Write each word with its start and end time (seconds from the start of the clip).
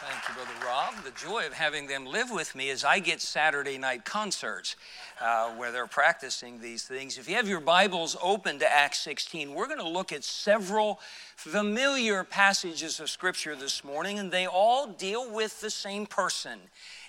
Thank 0.00 0.28
you, 0.28 0.34
Brother 0.34 0.66
Rob. 0.66 1.04
The 1.04 1.10
joy 1.12 1.46
of 1.46 1.54
having 1.54 1.86
them 1.86 2.04
live 2.04 2.30
with 2.30 2.54
me 2.54 2.68
is 2.68 2.84
I 2.84 2.98
get 2.98 3.22
Saturday 3.22 3.78
night 3.78 4.04
concerts 4.04 4.76
uh, 5.22 5.48
where 5.52 5.72
they're 5.72 5.86
practicing 5.86 6.60
these 6.60 6.84
things. 6.84 7.16
If 7.16 7.30
you 7.30 7.36
have 7.36 7.48
your 7.48 7.60
Bibles 7.60 8.14
open 8.22 8.58
to 8.58 8.70
Acts 8.70 8.98
16, 8.98 9.54
we're 9.54 9.66
going 9.66 9.78
to 9.78 9.88
look 9.88 10.12
at 10.12 10.22
several 10.22 11.00
familiar 11.34 12.24
passages 12.24 13.00
of 13.00 13.08
Scripture 13.08 13.56
this 13.56 13.82
morning, 13.84 14.18
and 14.18 14.30
they 14.30 14.46
all 14.46 14.86
deal 14.86 15.32
with 15.32 15.62
the 15.62 15.70
same 15.70 16.04
person 16.04 16.58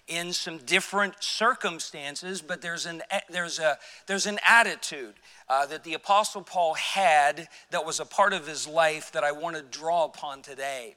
in 0.08 0.32
some 0.32 0.60
different 0.60 1.22
circumstances, 1.22 2.42
but 2.42 2.62
there's 2.62 2.86
an, 2.86 3.02
there's 3.30 3.60
a, 3.60 3.78
there's 4.06 4.28
an 4.28 4.40
attitude 4.48 5.16
uh, 5.50 5.66
that 5.66 5.84
the 5.84 5.94
Apostle 5.94 6.42
Paul 6.42 6.76
had 6.76 7.50
that 7.72 7.86
was 7.86 8.00
a 8.00 8.06
part 8.06 8.32
of 8.32 8.48
his 8.48 8.66
life 8.66 9.12
that 9.12 9.26
I 9.26 9.34
want 9.34 9.58
to 9.58 9.62
draw 9.62 10.06
upon 10.06 10.42
today. 10.42 10.96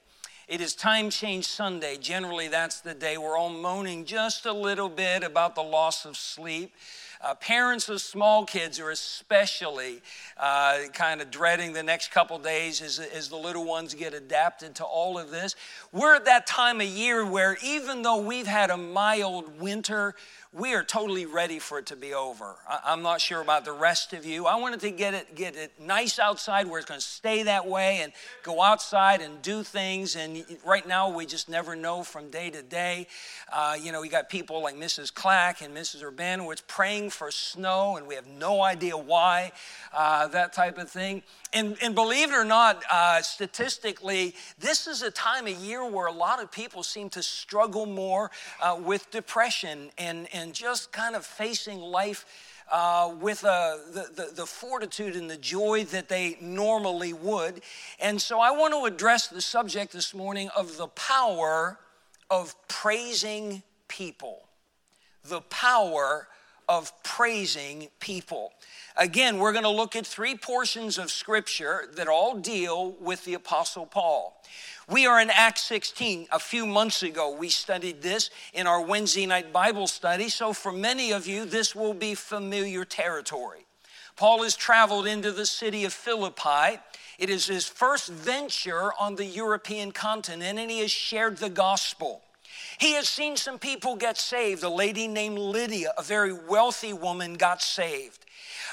It 0.51 0.61
is 0.61 0.75
Time 0.75 1.11
Change 1.11 1.47
Sunday. 1.47 1.97
Generally, 1.97 2.49
that's 2.49 2.81
the 2.81 2.93
day 2.93 3.17
we're 3.17 3.39
all 3.39 3.51
moaning 3.51 4.05
just 4.05 4.47
a 4.47 4.53
little 4.53 4.89
bit 4.89 5.23
about 5.23 5.55
the 5.55 5.63
loss 5.63 6.05
of 6.05 6.17
sleep. 6.17 6.75
Uh, 7.21 7.37
parents 7.37 7.89
of 7.89 8.01
small 8.01 8.45
kids 8.45 8.81
are 8.81 8.91
especially 8.91 10.03
uh, 10.37 10.79
kind 10.93 11.21
of 11.21 11.31
dreading 11.31 11.73
the 11.73 11.85
next 11.85 12.11
couple 12.11 12.37
days 12.37 12.83
as, 12.83 12.99
as 12.99 13.29
the 13.29 13.37
little 13.37 13.65
ones 13.65 13.95
get 13.95 14.13
adapted 14.13 14.75
to 14.75 14.85
all 14.85 15.21
of 15.21 15.31
this. 15.31 15.55
We're 15.93 16.17
at 16.17 16.25
that 16.25 16.49
time 16.49 16.81
of 16.81 16.89
year 16.89 17.25
where 17.25 17.57
even 17.63 18.03
though 18.03 18.21
we've 18.21 18.49
had 18.49 18.71
a 18.71 18.77
mild 18.77 19.61
winter, 19.61 20.17
we 20.53 20.75
are 20.75 20.83
totally 20.83 21.27
ready 21.27 21.61
for 21.61 21.79
it 21.79 21.87
to 21.87 21.95
be 21.95 22.13
over. 22.13 22.57
I, 22.69 22.93
am 22.93 23.03
not 23.03 23.21
sure 23.21 23.41
about 23.41 23.65
the 23.65 23.73
rest 23.73 24.13
of 24.13 24.25
you. 24.25 24.47
I 24.47 24.57
wanted 24.57 24.81
to 24.81 24.91
get 24.91 25.15
it, 25.15 25.37
get 25.37 25.55
it 25.55 25.71
nice 25.81 26.19
outside 26.19 26.67
where 26.67 26.81
it's 26.81 26.89
going 26.89 26.99
to 26.99 27.07
stay 27.07 27.45
that 27.45 27.69
way 27.69 28.01
and 28.03 28.13
go 28.43 28.61
outside 28.61 29.21
and 29.21 29.41
do 29.43 29.63
things. 29.63 30.17
And 30.17 30.45
right 30.67 30.87
now, 30.89 31.09
we 31.09 31.25
just 31.25 31.49
never 31.49 31.77
know 31.77 32.03
from 32.03 32.31
day 32.31 32.51
to 32.51 32.63
day. 32.63 33.07
Uh, 33.53 33.77
you 33.81 33.93
know, 33.93 34.01
we 34.01 34.09
got 34.09 34.29
people 34.29 34.61
like 34.61 34.75
Mrs. 34.75 35.15
Clack 35.15 35.63
and 35.63 35.73
Mrs. 35.73 36.03
Urbanowitz 36.03 36.67
praying 36.67 37.11
for 37.11 37.31
snow, 37.31 37.97
and 37.97 38.09
we 38.09 38.17
have 38.17 38.27
no 38.27 38.61
idea 38.61 38.97
why, 38.97 39.53
uh, 39.95 40.27
that 40.29 40.53
type 40.53 40.79
of 40.79 40.91
thing. 40.91 41.23
And, 41.53 41.77
and 41.83 41.95
believe 41.95 42.31
it 42.31 42.35
or 42.35 42.45
not, 42.45 42.83
uh, 42.91 43.23
statistically, 43.23 44.35
this 44.59 44.87
is 44.87 45.03
a 45.03 45.11
time 45.11 45.47
of 45.47 45.55
year 45.55 45.89
where 45.89 46.07
a 46.07 46.13
lot 46.13 46.41
of 46.43 46.51
people 46.51 46.83
seem 46.83 47.09
to 47.11 47.23
struggle 47.23 47.87
more 47.87 48.31
uh, 48.61 48.79
with 48.81 49.11
depression 49.11 49.91
and, 49.99 50.29
and 50.33 50.40
just 50.53 50.93
kind 50.93 51.15
of 51.15 51.25
facing 51.25 51.79
life 51.79 52.25
uh, 52.71 53.15
with 53.21 53.45
uh, 53.45 53.77
the, 53.93 54.09
the, 54.15 54.31
the, 54.37 54.47
fortitude 54.47 55.17
and 55.17 55.29
the 55.29 55.37
joy 55.37 55.85
that 55.85 56.09
they 56.09 56.37
normally 56.41 57.13
would. 57.13 57.63
And 57.99 58.21
so 58.21 58.41
I 58.41 58.53
want 58.53 58.73
to 58.75 58.85
address 58.85 59.27
the 59.27 59.41
subject 59.41 59.93
this 59.93 60.15
morning 60.15 60.51
of 60.57 60.77
the 60.77 60.87
power 60.89 61.79
of 62.31 62.55
praising 62.69 63.63
people. 63.89 64.45
The 65.25 65.41
power 65.41 66.29
of 66.69 66.93
praising 67.03 67.89
people. 67.99 68.53
Again, 68.97 69.39
we're 69.39 69.53
going 69.53 69.65
to 69.65 69.71
look 69.71 69.97
at 69.97 70.07
three 70.07 70.37
portions 70.37 70.99
of 70.99 71.11
scripture 71.11 71.89
that 71.97 72.07
all 72.07 72.37
deal 72.37 72.93
with 73.01 73.25
the 73.25 73.35
Apostle 73.35 73.87
Paul. 73.87 74.41
We 74.91 75.07
are 75.07 75.21
in 75.21 75.31
Acts 75.31 75.63
16. 75.63 76.27
A 76.33 76.41
few 76.41 76.67
months 76.67 77.05
ago, 77.05 77.31
we 77.31 77.49
studied 77.49 78.03
this 78.03 78.29
in 78.53 78.67
our 78.67 78.81
Wednesday 78.81 79.25
night 79.25 79.53
Bible 79.53 79.87
study. 79.87 80.29
So, 80.29 80.53
for 80.53 80.73
many 80.73 81.13
of 81.13 81.29
you, 81.29 81.45
this 81.45 81.77
will 81.77 81.95
be 81.95 82.17
familiar 82.17 82.85
territory. 82.85 83.67
Paul 84.17 84.43
has 84.43 84.57
traveled 84.57 85.07
into 85.07 85.31
the 85.31 85.47
city 85.47 85.85
of 85.85 85.93
Philippi. 85.93 86.81
It 87.21 87.31
is 87.31 87.47
his 87.47 87.69
first 87.69 88.09
venture 88.09 88.91
on 88.99 89.15
the 89.15 89.25
European 89.25 89.93
continent, 89.93 90.59
and 90.59 90.69
he 90.69 90.81
has 90.81 90.91
shared 90.91 91.37
the 91.37 91.51
gospel. 91.51 92.23
He 92.79 92.95
has 92.95 93.09
seen 93.09 93.37
some 93.37 93.61
people 93.61 93.95
get 93.95 94.19
saved. 94.19 94.65
A 94.65 94.69
lady 94.69 95.07
named 95.07 95.39
Lydia, 95.39 95.93
a 95.97 96.03
very 96.03 96.33
wealthy 96.33 96.93
woman, 96.93 97.35
got 97.35 97.63
saved. 97.63 98.27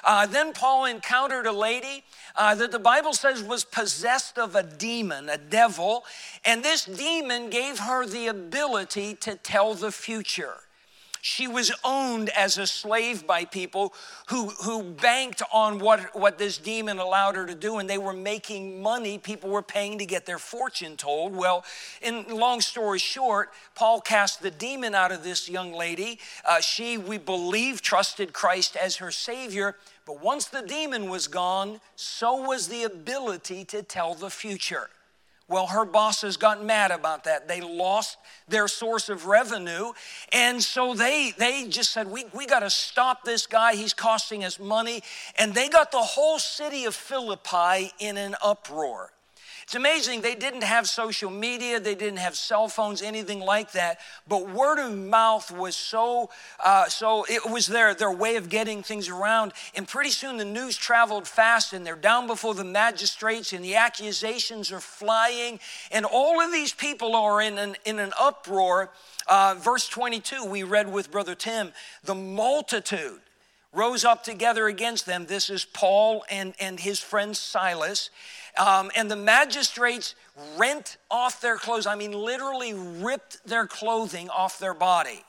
Uh, 0.04 0.26
then 0.26 0.54
Paul 0.54 0.86
encountered 0.86 1.46
a 1.46 1.52
lady 1.52 2.03
uh, 2.38 2.56
that 2.56 2.72
the 2.72 2.80
Bible 2.80 3.14
says 3.14 3.44
was 3.44 3.64
possessed 3.64 4.38
of 4.38 4.56
a 4.56 4.64
demon, 4.64 5.30
a 5.30 5.38
devil, 5.38 6.06
and 6.46 6.64
this 6.64 6.86
demon 6.86 7.50
gave 7.50 7.80
her 7.80 8.06
the 8.06 8.28
ability 8.28 9.16
to 9.16 9.36
tell 9.36 9.74
the 9.74 9.92
future. 9.92 10.56
She 11.22 11.47
was 11.47 11.72
owned 11.83 12.29
as 12.29 12.57
a 12.57 12.67
slave 12.67 13.25
by 13.25 13.45
people 13.45 13.94
who, 14.28 14.50
who 14.63 14.83
banked 14.83 15.41
on 15.53 15.79
what, 15.79 16.16
what 16.16 16.38
this 16.38 16.57
demon 16.57 17.00
allowed 17.00 17.35
her 17.35 17.45
to 17.45 17.55
do, 17.55 17.78
and 17.78 17.89
they 17.89 17.97
were 17.97 18.13
making 18.13 18.81
money. 18.81 19.17
People 19.17 19.50
were 19.50 19.61
paying 19.61 19.97
to 20.00 20.05
get 20.05 20.25
their 20.25 20.39
fortune 20.39 20.97
told. 20.97 21.35
Well, 21.35 21.66
in 22.01 22.25
long 22.28 22.61
story 22.61 23.00
short, 23.00 23.51
Paul 23.75 24.01
cast 24.01 24.41
the 24.41 24.51
demon 24.51 24.95
out 24.95 25.11
of 25.11 25.23
this 25.23 25.50
young 25.50 25.73
lady. 25.73 26.19
Uh, 26.45 26.59
she, 26.59 26.97
we 26.97 27.17
believe, 27.17 27.81
trusted 27.81 28.34
Christ 28.34 28.75
as 28.75 28.97
her 28.97 29.11
Savior. 29.11 29.75
But 30.05 30.23
once 30.23 30.45
the 30.45 30.61
demon 30.61 31.09
was 31.09 31.28
gone, 31.28 31.81
so 31.95 32.47
was 32.47 32.69
the 32.69 32.84
ability 32.84 33.66
to 33.66 33.84
tell 33.84 34.16
the 34.16 34.29
future. 34.29 34.89
Well, 35.50 35.68
her 35.68 35.85
bosses 35.85 36.35
got 36.35 36.63
mad 36.63 36.91
about 36.91 37.24
that. 37.24 37.47
They 37.47 37.62
lost 37.62 38.18
their 38.50 38.68
source 38.68 39.08
of 39.08 39.28
revenue. 39.28 39.94
And 40.34 40.62
so 40.62 40.94
they, 40.94 41.34
they 41.38 41.68
just 41.69 41.91
said, 41.94 42.08
We, 42.08 42.25
we 42.34 42.46
got 42.46 42.59
to 42.59 42.69
stop 42.69 43.24
this 43.24 43.47
guy. 43.47 43.75
He's 43.75 43.94
costing 43.94 44.44
us 44.44 44.59
money. 44.59 45.02
And 45.38 45.53
they 45.53 45.69
got 45.69 45.91
the 45.91 46.00
whole 46.00 46.38
city 46.38 46.84
of 46.84 46.96
Philippi 46.96 47.94
in 48.00 48.18
an 48.18 48.35
uproar. 48.44 49.12
It's 49.67 49.75
amazing 49.75 50.22
they 50.22 50.33
didn't 50.33 50.63
have 50.63 50.88
social 50.88 51.29
media, 51.29 51.78
they 51.78 51.94
didn't 51.94 52.19
have 52.19 52.38
cell 52.38 52.69
phones, 52.69 53.01
anything 53.01 53.41
like 53.41 53.73
that. 53.73 54.00
But 54.25 54.50
word 54.50 54.79
of 54.79 54.97
mouth 54.97 55.51
was 55.51 55.75
so, 55.75 56.29
uh, 56.63 56.85
so 56.85 57.25
it 57.28 57.51
was 57.51 57.67
their, 57.67 57.94
their 57.94 58.09
way 58.09 58.38
of 58.38 58.47
getting 58.47 58.81
things 58.81 59.09
around. 59.09 59.51
And 59.75 59.85
pretty 59.85 60.11
soon 60.11 60.38
the 60.38 60.45
news 60.45 60.78
traveled 60.78 61.28
fast 61.28 61.73
and 61.73 61.85
they're 61.85 61.97
down 61.97 62.28
before 62.28 62.55
the 62.55 62.63
magistrates 62.63 63.51
and 63.51 63.61
the 63.61 63.75
accusations 63.75 64.72
are 64.72 64.79
flying. 64.79 65.59
And 65.91 66.05
all 66.05 66.39
of 66.39 66.53
these 66.53 66.73
people 66.73 67.13
are 67.13 67.41
in 67.41 67.57
an, 67.57 67.75
in 67.84 67.99
an 67.99 68.13
uproar. 68.17 68.91
Uh, 69.28 69.55
verse 69.59 69.89
22, 69.89 70.45
we 70.45 70.63
read 70.63 70.89
with 70.89 71.11
Brother 71.11 71.35
Tim, 71.35 71.73
the 72.05 72.16
multitude 72.16 73.19
rose 73.73 74.05
up 74.05 74.23
together 74.23 74.67
against 74.67 75.05
them. 75.05 75.25
This 75.25 75.49
is 75.49 75.66
Paul 75.66 76.23
and, 76.29 76.53
and 76.59 76.79
his 76.79 76.99
friend 76.99 77.35
Silas. 77.35 78.09
Um, 78.59 78.91
and 78.95 79.09
the 79.09 79.16
magistrates 79.16 80.16
rent 80.57 80.97
off 81.09 81.41
their 81.41 81.57
clothes. 81.57 81.85
I 81.85 81.95
mean, 81.95 82.12
literally 82.12 82.73
ripped 82.73 83.45
their 83.45 83.68
clothing 83.68 84.29
off 84.29 84.59
their 84.59 84.73
body. 84.73 85.23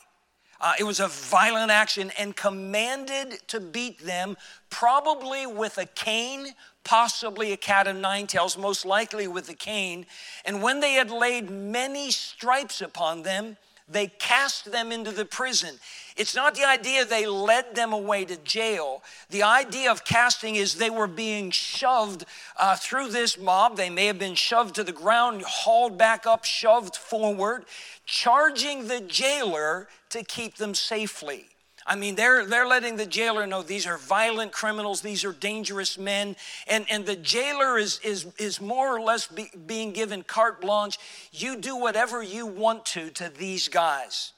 Uh, 0.61 0.73
it 0.79 0.83
was 0.83 0.99
a 0.99 1.07
violent 1.07 1.71
action 1.71 2.11
and 2.19 2.35
commanded 2.35 3.39
to 3.47 3.61
beat 3.61 4.01
them, 4.01 4.37
probably 4.71 5.47
with 5.47 5.79
a 5.79 5.87
cane, 5.87 6.49
possibly 6.83 7.53
a 7.53 7.57
cat 7.57 7.87
of 7.87 7.95
nine 7.95 8.27
tails, 8.27 8.59
most 8.59 8.85
likely 8.85 9.29
with 9.29 9.49
a 9.49 9.55
cane. 9.55 10.05
And 10.45 10.61
when 10.61 10.81
they 10.81 10.95
had 10.95 11.13
laid 11.13 11.49
many 11.49 12.11
stripes 12.11 12.81
upon 12.81 13.23
them, 13.23 13.57
they 13.89 14.09
cast 14.09 14.71
them 14.71 14.93
into 14.93 15.11
the 15.11 15.25
prison. 15.25 15.77
It's 16.17 16.35
not 16.35 16.55
the 16.55 16.65
idea 16.65 17.05
they 17.05 17.27
led 17.27 17.75
them 17.75 17.93
away 17.93 18.25
to 18.27 18.37
jail. 18.37 19.03
The 19.31 19.43
idea 19.43 19.91
of 19.91 20.05
casting 20.05 20.57
is 20.57 20.75
they 20.75 20.91
were 20.91 21.07
being 21.07 21.51
shoved 21.51 22.25
uh, 22.57 22.77
through 22.77 23.09
this 23.09 23.39
mob. 23.39 23.77
They 23.77 23.91
may 23.91 24.07
have 24.07 24.19
been 24.19 24.35
shoved 24.35 24.75
to 24.75 24.85
the 24.85 24.93
ground, 24.93 25.43
hauled 25.43 25.97
back 25.97 26.27
up, 26.27 26.45
shoved 26.45 26.97
forward, 26.97 27.65
charging 28.05 28.89
the 28.89 29.01
jailer 29.01 29.89
to 30.11 30.23
keep 30.25 30.57
them 30.57 30.75
safely. 30.75 31.47
I 31.89 31.97
mean, 31.97 32.17
they're, 32.17 32.45
they're 32.45 32.67
letting 32.67 32.97
the 32.97 33.07
jailer 33.07 33.47
know 33.47 33.63
these 33.63 33.87
are 33.87 33.97
violent 33.97 34.53
criminals, 34.53 35.01
these 35.01 35.25
are 35.25 35.33
dangerous 35.33 35.97
men. 35.97 36.37
And, 36.67 36.85
and 36.91 37.07
the 37.07 37.17
jailer 37.17 37.79
is, 37.79 37.99
is, 38.05 38.27
is 38.39 38.61
more 38.61 38.95
or 38.95 39.01
less 39.01 39.27
be, 39.27 39.51
being 39.67 39.93
given 39.93 40.23
carte 40.23 40.61
blanche. 40.61 40.99
You 41.33 41.57
do 41.57 41.77
whatever 41.77 42.23
you 42.23 42.47
want 42.47 42.85
to 42.87 43.11
to 43.11 43.31
these 43.31 43.69
guys. 43.69 44.33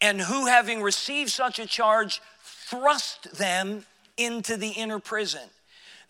And 0.00 0.20
who, 0.20 0.46
having 0.46 0.82
received 0.82 1.30
such 1.30 1.58
a 1.58 1.66
charge, 1.66 2.20
thrust 2.42 3.36
them 3.36 3.86
into 4.16 4.56
the 4.56 4.68
inner 4.68 4.98
prison. 4.98 5.48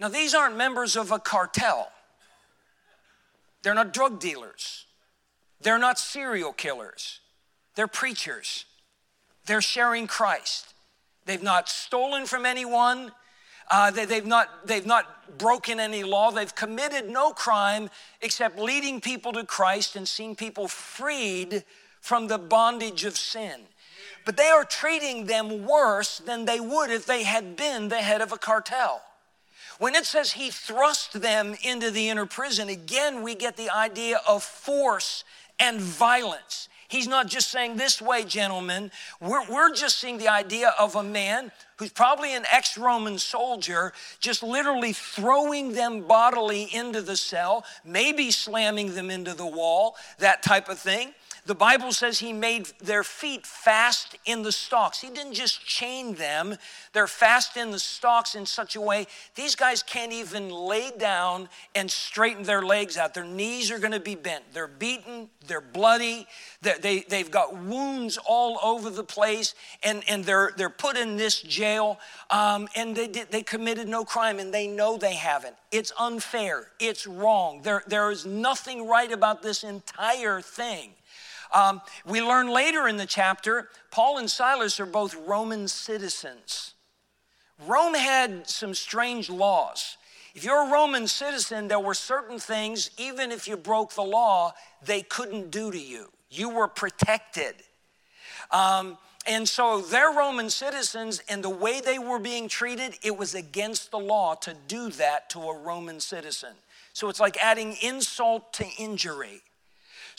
Now, 0.01 0.09
these 0.09 0.35
aren't 0.35 0.57
members 0.57 0.97
of 0.97 1.13
a 1.13 1.19
cartel, 1.19 1.91
they're 3.63 3.75
not 3.75 3.93
drug 3.93 4.19
dealers, 4.19 4.87
they're 5.61 5.79
not 5.79 5.99
serial 5.99 6.53
killers, 6.53 7.21
they're 7.77 7.87
preachers. 7.87 8.65
They're 9.47 9.61
sharing 9.61 10.07
Christ. 10.07 10.75
They've 11.31 11.41
not 11.41 11.69
stolen 11.69 12.27
from 12.27 12.45
anyone. 12.45 13.13
Uh, 13.71 13.93
they, 13.93 14.17
have 14.17 14.27
not, 14.27 14.67
they've 14.67 14.85
not 14.85 15.39
broken 15.39 15.79
any 15.79 16.03
law. 16.03 16.33
They've 16.33 16.53
committed 16.53 17.09
no 17.09 17.31
crime 17.31 17.89
except 18.21 18.59
leading 18.59 19.01
people 19.01 19.33
to 19.35 19.45
Christ 19.45 19.95
and 19.95 20.09
seeing 20.09 20.35
people 20.35 20.67
freed 20.67 21.63
from 22.01 22.27
the 22.27 22.37
bondage 22.37 23.05
of 23.05 23.17
sin. 23.17 23.61
But 24.27 24.37
they 24.37 24.49
are 24.49 24.65
treating 24.65 25.27
them 25.27 25.67
worse 25.69 26.19
than 26.19 26.47
they 26.47 26.59
would 26.59 26.91
if 26.91 27.07
they 27.07 27.23
had 27.23 27.55
been 27.55 27.91
the 27.91 28.03
head 28.03 28.23
of 28.23 28.33
a 28.33 28.37
cartel. 28.37 29.01
When 29.79 29.95
it 29.95 30.07
says 30.07 30.33
he 30.33 30.51
thrust 30.51 31.21
them 31.21 31.55
into 31.63 31.93
the 31.93 32.09
inner 32.09 32.27
prison, 32.27 32.69
again, 32.69 33.23
we 33.23 33.37
get 33.37 33.57
the 33.57 33.71
idea 33.71 34.21
of 34.27 34.43
force 34.43 35.23
and 35.61 35.81
violence. 35.81 36.69
He's 36.91 37.07
not 37.07 37.29
just 37.29 37.53
saying 37.53 37.77
this 37.77 38.03
way, 38.03 38.25
gentlemen. 38.25 38.91
We're, 39.21 39.49
we're 39.49 39.73
just 39.73 40.01
seeing 40.01 40.19
the 40.19 40.29
idea 40.29 40.75
of 40.77 40.97
a 40.97 41.05
man 41.05 41.53
who's 41.81 41.91
probably 41.91 42.35
an 42.35 42.45
ex 42.53 42.77
Roman 42.77 43.19
soldier, 43.19 43.93
just 44.21 44.43
literally 44.43 44.93
throwing 44.93 45.73
them 45.73 46.03
bodily 46.07 46.69
into 46.75 47.01
the 47.01 47.17
cell, 47.17 47.65
maybe 47.85 48.31
slamming 48.31 48.95
them 48.95 49.11
into 49.11 49.33
the 49.33 49.47
wall, 49.47 49.97
that 50.19 50.43
type 50.43 50.69
of 50.69 50.79
thing. 50.79 51.15
The 51.47 51.55
Bible 51.55 51.93
says 51.93 52.19
he 52.19 52.33
made 52.33 52.67
their 52.81 53.03
feet 53.03 53.47
fast 53.47 54.17
in 54.27 54.43
the 54.43 54.53
stocks. 54.53 55.01
He 55.01 55.09
didn't 55.09 55.33
just 55.33 55.65
chain 55.65 56.15
them, 56.15 56.57
they're 56.93 57.07
fast 57.07 57.57
in 57.57 57.71
the 57.71 57.79
stocks 57.79 58.35
in 58.35 58.45
such 58.47 58.77
a 58.77 58.81
way 58.81 59.07
these 59.35 59.55
guys 59.55 59.83
can't 59.83 60.13
even 60.13 60.51
lay 60.51 60.91
down 60.99 61.49
and 61.75 61.91
straighten 61.91 62.43
their 62.43 62.63
legs 62.63 62.97
out. 62.97 63.15
Their 63.15 63.25
knees 63.25 63.71
are 63.71 63.79
going 63.79 63.93
to 63.93 64.01
be 64.01 64.15
bent. 64.15 64.45
They're 64.53 64.67
beaten, 64.67 65.29
they're 65.47 65.61
bloody, 65.61 66.27
they're, 66.63 66.79
they, 66.79 67.01
they've 67.01 67.31
got 67.31 67.57
wounds 67.57 68.19
all 68.27 68.59
over 68.63 68.91
the 68.91 69.05
place, 69.05 69.55
and, 69.83 70.03
and 70.09 70.25
they're, 70.25 70.53
they're 70.57 70.69
put 70.69 70.97
in 70.97 71.17
this 71.17 71.41
jail, 71.41 71.70
um, 71.79 72.69
and 72.77 72.97
they, 72.97 73.07
they 73.07 73.43
committed 73.43 73.89
no 73.89 74.05
crime, 74.05 74.39
and 74.39 74.53
they 74.53 74.67
know 74.67 74.97
they 74.97 75.15
haven't. 75.15 75.57
It's 75.71 75.93
unfair, 75.99 76.67
it's 76.79 77.07
wrong. 77.07 77.63
There, 77.63 77.83
there 77.87 78.11
is 78.11 78.27
nothing 78.27 78.87
right 78.87 79.11
about 79.11 79.43
this 79.43 79.65
entire 79.65 80.41
thing. 80.41 80.91
Um, 81.53 81.81
we 82.07 82.23
learn 82.23 82.49
later 82.49 82.87
in 82.89 82.97
the 82.97 83.07
chapter, 83.07 83.69
Paul 83.91 84.19
and 84.19 84.31
Silas 84.31 84.79
are 84.79 84.87
both 84.87 85.15
Roman 85.27 85.67
citizens. 85.67 86.75
Rome 87.67 87.95
had 87.95 88.49
some 88.49 88.75
strange 88.75 89.29
laws. 89.29 89.97
If 90.35 90.45
you're 90.45 90.69
a 90.69 90.73
Roman 90.73 91.09
citizen, 91.09 91.69
there 91.69 91.81
were 91.81 91.95
certain 91.95 92.39
things, 92.39 92.91
even 92.99 93.33
if 93.33 93.49
you 93.49 93.57
broke 93.57 93.95
the 93.95 94.03
law, 94.03 94.55
they 94.85 95.03
couldn't 95.03 95.51
do 95.51 95.71
to 95.71 95.79
you. 95.79 96.11
You 96.31 96.51
were 96.51 96.69
protected. 96.69 97.55
Um, 98.53 98.97
and 99.27 99.49
so 99.49 99.81
they're 99.81 100.13
Roman 100.13 100.51
citizens, 100.51 101.23
and 101.29 101.45
the 101.45 101.51
way 101.51 101.81
they 101.81 101.99
were 101.99 102.19
being 102.19 102.49
treated, 102.49 102.99
it 103.03 103.17
was 103.17 103.35
against 103.35 103.91
the 103.91 103.99
law 103.99 104.35
to 104.37 104.55
do 104.67 104.91
that 104.91 105.29
to 105.31 105.41
a 105.41 105.59
Roman 105.59 106.01
citizen. 106.01 106.55
So 106.93 107.09
it's 107.09 107.21
like 107.21 107.37
adding 107.43 107.77
insult 107.83 108.53
to 108.55 108.67
injury. 108.79 109.43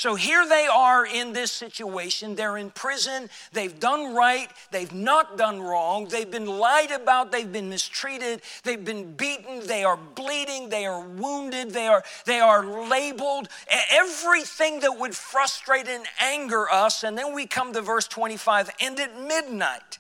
So 0.02 0.16
here 0.16 0.48
they 0.50 0.66
are 0.66 1.06
in 1.06 1.32
this 1.32 1.52
situation. 1.52 2.34
They're 2.34 2.58
in 2.58 2.72
prison. 2.72 3.30
They've 3.54 3.80
done 3.80 4.16
right. 4.16 4.50
They've 4.72 4.92
not 4.92 5.38
done 5.38 5.62
wrong. 5.62 6.08
They've 6.08 6.32
been 6.32 6.48
lied 6.48 6.90
about. 6.90 7.32
They've 7.32 7.52
been 7.52 7.70
mistreated. 7.70 8.42
They've 8.64 8.84
been 8.84 9.14
beaten. 9.14 9.68
They 9.68 9.84
are 9.84 9.98
bleeding. 9.98 10.70
They 10.70 10.88
are 10.88 11.02
wounded. 11.02 11.70
They 11.70 11.86
are, 11.86 12.04
they 12.26 12.40
are 12.40 12.66
labeled. 12.90 13.48
Everything 13.92 14.80
that 14.80 14.98
would 14.98 15.16
frustrate 15.16 15.88
and 15.88 16.04
anger 16.20 16.68
us. 16.72 17.04
And 17.04 17.16
then 17.16 17.36
we 17.36 17.46
come 17.46 17.72
to 17.74 17.82
verse 17.82 18.08
25. 18.08 18.72
And 18.82 19.00
at 19.00 19.22
midnight, 19.22 20.00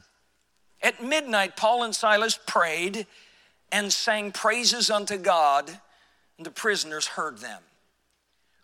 at 0.81 1.03
midnight, 1.03 1.55
Paul 1.55 1.83
and 1.83 1.93
Silas 1.93 2.39
prayed 2.47 3.05
and 3.71 3.93
sang 3.93 4.31
praises 4.31 4.89
unto 4.89 5.17
God, 5.17 5.69
and 6.37 6.47
the 6.47 6.49
prisoners 6.49 7.05
heard 7.05 7.37
them. 7.37 7.61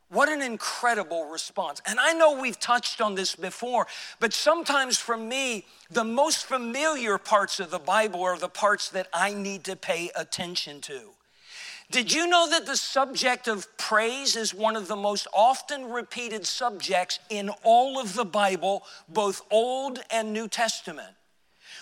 What 0.09 0.30
an 0.30 0.42
incredible 0.42 1.25
response. 1.25 1.81
And 1.86 2.00
I 2.00 2.13
know 2.13 2.39
we've 2.39 2.59
touched 2.59 3.01
on 3.01 3.15
this 3.15 3.36
before, 3.36 3.88
but 4.19 4.31
sometimes 4.31 4.98
for 4.98 5.18
me, 5.18 5.65
the 5.92 6.06
most 6.06 6.45
familiar 6.45 7.18
parts 7.18 7.59
of 7.59 7.71
the 7.71 7.80
Bible 7.80 8.24
are 8.24 8.38
the 8.38 8.48
parts 8.48 8.89
that 8.89 9.07
I 9.13 9.33
need 9.33 9.65
to 9.65 9.75
pay 9.75 10.09
attention 10.15 10.80
to. 10.81 11.12
Did 11.92 12.13
you 12.13 12.27
know 12.27 12.50
that 12.50 12.65
the 12.65 12.75
subject 12.75 13.48
of 13.48 13.65
praise 13.77 14.36
is 14.36 14.54
one 14.54 14.75
of 14.75 14.88
the 14.88 14.95
most 14.95 15.27
often 15.33 15.89
repeated 15.89 16.45
subjects 16.45 17.19
in 17.30 17.50
all 17.63 18.00
of 18.00 18.13
the 18.13 18.25
Bible, 18.25 18.83
both 19.07 19.42
Old 19.51 20.00
and 20.10 20.33
New 20.33 20.48
Testament? 20.48 21.15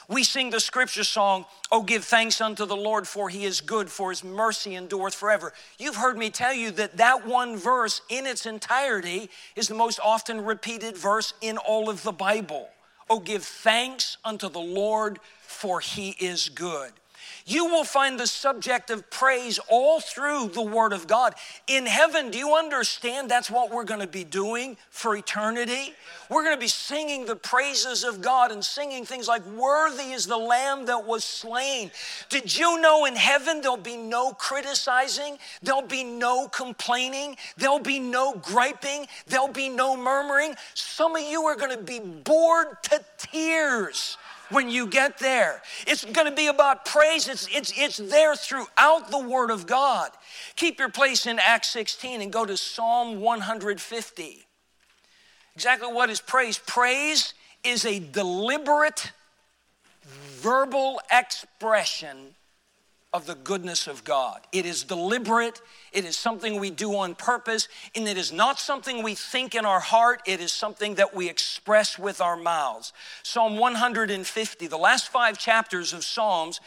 We 0.08 0.24
sing 0.24 0.50
the 0.50 0.60
scripture 0.60 1.04
song, 1.04 1.46
Oh, 1.72 1.82
give 1.82 2.04
thanks 2.04 2.42
unto 2.42 2.66
the 2.66 2.76
Lord, 2.76 3.08
for 3.08 3.30
he 3.30 3.46
is 3.46 3.62
good, 3.62 3.90
for 3.90 4.12
his 4.12 4.24
mercy 4.24 4.76
endureth 4.76 5.16
forever. 5.16 5.54
You've 5.80 5.96
heard 5.96 6.18
me 6.18 6.30
tell 6.30 6.54
you 6.54 6.72
that 6.72 6.98
that 6.98 7.26
one 7.26 7.58
verse 7.58 8.02
in 8.10 8.28
its 8.28 8.46
entirety 8.46 9.30
is 9.56 9.68
the 9.68 9.76
most 9.76 10.00
often 10.04 10.46
repeated 10.46 10.98
verse 10.98 11.34
in 11.42 11.58
all 11.58 11.90
of 11.90 12.04
the 12.04 12.12
Bible. 12.12 12.70
Oh, 13.10 13.20
give 13.20 13.44
thanks 13.44 14.18
unto 14.24 14.50
the 14.50 14.60
Lord, 14.60 15.20
for 15.42 15.80
he 15.80 16.12
is 16.20 16.50
good 16.50 16.92
you 17.48 17.66
will 17.66 17.84
find 17.84 18.20
the 18.20 18.26
subject 18.26 18.90
of 18.90 19.08
praise 19.12 19.60
all 19.70 20.00
through 20.00 20.50
the 20.50 20.64
Word 20.64 20.94
of 20.94 21.06
God. 21.06 21.36
In 21.68 21.86
heaven, 21.86 22.32
do 22.32 22.40
you 22.40 22.56
understand 22.56 23.30
that's 23.30 23.52
what 23.52 23.72
we're 23.72 23.84
going 23.84 24.00
to 24.00 24.08
be 24.08 24.24
doing 24.24 24.78
for 24.90 25.16
eternity? 25.16 25.94
We're 26.28 26.44
going 26.44 26.56
to 26.56 26.60
be 26.60 26.68
singing 26.68 27.28
the 27.28 27.36
praises 27.36 28.04
of 28.04 28.20
God 28.20 28.52
and 28.52 28.66
singing 28.66 29.06
things 29.06 29.28
like, 29.28 29.46
Worthy 29.46 30.12
is 30.12 30.26
the 30.26 30.38
Lamb 30.38 30.88
that 30.88 31.06
was 31.06 31.24
slain. 31.24 31.92
Did 32.30 32.58
you 32.58 32.82
know 32.82 33.06
in 33.06 33.16
heaven 33.16 33.62
there'll 33.62 33.78
be 33.78 33.98
no 33.98 34.32
criticizing, 34.34 35.38
there'll 35.62 35.84
be 35.84 36.04
no 36.04 36.48
complaining, 36.48 37.38
there'll 37.58 37.78
be 37.78 38.00
no 38.00 38.34
griping, 38.34 39.06
there'll 39.28 39.48
be 39.50 39.70
no 39.70 39.96
murmuring? 39.96 40.56
Some 40.74 41.16
of 41.16 41.22
you 41.22 41.44
are 41.44 41.56
going 41.56 41.78
to 41.78 41.84
be 41.84 42.00
bored 42.00 42.82
to 42.84 43.04
tears 43.18 44.18
when 44.50 44.70
you 44.70 44.88
get 44.88 45.18
there. 45.20 45.62
It's 45.88 46.06
going 46.06 46.28
to 46.28 46.36
be 46.36 46.48
about 46.48 46.86
praise. 46.86 47.28
It's, 47.28 47.48
it's, 47.52 47.74
it's 47.76 47.98
there 47.98 48.36
throughout 48.36 49.12
the 49.12 49.20
Word 49.20 49.52
of 49.52 49.68
God. 49.68 50.12
Keep 50.56 50.80
your 50.80 50.90
place 50.90 51.26
in 51.26 51.40
Acts 51.40 51.70
16 51.70 52.22
and 52.22 52.32
go 52.32 52.46
to 52.46 52.58
Psalm 52.58 53.20
150. 53.22 54.46
Exactly 55.56 55.94
what 55.94 56.10
is 56.10 56.20
praise? 56.20 56.60
Praise 56.60 57.34
is 57.64 57.86
a 57.86 58.00
deliberate 58.00 59.12
verbal 60.04 61.02
expression 61.12 62.36
of 63.16 63.26
the 63.26 63.36
goodness 63.36 63.88
of 63.88 64.04
God. 64.04 64.42
It 64.52 64.66
is 64.66 64.84
deliberate, 64.84 65.62
it 65.94 66.04
is 66.04 66.18
something 66.18 66.60
we 66.60 66.70
do 66.70 66.98
on 66.98 67.16
purpose, 67.16 67.70
and 67.96 68.10
it 68.10 68.18
is 68.18 68.34
not 68.34 68.60
something 68.60 69.02
we 69.02 69.16
think 69.16 69.56
in 69.56 69.64
our 69.64 69.80
heart, 69.80 70.22
it 70.26 70.42
is 70.42 70.52
something 70.52 70.96
that 70.96 71.16
we 71.16 71.30
express 71.30 71.98
with 71.98 72.20
our 72.20 72.36
mouths. 72.36 72.92
Psalm 73.24 73.58
150, 73.58 74.68
the 74.68 74.78
last 74.78 75.08
five 75.08 75.38
chapters 75.38 75.94
of 75.94 76.04
Psalms, 76.04 76.60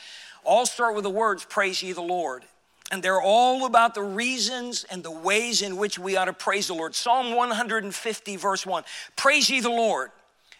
all 0.43 0.65
start 0.65 0.95
with 0.95 1.05
the 1.05 1.11
words, 1.11 1.45
Praise 1.45 1.83
ye 1.83 1.93
the 1.93 2.01
Lord. 2.01 2.45
And 2.91 3.03
they're 3.03 3.21
all 3.21 3.67
about 3.67 3.93
the 3.93 4.03
reasons 4.03 4.85
and 4.91 5.03
the 5.03 5.11
ways 5.11 5.61
in 5.61 5.77
which 5.77 5.99
we 5.99 6.17
ought 6.17 6.25
to 6.25 6.33
praise 6.33 6.69
the 6.69 6.75
Lord. 6.75 6.95
Psalm 6.95 7.35
150, 7.35 8.37
verse 8.37 8.65
1 8.65 8.85
Praise 9.17 9.51
ye 9.51 9.61
the 9.61 9.69
Lord. 9.69 10.13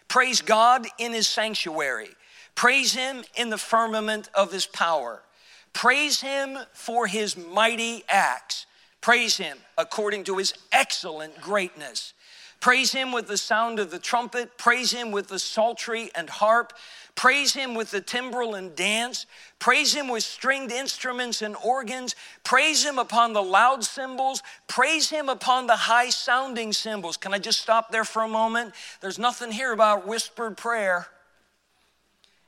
Praise 0.07 0.43
God 0.43 0.85
in 0.99 1.13
his 1.13 1.27
sanctuary. 1.27 2.09
Praise 2.53 2.93
him 2.93 3.23
in 3.35 3.49
the 3.49 3.57
firmament 3.57 4.29
of 4.35 4.51
his 4.51 4.67
power. 4.67 5.23
Praise 5.73 6.21
him 6.21 6.57
for 6.73 7.07
his 7.07 7.37
mighty 7.37 8.03
acts. 8.09 8.65
Praise 9.01 9.37
him 9.37 9.57
according 9.77 10.25
to 10.25 10.37
his 10.37 10.53
excellent 10.71 11.39
greatness. 11.41 12.13
Praise 12.59 12.91
him 12.91 13.13
with 13.13 13.27
the 13.27 13.37
sound 13.37 13.79
of 13.79 13.89
the 13.89 13.99
trumpet. 13.99 14.57
Praise 14.57 14.91
him 14.91 15.11
with 15.11 15.29
the 15.29 15.39
psaltery 15.39 16.11
and 16.13 16.29
harp. 16.29 16.73
Praise 17.15 17.53
him 17.53 17.73
with 17.73 17.91
the 17.91 18.01
timbrel 18.01 18.55
and 18.55 18.75
dance. 18.75 19.25
Praise 19.59 19.93
him 19.93 20.09
with 20.09 20.23
stringed 20.23 20.71
instruments 20.71 21.41
and 21.41 21.55
organs. 21.63 22.15
Praise 22.43 22.83
him 22.83 22.99
upon 22.99 23.31
the 23.31 23.41
loud 23.41 23.85
cymbals. 23.85 24.43
Praise 24.67 25.09
him 25.09 25.29
upon 25.29 25.67
the 25.67 25.75
high 25.75 26.09
sounding 26.09 26.73
cymbals. 26.73 27.15
Can 27.15 27.33
I 27.33 27.39
just 27.39 27.61
stop 27.61 27.91
there 27.91 28.03
for 28.03 28.23
a 28.23 28.27
moment? 28.27 28.73
There's 28.99 29.19
nothing 29.19 29.51
here 29.51 29.71
about 29.71 30.05
whispered 30.05 30.57
prayer. 30.57 31.07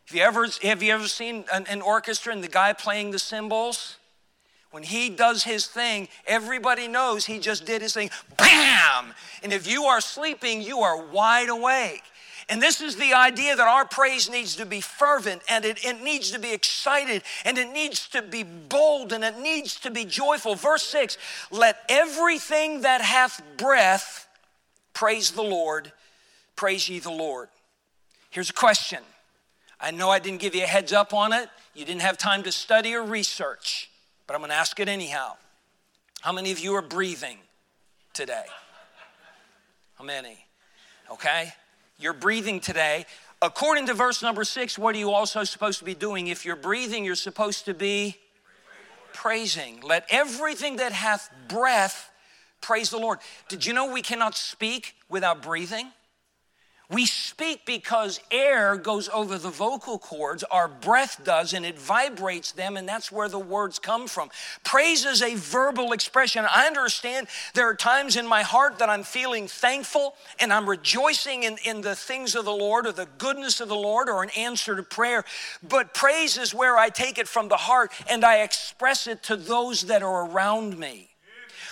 Have 0.06 0.18
you 0.18 0.24
ever, 0.24 0.48
have 0.64 0.84
you 0.84 0.94
ever 0.94 1.08
seen 1.08 1.46
an, 1.54 1.66
an 1.70 1.82
orchestra 1.82 2.34
and 2.34 2.44
the 2.44 2.50
guy 2.50 2.74
playing 2.74 3.12
the 3.12 3.20
cymbals? 3.20 3.98
When 4.72 4.84
he 4.84 5.10
does 5.10 5.44
his 5.44 5.68
thing, 5.68 6.08
everybody 6.26 6.88
knows 6.88 7.26
he 7.26 7.40
just 7.40 7.66
did 7.66 7.82
his 7.82 7.94
thing. 7.94 8.10
Bam! 8.38 9.14
And 9.44 9.52
if 9.52 9.68
you 9.68 9.84
are 9.84 10.00
sleeping, 10.00 10.62
you 10.62 10.80
are 10.80 11.06
wide 11.08 11.50
awake. 11.50 12.04
And 12.48 12.62
this 12.62 12.82
is 12.82 12.96
the 12.96 13.14
idea 13.14 13.56
that 13.56 13.68
our 13.68 13.86
praise 13.86 14.30
needs 14.30 14.56
to 14.58 14.66
be 14.66 14.82
fervent 14.82 15.42
and 15.50 15.64
it, 15.64 15.86
it, 15.86 16.02
needs 16.02 16.32
to 16.32 16.40
be 16.40 16.52
excited 16.52 17.24
and 17.46 17.58
it 17.58 17.72
needs 17.72 18.08
to 18.10 18.22
be 18.22 18.44
bold 18.44 19.14
and 19.14 19.24
it 19.24 19.40
needs 19.40 19.80
to 19.82 19.92
be 19.92 20.06
joyful. 20.06 20.56
Verse 20.56 20.84
6 20.84 21.18
Let 21.52 21.78
everything 21.88 22.82
that 22.82 23.02
hath 23.02 23.42
breath 23.58 24.28
praise 24.94 25.32
the 25.32 25.44
Lord. 25.44 25.92
Praise 26.56 26.90
ye 26.90 27.00
the 27.00 27.12
Lord. 27.12 27.50
Here's 28.30 28.50
a 28.50 28.54
question 28.54 29.00
I 29.82 29.90
know 29.92 30.10
I 30.10 30.20
didn't 30.20 30.40
give 30.40 30.54
you 30.54 30.64
a 30.64 30.68
heads 30.68 30.94
up 30.94 31.14
on 31.14 31.34
it. 31.34 31.50
You 31.74 31.86
didn't 31.86 32.02
have 32.02 32.18
time 32.18 32.44
to 32.44 32.52
study 32.52 32.94
or 32.94 33.04
research, 33.04 33.90
but 34.28 34.36
I'm 34.36 34.42
going 34.42 34.52
to 34.52 34.56
ask 34.56 34.80
it 34.80 34.88
anyhow. 34.88 35.38
How 36.22 36.32
many 36.32 36.52
of 36.52 36.60
you 36.60 36.76
are 36.76 36.84
breathing 36.84 37.38
today? 38.14 38.46
How 39.96 40.04
many? 40.04 40.46
Okay? 41.12 41.54
You're 41.98 42.14
breathing 42.14 42.60
today. 42.60 43.06
According 43.42 43.88
to 43.88 43.96
verse 43.96 44.22
number 44.22 44.44
six, 44.44 44.78
what 44.78 44.94
are 44.94 45.00
you 45.00 45.10
also 45.10 45.44
supposed 45.44 45.80
to 45.80 45.86
be 45.86 45.96
doing? 45.96 46.28
If 46.28 46.46
you're 46.46 46.56
breathing, 46.56 47.04
you're 47.04 47.16
supposed 47.16 47.66
to 47.66 47.74
be 47.74 48.18
praising. 49.14 49.82
Let 49.82 50.06
everything 50.12 50.76
that 50.76 50.92
hath 50.92 51.32
breath 51.48 52.12
praise 52.62 52.92
the 52.92 53.00
Lord. 53.00 53.18
Did 53.50 53.66
you 53.66 53.74
know 53.74 53.92
we 53.92 54.04
cannot 54.04 54.36
speak 54.36 54.94
without 55.10 55.42
breathing? 55.42 55.92
We 56.92 57.06
speak 57.06 57.66
because 57.66 58.20
air 58.32 58.76
goes 58.76 59.08
over 59.08 59.38
the 59.38 59.50
vocal 59.50 59.98
cords, 59.98 60.44
our 60.44 60.68
breath 60.68 61.22
does, 61.24 61.54
and 61.54 61.66
it 61.66 61.80
vibrates 61.80 62.52
them, 62.52 62.76
and 62.76 62.88
that's 62.88 63.10
where 63.10 63.30
the 63.30 63.40
words 63.40 63.80
come 63.80 64.10
from. 64.10 64.30
Praise 64.66 65.06
is 65.06 65.22
a 65.22 65.36
verbal 65.36 65.94
expression. 65.94 66.46
I 66.50 66.68
understand 66.68 67.28
there 67.54 67.70
are 67.70 67.76
times 67.76 68.18
in 68.18 68.28
my 68.28 68.42
heart 68.42 68.80
that 68.80 68.90
I'm 68.90 69.04
feeling 69.04 69.48
thankful 69.48 70.16
and 70.38 70.52
I'm 70.52 70.70
rejoicing 70.70 71.44
in, 71.44 71.58
in 71.64 71.80
the 71.80 71.96
things 71.96 72.36
of 72.36 72.44
the 72.44 72.52
Lord 72.52 72.86
or 72.86 72.92
the 72.92 73.08
goodness 73.18 73.62
of 73.62 73.70
the 73.70 73.76
Lord 73.76 74.10
or 74.10 74.22
an 74.22 74.30
answer 74.32 74.76
to 74.76 74.84
prayer. 74.84 75.24
But 75.64 75.94
praise 75.94 76.38
is 76.38 76.54
where 76.54 76.78
I 76.78 76.90
take 76.90 77.18
it 77.18 77.28
from 77.28 77.48
the 77.48 77.58
heart 77.58 77.94
and 78.10 78.26
I 78.26 78.42
express 78.42 79.08
it 79.08 79.24
to 79.24 79.38
those 79.38 79.84
that 79.84 80.04
are 80.04 80.30
around 80.30 80.78
me. 80.78 81.11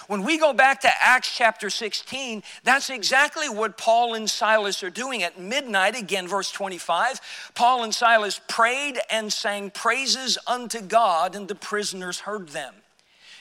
When 0.09 0.23
we 0.23 0.39
go 0.39 0.53
back 0.53 0.81
to 0.81 0.89
Acts 1.03 1.35
chapter 1.35 1.69
16, 1.69 2.41
that's 2.63 2.89
exactly 2.89 3.47
what 3.47 3.77
Paul 3.77 4.15
and 4.15 4.27
Silas 4.27 4.81
are 4.81 4.89
doing. 4.89 5.21
At 5.21 5.39
midnight, 5.39 5.95
again, 5.95 6.27
verse 6.27 6.51
25, 6.51 7.51
Paul 7.53 7.83
and 7.83 7.93
Silas 7.93 8.41
prayed 8.47 8.97
and 9.11 9.31
sang 9.31 9.69
praises 9.69 10.39
unto 10.47 10.81
God, 10.81 11.35
and 11.35 11.47
the 11.47 11.53
prisoners 11.53 12.21
heard 12.21 12.49
them. 12.49 12.73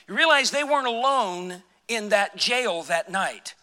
You 0.07 0.15
realize 0.15 0.51
they 0.51 0.63
weren't 0.63 0.85
alone 0.85 1.63
in 1.87 2.09
that 2.09 2.35
jail 2.35 2.83
that 2.83 3.09
night. 3.09 3.55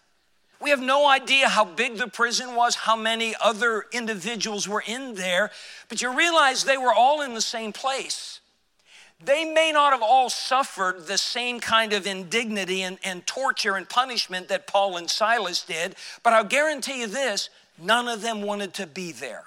We 0.60 0.70
have 0.70 0.82
no 0.82 1.06
idea 1.06 1.48
how 1.48 1.64
big 1.64 1.98
the 1.98 2.08
prison 2.08 2.56
was, 2.56 2.74
how 2.74 2.96
many 2.96 3.36
other 3.40 3.84
individuals 3.92 4.66
were 4.66 4.82
in 4.84 5.14
there, 5.14 5.52
but 5.88 6.02
you 6.02 6.12
realize 6.12 6.64
they 6.64 6.76
were 6.76 6.92
all 6.92 7.22
in 7.22 7.34
the 7.34 7.40
same 7.40 7.72
place. 7.72 8.40
They 9.24 9.44
may 9.44 9.72
not 9.72 9.92
have 9.92 10.02
all 10.02 10.28
suffered 10.28 11.06
the 11.06 11.16
same 11.16 11.58
kind 11.58 11.92
of 11.92 12.06
indignity 12.06 12.82
and, 12.82 12.98
and 13.02 13.26
torture 13.26 13.76
and 13.76 13.88
punishment 13.88 14.48
that 14.48 14.66
Paul 14.66 14.96
and 14.96 15.10
Silas 15.10 15.64
did, 15.64 15.96
but 16.22 16.32
I'll 16.32 16.44
guarantee 16.44 17.00
you 17.00 17.06
this 17.06 17.48
none 17.78 18.08
of 18.08 18.22
them 18.22 18.42
wanted 18.42 18.74
to 18.74 18.86
be 18.86 19.12
there. 19.12 19.44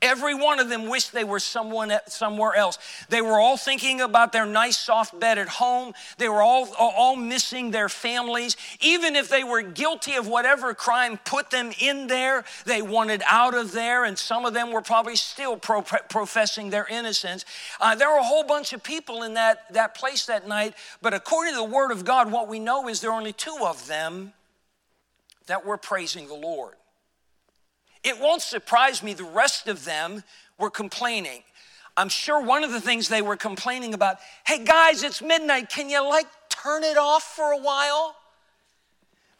Every 0.00 0.34
one 0.34 0.60
of 0.60 0.68
them 0.68 0.88
wished 0.88 1.12
they 1.12 1.24
were 1.24 1.40
someone 1.40 1.92
somewhere 2.06 2.54
else. 2.54 2.78
They 3.08 3.20
were 3.20 3.40
all 3.40 3.56
thinking 3.56 4.00
about 4.00 4.32
their 4.32 4.46
nice 4.46 4.78
soft 4.78 5.18
bed 5.18 5.38
at 5.38 5.48
home. 5.48 5.92
They 6.18 6.28
were 6.28 6.42
all, 6.42 6.68
all 6.78 7.16
missing 7.16 7.70
their 7.70 7.88
families. 7.88 8.56
Even 8.80 9.16
if 9.16 9.28
they 9.28 9.42
were 9.42 9.62
guilty 9.62 10.14
of 10.14 10.28
whatever 10.28 10.72
crime 10.74 11.18
put 11.24 11.50
them 11.50 11.72
in 11.80 12.06
there, 12.06 12.44
they 12.64 12.80
wanted 12.80 13.22
out 13.26 13.54
of 13.54 13.72
there, 13.72 14.04
and 14.04 14.16
some 14.16 14.44
of 14.44 14.54
them 14.54 14.70
were 14.70 14.82
probably 14.82 15.16
still 15.16 15.56
pro- 15.56 15.82
professing 15.82 16.70
their 16.70 16.86
innocence. 16.86 17.44
Uh, 17.80 17.94
there 17.94 18.08
were 18.08 18.18
a 18.18 18.24
whole 18.24 18.44
bunch 18.44 18.72
of 18.72 18.82
people 18.82 19.22
in 19.24 19.34
that, 19.34 19.72
that 19.72 19.94
place 19.94 20.26
that 20.26 20.46
night, 20.46 20.74
but 21.02 21.12
according 21.12 21.54
to 21.54 21.58
the 21.58 21.64
Word 21.64 21.90
of 21.90 22.04
God, 22.04 22.30
what 22.30 22.48
we 22.48 22.58
know 22.58 22.88
is 22.88 23.00
there 23.00 23.10
are 23.10 23.18
only 23.18 23.32
two 23.32 23.58
of 23.62 23.86
them 23.86 24.32
that 25.46 25.66
were 25.66 25.76
praising 25.76 26.28
the 26.28 26.34
Lord. 26.34 26.74
It 28.04 28.18
won't 28.20 28.42
surprise 28.42 29.02
me 29.02 29.14
the 29.14 29.24
rest 29.24 29.68
of 29.68 29.84
them 29.84 30.22
were 30.58 30.70
complaining. 30.70 31.42
I'm 31.96 32.08
sure 32.08 32.40
one 32.40 32.62
of 32.62 32.70
the 32.70 32.80
things 32.80 33.08
they 33.08 33.22
were 33.22 33.36
complaining 33.36 33.92
about, 33.92 34.18
hey 34.46 34.64
guys, 34.64 35.02
it's 35.02 35.20
midnight. 35.20 35.68
Can 35.68 35.90
you 35.90 36.06
like 36.08 36.26
turn 36.48 36.84
it 36.84 36.96
off 36.96 37.24
for 37.24 37.52
a 37.52 37.58
while? 37.58 38.14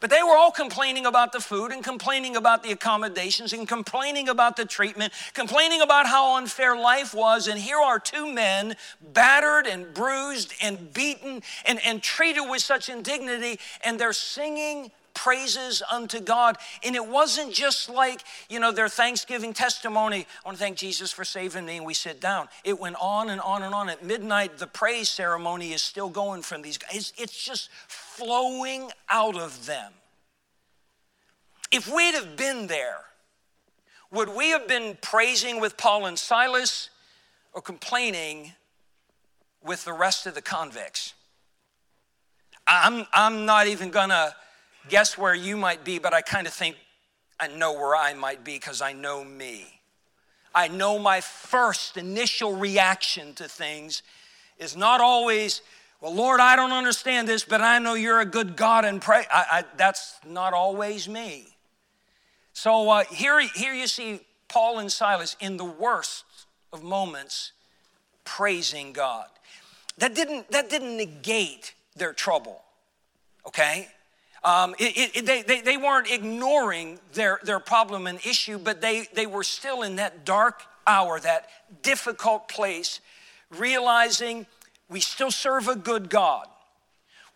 But 0.01 0.09
they 0.09 0.23
were 0.23 0.35
all 0.35 0.51
complaining 0.51 1.05
about 1.05 1.33
the 1.33 1.41
food 1.41 1.71
and 1.71 1.83
complaining 1.83 2.37
about 2.37 2.63
the 2.63 2.71
accommodations 2.71 3.51
and 3.51 3.67
complaining 3.67 4.29
about 4.29 4.55
the 4.55 4.65
treatment, 4.65 5.11
complaining 5.33 5.81
about 5.81 6.05
how 6.05 6.37
unfair 6.37 6.77
life 6.77 7.13
was. 7.13 7.47
And 7.47 7.59
here 7.59 7.79
are 7.79 7.99
two 7.99 8.31
men, 8.31 8.75
battered 9.13 9.67
and 9.67 9.93
bruised 9.93 10.53
and 10.61 10.93
beaten 10.93 11.43
and, 11.65 11.79
and 11.85 12.01
treated 12.01 12.49
with 12.49 12.61
such 12.61 12.87
indignity, 12.87 13.59
and 13.83 13.99
they're 13.99 14.13
singing 14.13 14.91
praises 15.23 15.83
unto 15.91 16.21
God. 16.21 16.57
And 16.83 16.95
it 16.95 17.05
wasn't 17.05 17.53
just 17.53 17.89
like, 17.89 18.23
you 18.49 18.59
know, 18.59 18.71
their 18.71 18.87
Thanksgiving 18.87 19.53
testimony. 19.53 20.19
I 20.19 20.47
want 20.47 20.57
to 20.57 20.63
thank 20.63 20.77
Jesus 20.77 21.11
for 21.11 21.25
saving 21.25 21.65
me, 21.65 21.77
and 21.77 21.85
we 21.85 21.93
sit 21.93 22.21
down. 22.21 22.47
It 22.63 22.79
went 22.79 22.95
on 23.01 23.29
and 23.29 23.41
on 23.41 23.63
and 23.63 23.73
on. 23.73 23.89
At 23.89 24.03
midnight, 24.03 24.57
the 24.57 24.67
praise 24.67 25.09
ceremony 25.09 25.73
is 25.73 25.81
still 25.81 26.09
going 26.09 26.41
from 26.41 26.61
these 26.61 26.77
guys. 26.77 27.11
It's 27.17 27.43
just 27.43 27.69
flowing 27.87 28.91
out 29.09 29.35
of 29.35 29.65
them. 29.65 29.91
If 31.71 31.93
we'd 31.93 32.15
have 32.15 32.37
been 32.37 32.67
there, 32.67 33.01
would 34.11 34.29
we 34.29 34.49
have 34.51 34.67
been 34.67 34.97
praising 35.01 35.59
with 35.59 35.75
Paul 35.75 36.05
and 36.05 36.17
Silas 36.17 36.89
or 37.53 37.61
complaining 37.61 38.53
with 39.63 39.83
the 39.83 39.93
rest 39.93 40.25
of 40.25 40.33
the 40.33 40.41
convicts? 40.41 41.13
I'm, 42.65 43.05
I'm 43.13 43.45
not 43.45 43.67
even 43.67 43.91
gonna 43.91 44.33
guess 44.89 45.17
where 45.17 45.35
you 45.35 45.55
might 45.55 45.83
be, 45.83 45.99
but 45.99 46.13
I 46.13 46.21
kind 46.21 46.47
of 46.47 46.53
think 46.53 46.75
I 47.39 47.47
know 47.47 47.73
where 47.73 47.95
I 47.95 48.13
might 48.13 48.43
be 48.43 48.55
because 48.55 48.81
I 48.81 48.93
know 48.93 49.23
me. 49.23 49.79
I 50.53 50.67
know 50.67 50.99
my 50.99 51.21
first 51.21 51.95
initial 51.95 52.55
reaction 52.55 53.33
to 53.35 53.47
things 53.47 54.01
is 54.57 54.75
not 54.75 54.99
always, 54.99 55.61
well, 56.01 56.13
Lord, 56.13 56.39
I 56.39 56.55
don't 56.55 56.71
understand 56.71 57.27
this, 57.27 57.45
but 57.45 57.61
I 57.61 57.79
know 57.79 57.93
you're 57.93 58.19
a 58.19 58.25
good 58.25 58.55
God 58.55 58.83
and 58.83 59.01
pray. 59.01 59.25
I, 59.31 59.45
I, 59.51 59.63
that's 59.77 60.19
not 60.27 60.53
always 60.53 61.07
me. 61.07 61.47
So 62.53 62.89
uh, 62.89 63.03
here, 63.05 63.39
here 63.39 63.73
you 63.73 63.87
see 63.87 64.19
Paul 64.49 64.79
and 64.79 64.91
Silas 64.91 65.37
in 65.39 65.57
the 65.57 65.65
worst 65.65 66.25
of 66.73 66.83
moments 66.83 67.53
praising 68.25 68.91
God. 68.91 69.27
That 69.97 70.15
didn't, 70.15 70.51
that 70.51 70.69
didn't 70.69 70.97
negate 70.97 71.73
their 71.95 72.13
trouble, 72.13 72.63
okay? 73.47 73.87
Um, 74.43 74.73
it, 74.79 75.15
it, 75.15 75.25
they, 75.25 75.41
they, 75.41 75.61
they 75.61 75.77
weren't 75.77 76.09
ignoring 76.09 76.99
their, 77.13 77.39
their 77.43 77.59
problem 77.59 78.07
and 78.07 78.19
issue, 78.25 78.57
but 78.57 78.81
they, 78.81 79.07
they 79.13 79.25
were 79.25 79.43
still 79.43 79.81
in 79.81 79.97
that 79.97 80.25
dark 80.25 80.61
hour, 80.87 81.19
that 81.19 81.47
difficult 81.81 82.47
place, 82.47 83.01
realizing 83.49 84.45
we 84.89 84.99
still 85.01 85.31
serve 85.31 85.67
a 85.67 85.75
good 85.75 86.09
God. 86.09 86.47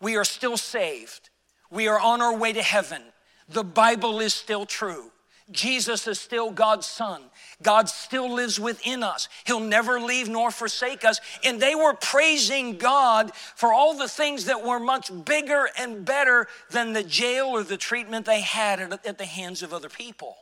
We 0.00 0.16
are 0.16 0.24
still 0.24 0.56
saved. 0.56 1.30
We 1.70 1.88
are 1.88 2.00
on 2.00 2.20
our 2.20 2.36
way 2.36 2.52
to 2.52 2.62
heaven. 2.62 3.02
The 3.48 3.64
Bible 3.64 4.20
is 4.20 4.34
still 4.34 4.66
true. 4.66 5.10
Jesus 5.50 6.06
is 6.06 6.18
still 6.18 6.50
God's 6.50 6.86
Son. 6.86 7.22
God 7.62 7.88
still 7.90 8.32
lives 8.32 8.58
within 8.58 9.02
us. 9.02 9.28
He'll 9.44 9.60
never 9.60 10.00
leave 10.00 10.28
nor 10.28 10.50
forsake 10.50 11.04
us. 11.04 11.20
And 11.44 11.60
they 11.60 11.74
were 11.74 11.92
praising 11.92 12.78
God 12.78 13.30
for 13.54 13.72
all 13.72 13.96
the 13.96 14.08
things 14.08 14.46
that 14.46 14.64
were 14.64 14.80
much 14.80 15.10
bigger 15.24 15.68
and 15.78 16.04
better 16.04 16.48
than 16.70 16.94
the 16.94 17.02
jail 17.02 17.46
or 17.48 17.62
the 17.62 17.76
treatment 17.76 18.24
they 18.24 18.40
had 18.40 18.80
at 18.80 19.18
the 19.18 19.26
hands 19.26 19.62
of 19.62 19.74
other 19.74 19.90
people. 19.90 20.36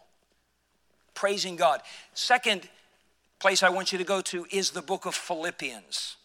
Praising 1.15 1.57
God. 1.57 1.81
Second 2.15 2.69
place 3.41 3.65
I 3.65 3.71
want 3.71 3.91
you 3.91 3.99
to 3.99 4.05
go 4.05 4.21
to 4.21 4.47
is 4.53 4.71
the 4.71 4.83
book 4.83 5.05
of 5.05 5.17
Philippians. 5.17 6.17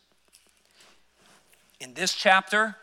In 1.80 1.96
this 1.96 2.14
chapter, 2.14 2.76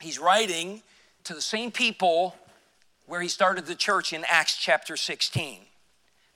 he's 0.00 0.18
writing 0.18 0.82
to 1.22 1.34
the 1.34 1.40
same 1.40 1.70
people 1.70 2.34
where 3.06 3.20
he 3.20 3.28
started 3.28 3.66
the 3.66 3.74
church 3.74 4.12
in 4.12 4.24
Acts 4.28 4.56
chapter 4.56 4.96
16. 4.96 5.60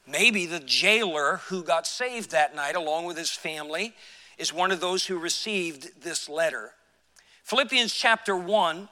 Maybe 0.07 0.47
the 0.47 0.61
jailer 0.61 1.41
who 1.49 1.63
got 1.63 1.87
saved 1.87 2.31
that 2.31 2.55
night, 2.55 2.77
along 2.77 3.05
with 3.05 3.19
his 3.19 3.31
family, 3.31 3.95
is 4.39 4.53
one 4.53 4.71
of 4.71 4.81
those 4.81 5.07
who 5.07 5.19
received 5.19 6.03
this 6.03 6.29
letter. 6.29 6.73
Philippians 7.45 7.93
chapter 7.93 8.37
1, 8.37 8.89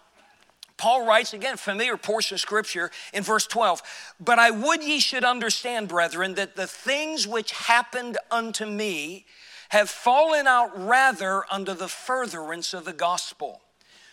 Paul 0.76 1.06
writes 1.06 1.32
again, 1.32 1.56
familiar 1.56 1.96
portion 1.96 2.34
of 2.34 2.40
scripture 2.40 2.90
in 3.14 3.22
verse 3.22 3.46
12. 3.46 3.82
But 4.20 4.38
I 4.38 4.50
would 4.50 4.82
ye 4.82 4.98
should 4.98 5.24
understand, 5.24 5.88
brethren, 5.88 6.34
that 6.34 6.56
the 6.56 6.66
things 6.66 7.26
which 7.26 7.52
happened 7.52 8.18
unto 8.30 8.66
me 8.66 9.24
have 9.70 9.88
fallen 9.88 10.46
out 10.46 10.70
rather 10.78 11.44
under 11.50 11.74
the 11.74 11.88
furtherance 11.88 12.74
of 12.74 12.84
the 12.84 12.92
gospel 12.92 13.62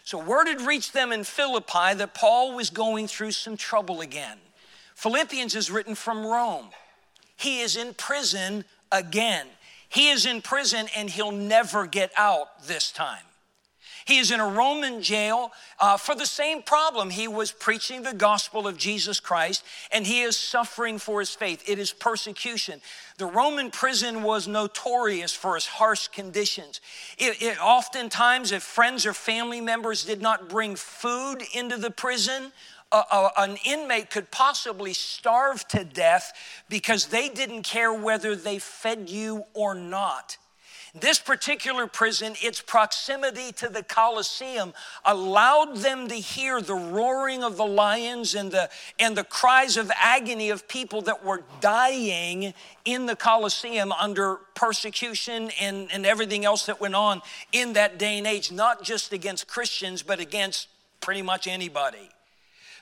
so, 0.05 0.17
word 0.17 0.48
had 0.48 0.62
reached 0.62 0.91
them 0.91 1.13
in 1.13 1.24
Philippi 1.24 1.93
that 1.95 2.13
Paul 2.13 2.55
was 2.55 2.69
going 2.69 3.07
through 3.07 3.31
some 3.31 3.55
trouble 3.55 4.01
again. 4.01 4.38
Philippians 4.95 5.55
is 5.55 5.72
written 5.72 5.95
from 5.95 6.25
Rome. 6.25 6.69
He 7.38 7.62
is 7.62 7.77
in 7.77 7.93
prison 7.93 8.65
again. 8.91 9.48
He 9.88 10.10
is 10.10 10.25
in 10.25 10.41
prison 10.41 10.88
and 10.95 11.10
he'll 11.10 11.31
never 11.31 11.88
get 11.88 12.12
out 12.17 12.67
this 12.67 12.91
time. 12.91 13.24
He 14.05 14.17
is 14.17 14.31
in 14.31 14.39
a 14.39 14.48
Roman 14.48 15.01
jail 15.01 15.51
uh, 15.79 15.98
for 15.98 16.15
the 16.15 16.25
same 16.25 16.62
problem. 16.62 17.10
He 17.10 17.27
was 17.27 17.51
preaching 17.51 18.03
the 18.03 18.13
gospel 18.13 18.67
of 18.67 18.77
Jesus 18.77 19.19
Christ 19.19 19.63
and 19.91 20.05
he 20.05 20.22
is 20.22 20.36
suffering 20.36 20.98
for 20.98 21.19
his 21.19 21.31
faith. 21.31 21.63
It 21.67 21.79
is 21.79 21.91
persecution. 21.91 22.81
The 23.17 23.25
Roman 23.25 23.72
prison 23.72 24.24
was 24.24 24.48
notorious 24.48 25.33
for 25.33 25.55
its 25.55 25.67
harsh 25.67 26.07
conditions. 26.07 26.81
It, 27.17 27.41
it, 27.41 27.62
oftentimes, 27.62 28.51
if 28.51 28.63
friends 28.63 29.05
or 29.05 29.13
family 29.13 29.62
members 29.62 30.03
did 30.03 30.22
not 30.22 30.50
bring 30.50 30.75
food 30.75 31.43
into 31.53 31.77
the 31.77 31.91
prison, 31.91 32.51
an 33.38 33.57
inmate 33.65 34.10
could 34.10 34.29
possibly 34.31 34.93
starve 34.93 35.67
to 35.69 35.83
death 35.83 36.33
because 36.69 37.07
they 37.07 37.29
didn't 37.29 37.63
care 37.63 37.93
whether 37.93 38.36
they 38.36 38.60
fed 38.60 39.10
you 39.10 39.43
or 39.53 39.74
not. 39.74 40.38
This 40.95 41.17
particular 41.17 41.88
prison, 41.88 42.35
its 42.39 42.62
proximity 42.62 43.51
to 43.53 43.67
the 43.67 43.81
Colosseum 43.81 44.75
allowed 45.03 45.77
them 45.77 46.07
to 46.07 46.13
hear 46.13 46.62
the 46.62 46.75
roaring 46.75 47.43
of 47.43 47.57
the 47.57 47.65
lions 47.65 48.35
and 48.35 48.51
the, 48.51 48.69
and 49.00 49.17
the 49.17 49.23
cries 49.23 49.75
of 49.75 49.91
agony 49.95 50.51
of 50.51 50.67
people 50.67 51.01
that 51.03 51.25
were 51.25 51.43
dying 51.62 52.53
in 52.85 53.07
the 53.07 53.15
Colosseum 53.15 53.91
under 53.91 54.35
persecution 54.53 55.50
and, 55.59 55.91
and 55.91 56.05
everything 56.05 56.45
else 56.45 56.67
that 56.67 56.79
went 56.79 56.93
on 56.93 57.23
in 57.51 57.73
that 57.73 57.97
day 57.97 58.19
and 58.19 58.27
age, 58.27 58.51
not 58.51 58.83
just 58.83 59.12
against 59.13 59.47
Christians, 59.47 60.03
but 60.03 60.19
against 60.19 60.67
pretty 61.01 61.23
much 61.23 61.47
anybody. 61.47 62.12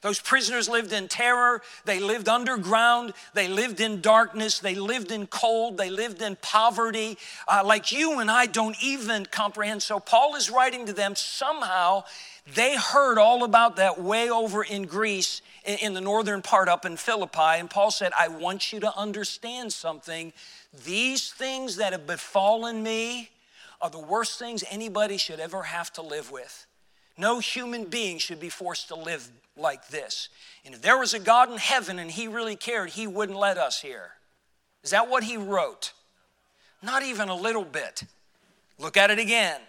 Those 0.01 0.19
prisoners 0.19 0.67
lived 0.67 0.93
in 0.93 1.07
terror. 1.07 1.61
They 1.85 1.99
lived 1.99 2.27
underground. 2.27 3.13
They 3.33 3.47
lived 3.47 3.79
in 3.79 4.01
darkness. 4.01 4.59
They 4.59 4.73
lived 4.73 5.11
in 5.11 5.27
cold. 5.27 5.77
They 5.77 5.91
lived 5.91 6.21
in 6.21 6.37
poverty, 6.41 7.17
uh, 7.47 7.61
like 7.63 7.91
you 7.91 8.19
and 8.19 8.29
I 8.29 8.47
don't 8.47 8.75
even 8.81 9.27
comprehend. 9.27 9.83
So, 9.83 9.99
Paul 9.99 10.35
is 10.35 10.49
writing 10.49 10.87
to 10.87 10.93
them. 10.93 11.15
Somehow, 11.15 12.03
they 12.55 12.75
heard 12.75 13.19
all 13.19 13.43
about 13.43 13.75
that 13.75 14.01
way 14.01 14.29
over 14.29 14.63
in 14.63 14.83
Greece, 14.83 15.43
in, 15.65 15.77
in 15.77 15.93
the 15.93 16.01
northern 16.01 16.41
part 16.41 16.67
up 16.67 16.83
in 16.85 16.97
Philippi. 16.97 17.59
And 17.59 17.69
Paul 17.69 17.91
said, 17.91 18.11
I 18.17 18.27
want 18.27 18.73
you 18.73 18.79
to 18.79 18.97
understand 18.97 19.71
something. 19.71 20.33
These 20.83 21.31
things 21.31 21.75
that 21.75 21.91
have 21.91 22.07
befallen 22.07 22.81
me 22.81 23.29
are 23.81 23.89
the 23.89 23.99
worst 23.99 24.39
things 24.39 24.63
anybody 24.71 25.17
should 25.17 25.39
ever 25.39 25.63
have 25.63 25.93
to 25.93 26.01
live 26.01 26.31
with. 26.31 26.65
No 27.21 27.37
human 27.37 27.85
being 27.85 28.17
should 28.17 28.39
be 28.39 28.49
forced 28.49 28.87
to 28.87 28.95
live 28.95 29.29
like 29.55 29.89
this. 29.89 30.29
And 30.65 30.73
if 30.73 30.81
there 30.81 30.97
was 30.97 31.13
a 31.13 31.19
God 31.19 31.51
in 31.51 31.57
heaven 31.59 31.99
and 31.99 32.09
he 32.09 32.27
really 32.27 32.55
cared, 32.55 32.89
he 32.89 33.05
wouldn't 33.05 33.37
let 33.37 33.59
us 33.59 33.79
here. 33.79 34.13
Is 34.83 34.89
that 34.89 35.07
what 35.07 35.23
he 35.23 35.37
wrote? 35.37 35.93
Not 36.81 37.03
even 37.03 37.29
a 37.29 37.35
little 37.35 37.63
bit. 37.63 38.05
Look 38.79 38.97
at 38.97 39.11
it 39.11 39.19
again. 39.19 39.61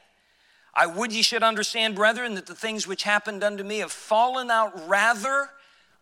I 0.75 0.87
would 0.87 1.13
ye 1.13 1.21
should 1.21 1.43
understand, 1.43 1.95
brethren, 1.95 2.37
that 2.37 2.47
the 2.47 2.55
things 2.55 2.89
which 2.89 3.03
happened 3.03 3.45
unto 3.45 3.63
me 3.63 3.81
have 3.81 3.93
fallen 3.93 4.51
out 4.51 4.89
rather 4.89 5.51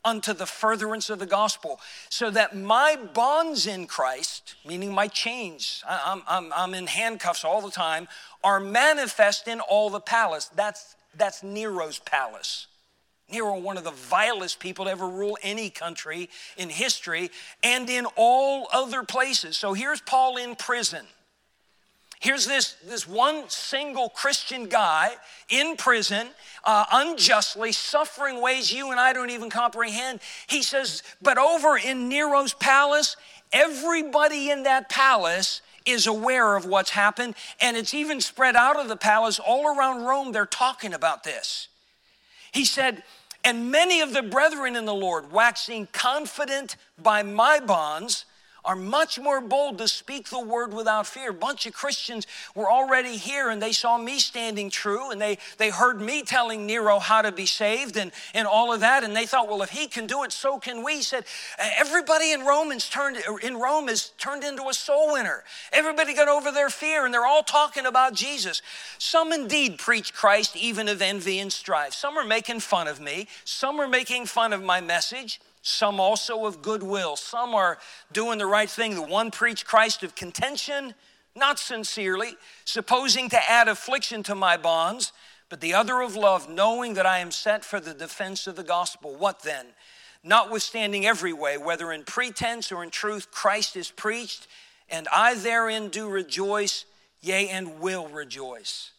unto 0.04 0.33
the 0.33 0.47
furtherance 0.47 1.11
of 1.11 1.19
the 1.19 1.26
gospel, 1.26 1.80
so 2.09 2.30
that 2.30 2.57
my 2.57 2.97
bonds 3.12 3.66
in 3.66 3.88
Christ, 3.88 4.54
meaning 4.64 4.92
my 4.92 5.09
chains, 5.09 5.83
I'm, 5.87 6.23
I'm, 6.28 6.52
I'm 6.54 6.75
in 6.75 6.87
handcuffs 6.87 7.45
all 7.45 7.61
the 7.61 7.73
time, 7.73 8.07
are 8.45 8.61
manifest 8.61 9.49
in 9.49 9.59
all 9.59 9.90
the 9.90 10.00
palace. 10.00 10.47
That's, 10.54 10.95
that's 11.17 11.43
Nero's 11.43 11.99
palace. 11.99 12.67
Nero, 13.31 13.59
one 13.59 13.76
of 13.76 13.85
the 13.85 13.90
vilest 13.90 14.59
people 14.59 14.87
to 14.87 14.90
ever 14.90 15.09
rule 15.09 15.38
any 15.43 15.71
country 15.71 16.29
in 16.57 16.69
history 16.69 17.31
and 17.62 17.88
in 17.88 18.07
all 18.17 18.69
other 18.73 19.02
places. 19.02 19.57
So 19.57 19.73
here's 19.73 20.00
Paul 20.00 20.37
in 20.37 20.57
prison. 20.57 21.07
Here's 22.21 22.47
this, 22.47 22.76
this 22.87 23.09
one 23.09 23.49
single 23.49 24.11
Christian 24.11 24.67
guy 24.67 25.12
in 25.49 25.76
prison, 25.76 26.29
uh, 26.64 26.85
unjustly, 26.93 27.73
suffering 27.73 28.43
ways 28.43 28.71
you 28.71 28.90
and 28.90 29.00
I 29.00 29.14
don't 29.14 29.31
even 29.31 29.49
comprehend. 29.49 30.21
He 30.47 30.62
says, 30.62 31.02
But 31.23 31.38
over 31.38 31.79
in 31.79 32.11
Nero's 32.11 32.52
palace, 32.52 33.17
everybody 33.52 34.50
in 34.50 34.64
that 34.64 34.90
palace 34.90 35.62
is 35.87 36.06
aware 36.06 36.56
of 36.56 36.64
what's 36.64 36.90
happened, 36.90 37.34
and 37.60 37.76
it's 37.76 37.94
even 37.94 38.20
spread 38.20 38.56
out 38.56 38.78
of 38.78 38.88
the 38.88 38.96
palace 38.96 39.38
all 39.38 39.66
around 39.66 40.04
Rome. 40.04 40.32
They're 40.32 40.46
talking 40.46 40.94
about 40.94 41.25
this. 41.25 41.68
He 42.52 42.64
said, 42.64 43.02
and 43.44 43.70
many 43.70 44.00
of 44.00 44.12
the 44.12 44.22
brethren 44.22 44.76
in 44.76 44.84
the 44.84 44.94
Lord, 44.94 45.32
waxing 45.32 45.88
confident 45.92 46.76
by 47.02 47.22
my 47.22 47.60
bonds, 47.60 48.26
are 48.64 48.76
much 48.76 49.19
more 49.19 49.40
bold 49.40 49.79
to 49.79 49.88
speak 49.88 50.29
the 50.29 50.40
word 50.40 50.73
without 50.73 51.07
fear. 51.07 51.31
A 51.31 51.35
bunch 51.35 51.67
of 51.67 51.73
Christians 51.73 52.26
were 52.55 52.71
already 52.71 53.17
here 53.17 53.50
and 53.50 53.61
they 53.61 53.73
saw 53.73 53.99
me 53.99 54.19
standing 54.19 54.71
true 54.71 55.11
and 55.11 55.21
they, 55.21 55.38
they 55.59 55.71
heard 55.71 56.00
me 56.00 56.23
telling 56.23 56.67
Nero 56.67 56.99
how 56.99 57.23
to 57.23 57.33
be 57.33 57.47
saved 57.47 57.97
and, 57.97 58.12
and 58.35 58.47
all 58.47 58.73
of 58.73 58.81
that. 58.81 59.05
And 59.05 59.14
they 59.14 59.26
thought, 59.26 59.49
well, 59.49 59.62
if 59.62 59.71
he 59.71 59.87
can 59.87 60.07
do 60.07 60.25
it, 60.25 60.33
so 60.33 60.59
can 60.59 60.85
we. 60.85 60.97
He 60.97 61.02
said, 61.02 61.25
everybody 61.79 62.33
in 62.33 62.43
Romans 62.43 62.88
turned 62.88 63.19
in 63.43 63.57
Rome 63.57 63.88
is 63.88 64.11
turned 64.19 64.45
into 64.45 64.69
a 64.69 64.75
soul 64.75 65.12
winner. 65.12 65.45
Everybody 65.73 66.15
got 66.15 66.28
over 66.28 66.50
their 66.50 66.71
fear 66.71 67.04
and 67.04 67.15
they're 67.15 67.26
all 67.26 67.43
talking 67.43 67.87
about 67.87 68.15
Jesus. 68.15 68.63
Some 68.99 69.32
indeed 69.32 69.78
preach 69.78 70.13
Christ 70.13 70.56
even 70.56 70.89
of 70.89 71.00
envy 71.00 71.39
and 71.39 71.52
strife. 71.52 71.95
Some 71.95 72.19
are 72.19 72.25
making 72.25 72.61
fun 72.61 72.89
of 72.89 73.00
me. 73.00 73.28
Some 73.45 73.80
are 73.80 73.89
making 73.89 74.26
fun 74.26 74.52
of 74.52 74.63
my 74.63 74.80
message 74.80 75.41
some 75.62 76.00
also 76.00 76.46
of 76.46 76.62
goodwill. 76.62 77.16
Some 77.16 77.54
are 77.54 77.78
doing 78.12 78.38
the 78.38 78.46
right 78.46 78.70
thing. 78.70 78.94
The 78.94 79.02
one 79.02 79.30
preach 79.30 79.66
Christ 79.66 80.02
of 80.02 80.14
contention, 80.14 80.94
not 81.36 81.58
sincerely, 81.58 82.36
supposing 82.64 83.28
to 83.30 83.50
add 83.50 83.68
affliction 83.68 84.23
to 84.25 84.34
my 84.34 84.56
bonds, 84.56 85.12
but 85.49 85.60
the 85.60 85.75
other 85.75 86.00
of 86.00 86.16
love, 86.16 86.49
knowing 86.49 86.94
that 86.94 87.06
I 87.06 87.18
am 87.18 87.30
set 87.30 87.64
for 87.64 87.80
the 87.80 87.92
defense 87.92 88.46
of 88.46 88.56
the 88.56 88.62
gospel. 88.62 89.14
What 89.14 89.42
then? 89.42 89.66
Notwithstanding 90.23 91.06
every 91.06 91.32
way, 91.32 91.58
whether 91.58 91.92
in 91.92 92.04
pretense 92.04 92.70
or 92.70 92.82
in 92.82 92.90
truth, 92.90 93.30
Christ 93.30 93.76
is 93.76 93.90
preached, 93.90 94.46
and 94.88 95.08
I 95.12 95.34
therein 95.34 95.88
do 95.88 96.08
rejoice, 96.08 96.84
yea, 97.20 97.49
and 97.49 97.80
will 97.80 98.08
rejoice. 98.08 98.92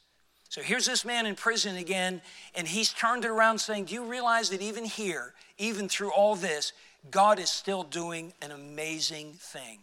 So 0.49 0.61
here's 0.61 0.85
this 0.85 1.05
man 1.05 1.25
in 1.25 1.35
prison 1.35 1.77
again, 1.77 2.21
and 2.55 2.67
he's 2.67 2.91
turned 2.91 3.23
it 3.23 3.29
around 3.29 3.59
saying, 3.59 3.85
Do 3.85 3.93
you 3.93 4.03
realize 4.03 4.49
that 4.49 4.61
even 4.61 4.83
here, 4.83 5.33
even 5.61 5.87
through 5.87 6.11
all 6.11 6.35
this, 6.35 6.73
God 7.09 7.39
is 7.39 7.49
still 7.49 7.83
doing 7.83 8.33
an 8.41 8.51
amazing 8.51 9.33
thing? 9.33 9.79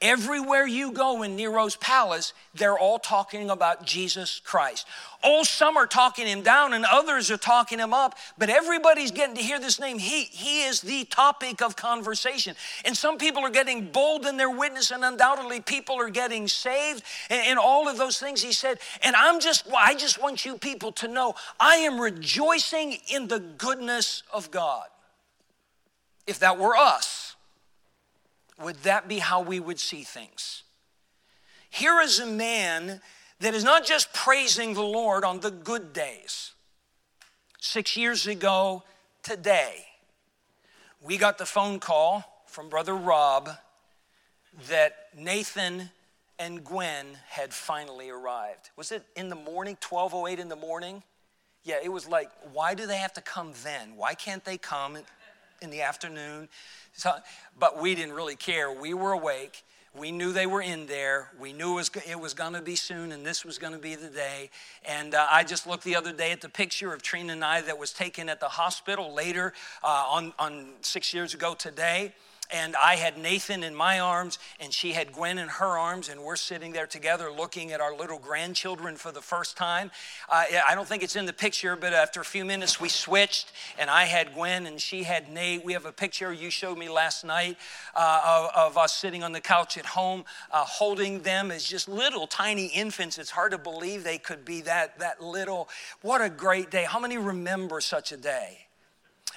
Everywhere 0.00 0.64
you 0.64 0.92
go 0.92 1.24
in 1.24 1.34
Nero's 1.34 1.74
palace, 1.74 2.32
they're 2.54 2.78
all 2.78 3.00
talking 3.00 3.50
about 3.50 3.84
Jesus 3.84 4.40
Christ. 4.44 4.86
Oh, 5.24 5.42
some 5.42 5.76
are 5.76 5.88
talking 5.88 6.28
him 6.28 6.42
down 6.42 6.72
and 6.72 6.84
others 6.84 7.32
are 7.32 7.36
talking 7.36 7.80
him 7.80 7.92
up, 7.92 8.16
but 8.38 8.48
everybody's 8.48 9.10
getting 9.10 9.34
to 9.34 9.42
hear 9.42 9.58
this 9.58 9.80
name. 9.80 9.98
He, 9.98 10.22
he 10.22 10.62
is 10.62 10.82
the 10.82 11.04
topic 11.06 11.60
of 11.60 11.74
conversation. 11.74 12.54
And 12.84 12.96
some 12.96 13.18
people 13.18 13.42
are 13.42 13.50
getting 13.50 13.90
bold 13.90 14.24
in 14.24 14.36
their 14.36 14.50
witness, 14.50 14.92
and 14.92 15.04
undoubtedly 15.04 15.60
people 15.60 15.96
are 15.96 16.10
getting 16.10 16.46
saved 16.46 17.02
and, 17.28 17.44
and 17.44 17.58
all 17.58 17.88
of 17.88 17.98
those 17.98 18.18
things 18.18 18.40
he 18.40 18.52
said. 18.52 18.78
And 19.02 19.16
I'm 19.16 19.40
just, 19.40 19.66
I 19.76 19.96
just 19.96 20.22
want 20.22 20.44
you 20.44 20.58
people 20.58 20.92
to 20.92 21.08
know 21.08 21.34
I 21.58 21.74
am 21.76 21.98
rejoicing 22.00 22.98
in 23.12 23.26
the 23.26 23.40
goodness 23.40 24.22
of 24.32 24.52
God. 24.52 24.86
If 26.28 26.38
that 26.38 26.56
were 26.56 26.76
us, 26.76 27.27
would 28.62 28.76
that 28.82 29.08
be 29.08 29.18
how 29.18 29.40
we 29.40 29.60
would 29.60 29.78
see 29.78 30.02
things? 30.02 30.62
Here 31.70 32.00
is 32.00 32.18
a 32.18 32.26
man 32.26 33.00
that 33.40 33.54
is 33.54 33.64
not 33.64 33.84
just 33.84 34.12
praising 34.12 34.74
the 34.74 34.82
Lord 34.82 35.24
on 35.24 35.40
the 35.40 35.50
good 35.50 35.92
days. 35.92 36.52
Six 37.60 37.96
years 37.96 38.26
ago 38.26 38.82
today, 39.22 39.84
we 41.00 41.16
got 41.16 41.38
the 41.38 41.46
phone 41.46 41.78
call 41.78 42.44
from 42.46 42.68
Brother 42.68 42.94
Rob 42.94 43.50
that 44.68 44.96
Nathan 45.16 45.90
and 46.38 46.64
Gwen 46.64 47.06
had 47.28 47.52
finally 47.52 48.10
arrived. 48.10 48.70
Was 48.76 48.92
it 48.92 49.04
in 49.16 49.28
the 49.28 49.36
morning, 49.36 49.76
1208 49.86 50.40
in 50.40 50.48
the 50.48 50.56
morning? 50.56 51.02
Yeah, 51.64 51.76
it 51.82 51.90
was 51.90 52.08
like, 52.08 52.30
why 52.52 52.74
do 52.74 52.86
they 52.86 52.96
have 52.96 53.12
to 53.14 53.20
come 53.20 53.52
then? 53.62 53.96
Why 53.96 54.14
can't 54.14 54.44
they 54.44 54.56
come 54.56 54.96
in 55.62 55.70
the 55.70 55.82
afternoon? 55.82 56.48
So, 56.92 57.12
but 57.58 57.80
we 57.80 57.94
didn't 57.94 58.14
really 58.14 58.36
care. 58.36 58.72
We 58.72 58.94
were 58.94 59.12
awake. 59.12 59.64
We 59.96 60.12
knew 60.12 60.32
they 60.32 60.46
were 60.46 60.60
in 60.60 60.86
there. 60.86 61.30
We 61.40 61.52
knew 61.52 61.72
it 61.72 61.74
was, 61.74 61.90
it 62.08 62.20
was 62.20 62.34
going 62.34 62.52
to 62.52 62.62
be 62.62 62.76
soon, 62.76 63.10
and 63.10 63.24
this 63.24 63.44
was 63.44 63.58
going 63.58 63.72
to 63.72 63.78
be 63.78 63.94
the 63.94 64.10
day. 64.10 64.50
And 64.86 65.14
uh, 65.14 65.26
I 65.30 65.44
just 65.44 65.66
looked 65.66 65.84
the 65.84 65.96
other 65.96 66.12
day 66.12 66.30
at 66.30 66.40
the 66.40 66.48
picture 66.48 66.92
of 66.92 67.02
Trina 67.02 67.32
and 67.32 67.44
I 67.44 67.62
that 67.62 67.78
was 67.78 67.92
taken 67.92 68.28
at 68.28 68.38
the 68.38 68.48
hospital 68.48 69.12
later 69.14 69.52
uh, 69.82 70.04
on, 70.08 70.32
on 70.38 70.66
six 70.82 71.12
years 71.12 71.34
ago 71.34 71.54
today 71.54 72.12
and 72.50 72.74
I 72.76 72.96
had 72.96 73.18
Nathan 73.18 73.62
in 73.62 73.74
my 73.74 74.00
arms, 74.00 74.38
and 74.58 74.72
she 74.72 74.92
had 74.92 75.12
Gwen 75.12 75.38
in 75.38 75.48
her 75.48 75.78
arms, 75.78 76.08
and 76.08 76.22
we're 76.22 76.36
sitting 76.36 76.72
there 76.72 76.86
together 76.86 77.30
looking 77.30 77.72
at 77.72 77.80
our 77.80 77.94
little 77.94 78.18
grandchildren 78.18 78.96
for 78.96 79.12
the 79.12 79.20
first 79.20 79.56
time. 79.56 79.90
Uh, 80.28 80.44
I 80.66 80.74
don't 80.74 80.88
think 80.88 81.02
it's 81.02 81.16
in 81.16 81.26
the 81.26 81.32
picture, 81.32 81.76
but 81.76 81.92
after 81.92 82.20
a 82.20 82.24
few 82.24 82.44
minutes, 82.44 82.80
we 82.80 82.88
switched, 82.88 83.52
and 83.78 83.90
I 83.90 84.04
had 84.04 84.34
Gwen, 84.34 84.66
and 84.66 84.80
she 84.80 85.02
had 85.02 85.30
Nate. 85.30 85.64
We 85.64 85.74
have 85.74 85.84
a 85.84 85.92
picture 85.92 86.32
you 86.32 86.50
showed 86.50 86.78
me 86.78 86.88
last 86.88 87.24
night 87.24 87.56
uh, 87.94 88.48
of, 88.54 88.70
of, 88.70 88.78
us 88.78 88.94
sitting 88.94 89.22
on 89.22 89.32
the 89.32 89.40
couch 89.40 89.76
at 89.76 89.86
home, 89.86 90.24
uh, 90.50 90.64
holding 90.64 91.20
them 91.20 91.50
as 91.50 91.64
just 91.64 91.88
little 91.88 92.26
tiny 92.26 92.66
infants. 92.66 93.18
It's 93.18 93.30
hard 93.30 93.52
to 93.52 93.58
believe 93.58 94.04
they 94.04 94.18
could 94.18 94.44
be 94.44 94.62
that, 94.62 94.98
that 95.00 95.22
little. 95.22 95.68
What 96.02 96.22
a 96.22 96.30
great 96.30 96.70
day. 96.70 96.84
How 96.84 97.00
many 97.00 97.18
remember 97.18 97.80
such 97.80 98.12
a 98.12 98.16
day? 98.16 98.67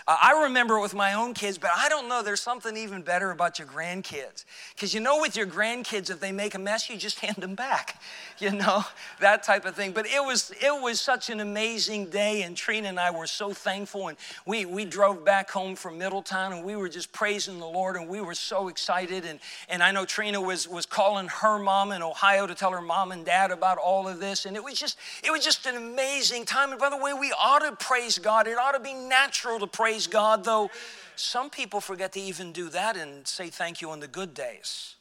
Uh, 0.08 0.18
I 0.22 0.44
remember 0.44 0.78
it 0.78 0.82
with 0.82 0.96
my 0.96 1.14
own 1.14 1.34
kids, 1.34 1.58
but 1.58 1.70
I 1.76 1.90
don't 1.90 2.10
know. 2.10 2.24
There's 2.24 2.42
something 2.42 2.76
even 2.76 3.02
better 3.02 3.32
about 3.32 3.60
your 3.60 3.68
grandkids. 3.68 4.46
Because 4.74 4.94
you 4.94 5.00
know, 5.00 5.22
with 5.22 5.36
your 5.36 5.46
grandkids, 5.46 6.10
if 6.10 6.20
they 6.20 6.32
make 6.32 6.56
a 6.56 6.60
mess, 6.60 6.90
you 6.90 6.98
just 6.98 7.20
hand 7.26 7.38
them 7.38 7.56
back, 7.56 8.02
you 8.40 8.52
know, 8.52 8.84
that 9.20 9.44
type 9.44 9.66
of 9.66 9.76
thing. 9.76 9.92
But 9.92 10.08
it 10.08 10.24
was, 10.24 10.52
it 10.62 10.82
was 10.82 11.00
such 11.00 11.30
an 11.30 11.40
amazing 11.40 12.10
day, 12.10 12.42
and 12.44 12.58
Trina 12.58 12.90
and 12.90 13.00
I 13.00 13.12
were 13.12 13.28
so 13.28 13.54
thankful. 13.54 14.08
And 14.08 14.18
we, 14.46 14.66
we 14.66 14.86
drove 14.86 15.24
back 15.24 15.52
home 15.52 15.76
from 15.76 15.98
Middletown, 15.98 16.54
and 16.54 16.66
we 16.66 16.76
were 16.76 16.90
just 16.90 17.12
praising 17.12 17.60
the 17.60 17.68
Lord, 17.68 17.96
and 17.96 18.08
we 18.08 18.22
were 18.22 18.34
so 18.34 18.70
excited. 18.70 19.26
And, 19.26 19.40
and 19.70 19.84
I 19.84 19.92
know 19.92 20.06
Trina 20.06 20.42
was, 20.42 20.68
was 20.68 20.86
calling 20.86 21.28
her 21.28 21.60
mom 21.60 21.92
in 21.92 22.02
Ohio 22.02 22.48
to 22.48 22.56
tell 22.56 22.72
her 22.72 22.82
mom 22.82 23.12
and 23.12 23.26
dad 23.26 23.52
about 23.52 23.78
all 23.78 24.08
of 24.08 24.20
this. 24.20 24.46
And 24.46 24.56
it 24.56 24.64
was 24.64 24.76
just, 24.76 24.98
it 25.24 25.32
was 25.32 25.44
just 25.44 25.66
an 25.66 25.76
amazing 25.76 26.46
time. 26.46 26.72
And 26.72 26.80
by 26.80 26.90
the 26.90 26.98
way, 26.98 27.14
we 27.14 27.32
ought 27.40 27.60
to 27.60 27.76
praise 27.76 28.18
God. 28.18 28.48
It 28.48 28.58
ought 28.58 28.72
to 28.72 28.80
be 28.80 28.94
natural 28.94 29.60
to 29.60 29.68
praise 29.68 29.91
praise 29.92 30.08
God, 30.08 30.46
though 30.46 30.72
some 31.18 31.50
people 31.50 31.82
forget 31.82 32.14
to 32.14 32.20
even 32.22 32.54
do 32.54 32.70
that 32.70 32.96
and 32.96 33.28
say 33.28 33.50
thank 33.50 33.82
you 33.82 33.90
on 33.90 34.00
the 34.00 34.08
good 34.08 34.34
days. 34.34 34.96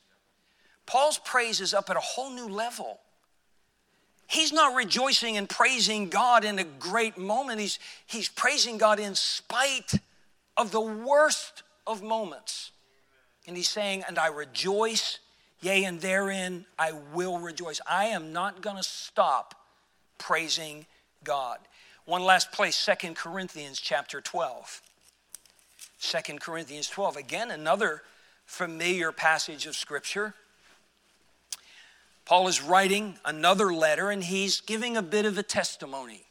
Paul's 0.85 1.18
praise 1.18 1.61
is 1.61 1.72
up 1.72 1.88
at 1.90 1.96
a 1.96 2.00
whole 2.00 2.31
new 2.31 2.48
level. 2.48 2.98
He's 4.26 4.53
not 4.53 4.74
rejoicing 4.74 5.37
and 5.37 5.48
praising 5.48 6.09
God 6.09 6.44
in 6.44 6.59
a 6.59 6.64
great 6.64 7.16
moment. 7.16 7.61
He's, 7.61 7.79
he's 8.05 8.29
praising 8.29 8.79
God 8.79 8.98
in 8.98 9.14
spite 9.14 9.92
of 10.57 10.72
the 10.72 10.81
worst 10.81 11.62
of 11.87 12.03
moments. 12.03 12.72
And 13.46 13.57
he's 13.57 13.68
saying, 13.68 14.03
And 14.09 14.18
I 14.18 14.26
rejoice, 14.26 15.20
yea, 15.61 15.85
and 15.85 16.00
therein 16.00 16.64
I 16.76 16.94
will 17.14 17.38
rejoice. 17.38 17.81
I 17.88 18.07
am 18.07 18.33
not 18.33 18.61
going 18.61 18.76
to 18.76 18.83
stop 18.83 19.55
praising 20.18 20.87
God. 21.22 21.59
One 22.11 22.25
last 22.25 22.51
place, 22.51 22.75
Second 22.75 23.14
Corinthians 23.14 23.79
chapter 23.79 24.20
12. 24.20 24.83
2 26.01 26.38
Corinthians 26.40 26.88
12, 26.88 27.16
again, 27.16 27.53
another 27.53 28.03
familiar 28.46 29.12
passage 29.12 29.64
of 29.64 29.77
Scripture. 29.77 30.35
Paul 32.25 32.49
is 32.49 32.61
writing 32.61 33.20
another 33.25 33.73
letter 33.73 34.11
and 34.11 34.25
he's 34.25 34.61
giving 34.61 34.96
a 34.96 35.03
bit 35.03 35.25
of 35.25 35.38
a 35.38 35.44
testimony. 35.44 36.25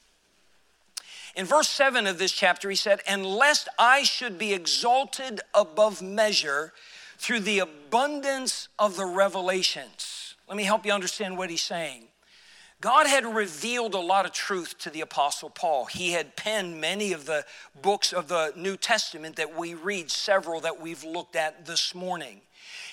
In 1.33 1.45
verse 1.45 1.69
7 1.69 2.07
of 2.07 2.17
this 2.17 2.33
chapter, 2.33 2.69
he 2.69 2.75
said, 2.75 2.99
And 3.07 3.25
lest 3.25 3.69
I 3.79 4.03
should 4.03 4.37
be 4.37 4.53
exalted 4.53 5.39
above 5.53 6.01
measure 6.01 6.73
through 7.17 7.39
the 7.39 7.59
abundance 7.59 8.67
of 8.77 8.97
the 8.97 9.05
revelations. 9.05 10.35
Let 10.45 10.57
me 10.57 10.65
help 10.65 10.85
you 10.85 10.91
understand 10.91 11.37
what 11.37 11.49
he's 11.49 11.61
saying. 11.61 12.08
God 12.81 13.07
had 13.07 13.25
revealed 13.25 13.93
a 13.93 13.99
lot 13.99 14.25
of 14.25 14.31
truth 14.31 14.77
to 14.79 14.89
the 14.89 15.01
Apostle 15.01 15.49
Paul. 15.49 15.85
He 15.85 16.13
had 16.13 16.37
penned 16.37 16.79
many 16.79 17.11
of 17.11 17.25
the 17.25 17.45
books 17.81 18.13
of 18.13 18.29
the 18.29 18.53
New 18.55 18.77
Testament 18.77 19.35
that 19.35 19.53
we 19.57 19.73
read, 19.73 20.09
several 20.09 20.61
that 20.61 20.79
we've 20.79 21.03
looked 21.03 21.35
at 21.35 21.65
this 21.65 21.93
morning. 21.93 22.39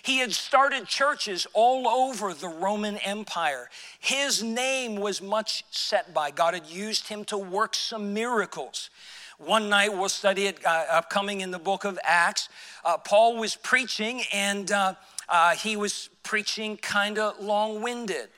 He 0.02 0.18
had 0.18 0.32
started 0.32 0.88
churches 0.88 1.46
all 1.52 1.86
over 1.86 2.34
the 2.34 2.48
Roman 2.48 2.96
Empire. 2.96 3.70
His 4.00 4.42
name 4.42 4.96
was 4.96 5.22
much 5.22 5.64
set 5.70 6.12
by. 6.12 6.32
God 6.32 6.54
had 6.54 6.66
used 6.66 7.06
him 7.06 7.24
to 7.26 7.38
work 7.38 7.76
some 7.76 8.12
miracles. 8.12 8.90
One 9.38 9.68
night 9.68 9.92
we'll 9.92 10.08
study 10.08 10.46
it 10.46 10.66
uh, 10.66 10.86
upcoming 10.90 11.42
in 11.42 11.52
the 11.52 11.60
book 11.60 11.84
of 11.84 11.96
Acts. 12.02 12.48
Uh, 12.84 12.98
Paul 12.98 13.36
was 13.36 13.54
preaching 13.54 14.22
and 14.32 14.72
uh, 14.72 14.94
uh 15.28 15.54
he 15.54 15.76
was 15.76 16.08
preaching 16.24 16.76
kind 16.76 17.18
of 17.18 17.38
long 17.38 17.82
winded. 17.82 18.28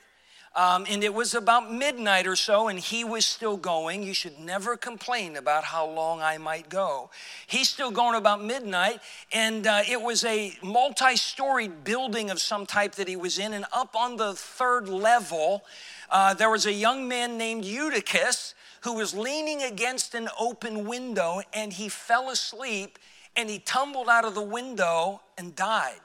Um, 0.59 0.85
and 0.89 1.05
it 1.05 1.13
was 1.13 1.35
about 1.35 1.71
midnight 1.71 2.27
or 2.27 2.35
so, 2.35 2.67
and 2.67 2.77
he 2.77 3.05
was 3.05 3.25
still 3.25 3.55
going. 3.55 4.03
You 4.03 4.13
should 4.13 4.37
never 4.39 4.75
complain 4.75 5.37
about 5.37 5.63
how 5.63 5.87
long 5.87 6.21
I 6.21 6.37
might 6.37 6.67
go. 6.67 7.11
He's 7.47 7.69
still 7.69 7.91
going 7.91 8.17
about 8.17 8.43
midnight, 8.43 8.99
and 9.31 9.65
uh, 9.65 9.83
it 9.89 10.01
was 10.01 10.25
a 10.25 10.57
multi 10.61 11.15
storied 11.15 11.85
building 11.85 12.29
of 12.29 12.41
some 12.41 12.65
type 12.65 12.95
that 12.95 13.07
he 13.07 13.15
was 13.15 13.39
in. 13.39 13.53
And 13.53 13.63
up 13.71 13.95
on 13.95 14.17
the 14.17 14.33
third 14.33 14.89
level, 14.89 15.63
uh, 16.09 16.33
there 16.33 16.49
was 16.49 16.65
a 16.65 16.73
young 16.73 17.07
man 17.07 17.37
named 17.37 17.63
Eutychus 17.63 18.53
who 18.81 18.95
was 18.95 19.13
leaning 19.13 19.63
against 19.63 20.13
an 20.13 20.27
open 20.37 20.85
window, 20.85 21.39
and 21.53 21.71
he 21.71 21.87
fell 21.87 22.29
asleep 22.29 22.99
and 23.37 23.49
he 23.49 23.59
tumbled 23.59 24.09
out 24.09 24.25
of 24.25 24.35
the 24.35 24.41
window 24.41 25.21
and 25.37 25.55
died. 25.55 26.01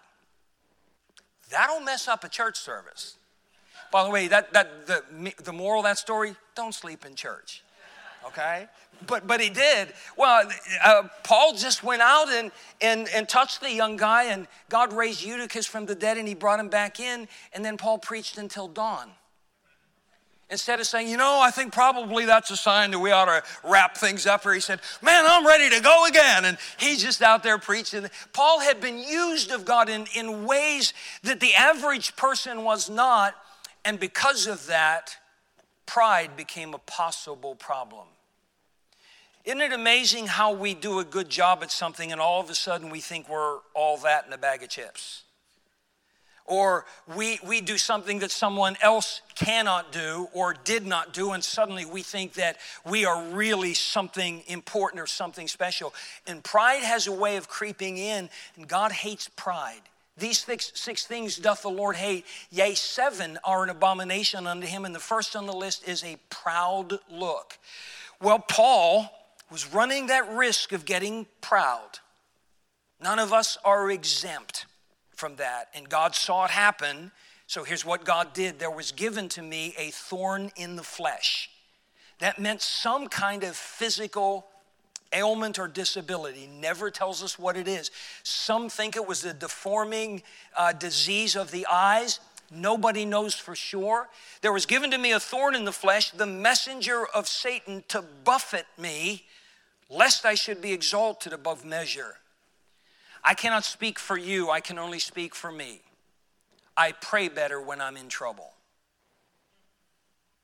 That'll 1.51 1.81
mess 1.81 2.07
up 2.07 2.23
a 2.23 2.29
church 2.29 2.57
service. 2.57 3.17
By 3.95 4.03
the 4.03 4.11
way, 4.11 4.27
that, 4.27 4.53
that, 4.55 4.89
the, 4.89 5.05
the 5.45 5.53
moral 5.53 5.83
of 5.83 5.85
that 5.85 5.99
story, 5.99 6.35
don't 6.57 6.75
sleep 6.75 7.07
in 7.07 7.15
church, 7.15 7.63
okay? 8.27 8.67
But, 9.07 9.29
but 9.29 9.41
he 9.41 9.51
did. 9.51 9.93
Well, 10.17 10.51
uh, 10.83 11.05
Paul 11.23 11.55
just 11.55 11.85
went 11.85 12.03
out 12.03 12.29
and, 12.29 12.51
and, 12.81 13.09
and 13.15 13.29
touched 13.29 13.61
the 13.61 13.73
young 13.73 13.97
guy, 13.97 14.25
and 14.33 14.49
God 14.69 14.93
raised 14.93 15.23
Eutychus 15.25 15.69
from 15.69 15.87
the 15.87 15.95
dead, 15.95 16.19
and 16.19 16.27
he 16.27 16.35
brought 16.35 16.59
him 16.59 16.69
back 16.69 16.99
in, 16.99 17.29
and 17.53 17.65
then 17.65 17.77
Paul 17.77 17.99
preached 17.99 18.37
until 18.37 18.67
dawn. 18.67 19.11
Instead 20.51 20.81
of 20.81 20.89
saying, 20.89 21.09
you 21.09 21.17
know, 21.17 21.41
I 21.41 21.53
think 21.53 21.73
probably 21.73 22.25
that's 22.25 22.51
a 22.51 22.57
sign 22.57 22.91
that 22.91 22.99
we 22.99 23.13
ought 23.13 23.27
to 23.27 23.45
wrap 23.63 23.97
things 23.97 24.27
up, 24.27 24.45
or 24.45 24.55
he 24.55 24.61
said, 24.61 24.81
man, 25.03 25.25
I'm 25.25 25.47
ready 25.47 25.71
to 25.71 25.81
go 25.81 26.07
again. 26.07 26.47
And 26.47 26.59
he's 26.79 27.01
just 27.01 27.23
out 27.23 27.45
there 27.45 27.59
preaching. 27.59 28.07
Paul 28.33 28.59
had 28.59 28.81
been 28.81 28.99
used 28.99 29.53
of 29.53 29.65
God 29.65 29.89
in, 29.89 30.07
in 30.17 30.47
ways 30.47 30.95
that 31.23 31.39
the 31.39 31.55
average 31.55 32.17
person 32.17 32.65
was 32.65 32.91
not. 32.91 33.37
And 33.85 34.01
because 34.01 34.47
of 34.47 34.67
that, 34.67 35.17
pride 35.87 36.37
became 36.37 36.75
a 36.75 36.79
possible 36.79 37.55
problem. 37.55 38.07
Isn't 39.45 39.61
it 39.61 39.73
amazing 39.73 40.27
how 40.27 40.53
we 40.53 40.73
do 40.73 41.01
a 41.01 41.05
good 41.05 41.29
job 41.29 41.63
at 41.63 41.71
something 41.71 42.11
and 42.11 42.21
all 42.21 42.41
of 42.41 42.49
a 42.49 42.55
sudden 42.55 42.89
we 42.89 43.01
think 43.01 43.29
we're 43.29 43.59
all 43.75 43.99
that 43.99 44.27
in 44.27 44.33
a 44.33 44.39
bag 44.39 44.63
of 44.63 44.71
chips? 44.71 45.25
Or 46.47 46.85
we, 47.15 47.39
we 47.47 47.61
do 47.61 47.79
something 47.79 48.19
that 48.19 48.31
someone 48.31 48.77
else 48.83 49.23
cannot 49.35 49.93
do 49.93 50.29
or 50.35 50.55
did 50.55 50.87
not 50.87 51.15
do, 51.15 51.33
and 51.33 51.43
suddenly 51.43 51.87
we 51.87 52.03
think 52.03 52.35
that 52.35 52.59
we 52.85 53.07
are 53.07 53.23
really 53.31 53.73
something 53.73 54.43
important 54.47 55.01
or 55.01 55.07
something 55.07 55.49
special. 55.49 55.95
And 56.27 56.45
pride 56.45 56.83
has 56.83 57.07
a 57.07 57.13
way 57.13 57.37
of 57.37 57.49
creeping 57.49 57.97
in, 57.97 58.29
and 58.57 58.69
God 58.69 58.93
hates 58.93 59.29
pride. 59.37 59.81
These 60.17 60.39
six, 60.39 61.07
things 61.07 61.37
doth 61.37 61.63
the 61.63 61.71
Lord 61.71 61.97
hate, 61.97 62.25
yea, 62.51 62.75
seven 62.75 63.39
are 63.43 63.65
an 63.65 63.71
abomination 63.71 64.47
unto 64.47 64.67
him. 64.67 64.85
And 64.85 64.95
the 64.95 65.01
first 65.01 65.35
on 65.35 65.47
the 65.47 65.53
list 65.53 65.89
is 65.89 66.05
a 66.05 66.17
proud 66.31 66.99
look. 67.11 67.59
Well, 68.21 68.39
Paul 68.39 69.11
was 69.51 69.73
running 69.73 70.07
that 70.07 70.29
risk 70.33 70.73
of 70.73 70.85
getting 70.85 71.27
proud. 71.41 71.99
None 73.01 73.19
of 73.19 73.33
us 73.33 73.59
are 73.65 73.91
exempt 73.91 74.67
from 75.11 75.37
that. 75.37 75.69
And 75.75 75.89
God 75.89 76.15
saw 76.15 76.45
it 76.45 76.53
happen. 76.53 77.11
So 77.47 77.65
here's 77.65 77.85
what 77.85 78.05
God 78.05 78.33
did 78.33 78.59
there 78.59 78.71
was 78.71 78.93
given 78.93 79.29
to 79.31 79.43
me 79.43 79.75
a 79.77 79.91
thorn 79.91 80.53
in 80.57 80.77
the 80.77 80.83
flesh. 80.83 81.51
That 82.21 82.39
meant 82.39 82.63
some 82.63 83.09
kind 83.09 83.43
of 83.43 83.57
physical 83.57 84.47
ailment 85.13 85.59
or 85.59 85.69
disability, 85.69 86.49
never 86.61 86.91
tells 86.91 87.23
us 87.23 87.39
what 87.39 87.57
it 87.57 87.69
is. 87.69 87.91
Some 88.23 88.69
think 88.69 88.97
it 88.97 89.07
was 89.07 89.25
a 89.25 89.33
deforming 89.33 90.23
uh, 90.57 90.73
disease 90.73 91.37
of 91.37 91.51
the 91.51 91.67
eyes. 91.71 92.21
Nobody 92.51 93.05
knows 93.05 93.35
for 93.35 93.55
sure. 93.55 94.09
There 94.43 94.53
was 94.53 94.67
given 94.67 94.91
to 94.91 94.99
me 94.99 95.13
a 95.13 95.21
thorn 95.21 95.55
in 95.55 95.65
the 95.65 95.73
flesh, 95.73 96.11
the 96.11 96.27
messenger 96.27 97.07
of 97.15 97.27
Satan 97.29 97.85
to 97.89 98.03
buffet 98.25 98.67
me, 98.79 99.25
lest 99.89 100.25
I 100.25 100.35
should 100.35 100.61
be 100.61 100.73
exalted 100.73 101.33
above 101.33 101.65
measure. 101.65 102.17
I 103.23 103.35
cannot 103.35 103.65
speak 103.65 103.99
for 103.99 104.19
you, 104.19 104.51
I 104.51 104.61
can 104.61 104.79
only 104.79 104.99
speak 104.99 105.35
for 105.35 105.51
me. 105.51 105.81
I 106.77 106.93
pray 106.93 107.29
better 107.29 107.61
when 107.61 107.81
I'm 107.81 107.97
in 107.97 108.09
trouble. 108.09 108.53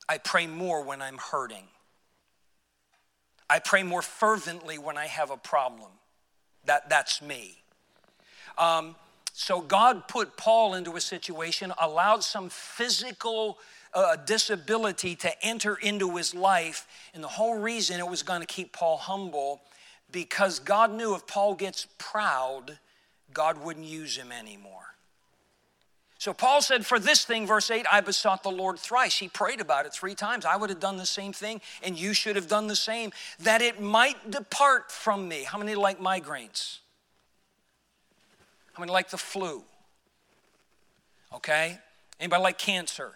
I 0.09 0.19
pray 0.19 0.47
more 0.47 0.83
when 0.83 1.03
I'm 1.03 1.19
hurting. 1.19 1.69
I 3.51 3.59
pray 3.59 3.83
more 3.83 4.01
fervently 4.01 4.79
when 4.79 4.97
I 4.97 5.07
have 5.07 5.33
a 5.33 5.37
problem. 5.37 5.91
That, 6.67 6.89
that's 6.89 7.21
me. 7.21 7.57
Um, 8.57 8.95
so 9.33 9.61
God 9.61 10.07
put 10.07 10.37
Paul 10.37 10.75
into 10.75 10.95
a 10.95 11.01
situation, 11.01 11.73
allowed 11.81 12.23
some 12.23 12.49
physical 12.49 13.59
uh, 13.93 14.15
disability 14.17 15.17
to 15.17 15.45
enter 15.45 15.75
into 15.75 16.17
his 16.17 16.33
life. 16.33 16.87
And 17.13 17.25
the 17.25 17.29
whole 17.29 17.59
reason 17.59 17.99
it 17.99 18.07
was 18.07 18.23
going 18.23 18.41
to 18.41 18.47
keep 18.47 18.73
Paul 18.73 18.99
humble 18.99 19.63
because 20.13 20.61
God 20.61 20.93
knew 20.93 21.17
if 21.17 21.27
Paul 21.27 21.55
gets 21.55 21.89
proud, 21.99 22.79
God 23.35 23.63
wouldn't 23.65 23.87
use 23.87 24.17
him 24.17 24.31
anymore. 24.31 24.90
So 26.21 26.35
Paul 26.35 26.61
said, 26.61 26.85
For 26.85 26.99
this 26.99 27.25
thing, 27.25 27.47
verse 27.47 27.71
8, 27.71 27.87
I 27.91 28.03
besought 28.03 28.43
the 28.43 28.51
Lord 28.51 28.79
thrice. 28.79 29.17
He 29.17 29.27
prayed 29.27 29.59
about 29.59 29.87
it 29.87 29.95
three 29.95 30.15
times. 30.15 30.45
I 30.45 30.55
would 30.55 30.69
have 30.69 30.79
done 30.79 30.99
the 30.99 31.07
same 31.07 31.33
thing, 31.33 31.63
and 31.83 31.99
you 31.99 32.13
should 32.13 32.37
have 32.37 32.47
done 32.47 32.67
the 32.67 32.77
same, 32.77 33.11
that 33.39 33.63
it 33.63 33.81
might 33.81 34.31
depart 34.31 34.93
from 34.93 35.27
me. 35.27 35.45
How 35.45 35.57
many 35.57 35.75
like 35.75 35.99
migraines? 35.99 36.81
How 38.75 38.83
many 38.83 38.93
like 38.93 39.09
the 39.09 39.17
flu? 39.17 39.63
Okay? 41.35 41.79
Anybody 42.21 42.43
like 42.43 42.59
cancer? 42.59 43.13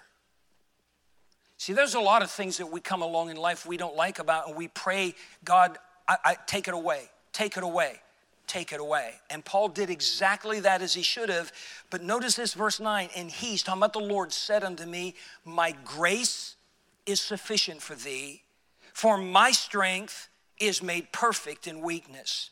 See, 1.59 1.75
there's 1.75 1.95
a 1.95 2.01
lot 2.01 2.23
of 2.23 2.31
things 2.31 2.57
that 2.57 2.73
we 2.73 2.81
come 2.81 3.03
along 3.03 3.29
in 3.29 3.37
life 3.37 3.67
we 3.67 3.77
don't 3.77 3.97
like 3.97 4.19
about, 4.19 4.49
and 4.49 4.57
we 4.57 4.69
pray, 4.69 5.15
God, 5.45 5.77
I, 6.09 6.17
I 6.25 6.37
take 6.47 6.69
it 6.69 6.75
away. 6.75 7.11
take 7.35 7.59
it 7.59 7.65
away. 7.65 8.01
Take 8.47 8.73
it 8.73 8.81
away. 8.81 9.15
And 9.31 9.45
Paul 9.45 9.69
did 9.69 9.91
exactly 9.91 10.61
that 10.61 10.83
as 10.83 10.95
he 10.95 11.03
should 11.03 11.29
have. 11.29 11.53
But 11.91 12.03
notice 12.03 12.37
this, 12.37 12.55
verse 12.55 12.81
9. 12.81 13.09
And 13.17 13.31
he's 13.31 13.63
talking 13.63 13.81
about 13.81 13.93
the 13.93 14.01
Lord 14.01 14.33
said 14.33 14.65
unto 14.65 14.85
me, 14.85 15.15
My 15.45 15.75
grace 15.85 16.57
is 17.07 17.21
sufficient 17.21 17.83
for 17.83 17.95
thee, 17.95 18.43
for 18.93 19.17
my 19.17 19.51
strength 19.51 20.29
is 20.59 20.83
made 20.83 21.13
perfect 21.13 21.67
in 21.67 21.81
weakness. 21.81 22.51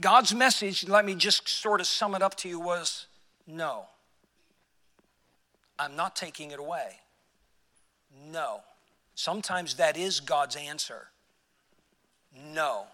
God's 0.00 0.34
message, 0.34 0.86
let 0.88 1.04
me 1.04 1.14
just 1.14 1.48
sort 1.48 1.80
of 1.80 1.86
sum 1.86 2.14
it 2.14 2.22
up 2.22 2.34
to 2.36 2.48
you, 2.48 2.60
was 2.60 3.06
no. 3.46 3.86
I'm 5.78 5.96
not 5.96 6.16
taking 6.16 6.50
it 6.50 6.58
away. 6.58 7.00
No. 8.30 8.60
Sometimes 9.14 9.74
that 9.74 9.96
is 9.96 10.20
God's 10.20 10.56
answer. 10.56 11.08
No. 12.52 12.86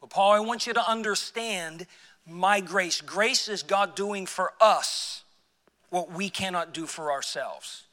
But 0.00 0.10
Paul, 0.10 0.32
I 0.32 0.40
want 0.40 0.66
you 0.66 0.72
to 0.74 0.90
understand 0.90 1.86
my 2.26 2.60
grace. 2.60 3.00
Grace 3.00 3.48
is 3.48 3.62
God 3.62 3.94
doing 3.94 4.26
for 4.26 4.52
us 4.60 5.24
what 5.90 6.12
we 6.12 6.28
cannot 6.28 6.74
do 6.74 6.86
for 6.86 7.10
ourselves. 7.10 7.84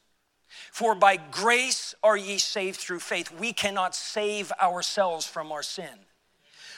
For 0.71 0.93
by 0.93 1.17
grace 1.17 1.95
are 2.03 2.17
ye 2.17 2.37
saved 2.37 2.79
through 2.79 2.99
faith. 2.99 3.31
We 3.31 3.53
cannot 3.53 3.95
save 3.95 4.51
ourselves 4.61 5.25
from 5.25 5.51
our 5.51 5.63
sin. 5.63 6.05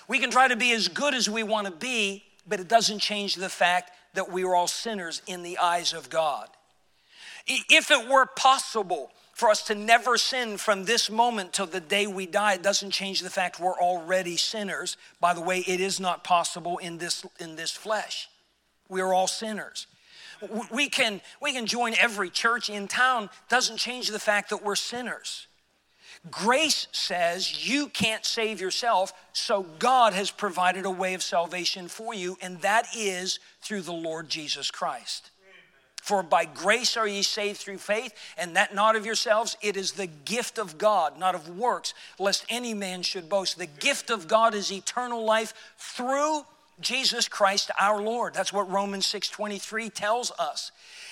We 0.08 0.20
can 0.20 0.32
try 0.32 0.48
to 0.48 0.56
be 0.56 0.72
as 0.72 0.88
good 0.88 1.13
as 1.13 1.30
we 1.30 1.44
want 1.44 1.68
to 1.68 1.74
be, 1.74 2.24
but 2.48 2.60
it 2.60 2.68
doesn't 2.68 3.00
change 3.00 3.36
the 3.36 3.50
fact 3.50 3.92
that 4.13 4.32
we 4.32 4.44
are 4.44 4.56
all 4.56 4.68
sinners 4.68 5.22
in 5.28 5.44
the 5.44 5.58
eyes 5.58 5.94
of 5.94 6.10
God. 6.10 6.48
If 7.48 7.92
it 7.92 8.08
were 8.08 8.26
possible 8.26 9.12
for 9.38 9.52
us 9.52 9.62
to 9.62 9.76
never 9.76 10.17
sin 10.17 10.58
from 10.58 10.86
this 10.86 11.12
moment 11.12 11.54
till 11.54 11.67
the 11.67 11.80
day 11.80 12.08
we 12.08 12.26
die, 12.26 12.56
it 12.56 12.63
doesn't 12.63 12.89
change 12.89 13.19
the 13.19 13.30
fact 13.30 13.60
we're 13.60 13.80
already 13.80 14.36
sinners. 14.36 14.97
By 15.19 15.36
the 15.36 15.41
way, 15.41 15.60
it 15.60 15.80
is 15.80 16.00
not 16.00 16.23
possible 16.23 16.80
in 16.80 16.97
this, 16.97 17.23
in 17.39 17.56
this 17.56 17.69
flesh. 17.69 18.30
We 18.89 19.00
are 19.00 19.13
all 19.13 19.28
sinners. 19.28 19.86
We 20.71 20.89
can, 20.89 21.21
we 21.39 21.54
can 21.54 21.67
join 21.67 21.93
every 22.00 22.32
church 22.32 22.67
in 22.67 22.88
town, 22.88 23.30
doesn't 23.47 23.78
change 23.78 24.08
the 24.08 24.17
fact 24.17 24.50
that 24.50 24.63
we're 24.63 24.76
sinners. 24.76 25.45
Grace 26.32 26.88
says 26.91 27.69
you 27.69 27.89
can't 27.89 28.26
save 28.26 28.60
yourself, 28.60 29.13
so 29.34 29.62
God 29.78 30.13
has 30.13 30.32
provided 30.32 30.86
a 30.86 30.89
way 30.89 31.13
of 31.13 31.21
salvation 31.21 31.88
for 31.88 32.12
you, 32.12 32.39
and 32.41 32.60
that 32.62 32.88
is 32.97 33.38
through 33.62 33.82
the 33.82 33.93
Lord 33.93 34.30
Jesus 34.30 34.71
Christ. 34.71 35.30
For 36.08 36.24
by 36.24 36.46
grace 36.46 36.96
are 36.96 37.06
ye 37.06 37.22
saved 37.22 37.60
through 37.60 37.80
faith, 37.80 38.13
and 38.38 38.56
that 38.56 38.74
not 38.74 38.96
of 38.96 39.06
yourselves, 39.06 39.58
it 39.62 39.76
is 39.76 39.91
the 39.91 40.08
gift 40.08 40.58
of 40.58 40.78
God, 40.78 41.20
not 41.20 41.36
of 41.36 41.58
works, 41.58 41.93
lest 42.17 42.46
any 42.48 42.74
man 42.74 43.02
should 43.02 43.28
boast. 43.28 43.58
The 43.58 43.65
gift 43.65 44.10
of 44.10 44.26
God 44.26 44.56
is 44.56 44.72
eternal 44.72 45.26
life 45.26 45.54
through 45.78 46.46
Jesus 46.80 47.28
Christ 47.28 47.72
our 47.78 48.02
Lord. 48.02 48.34
That's 48.34 48.54
what 48.54 48.72
Romans 48.72 49.06
6:23 49.06 49.89
tells 49.89 50.32
us. 50.39 50.72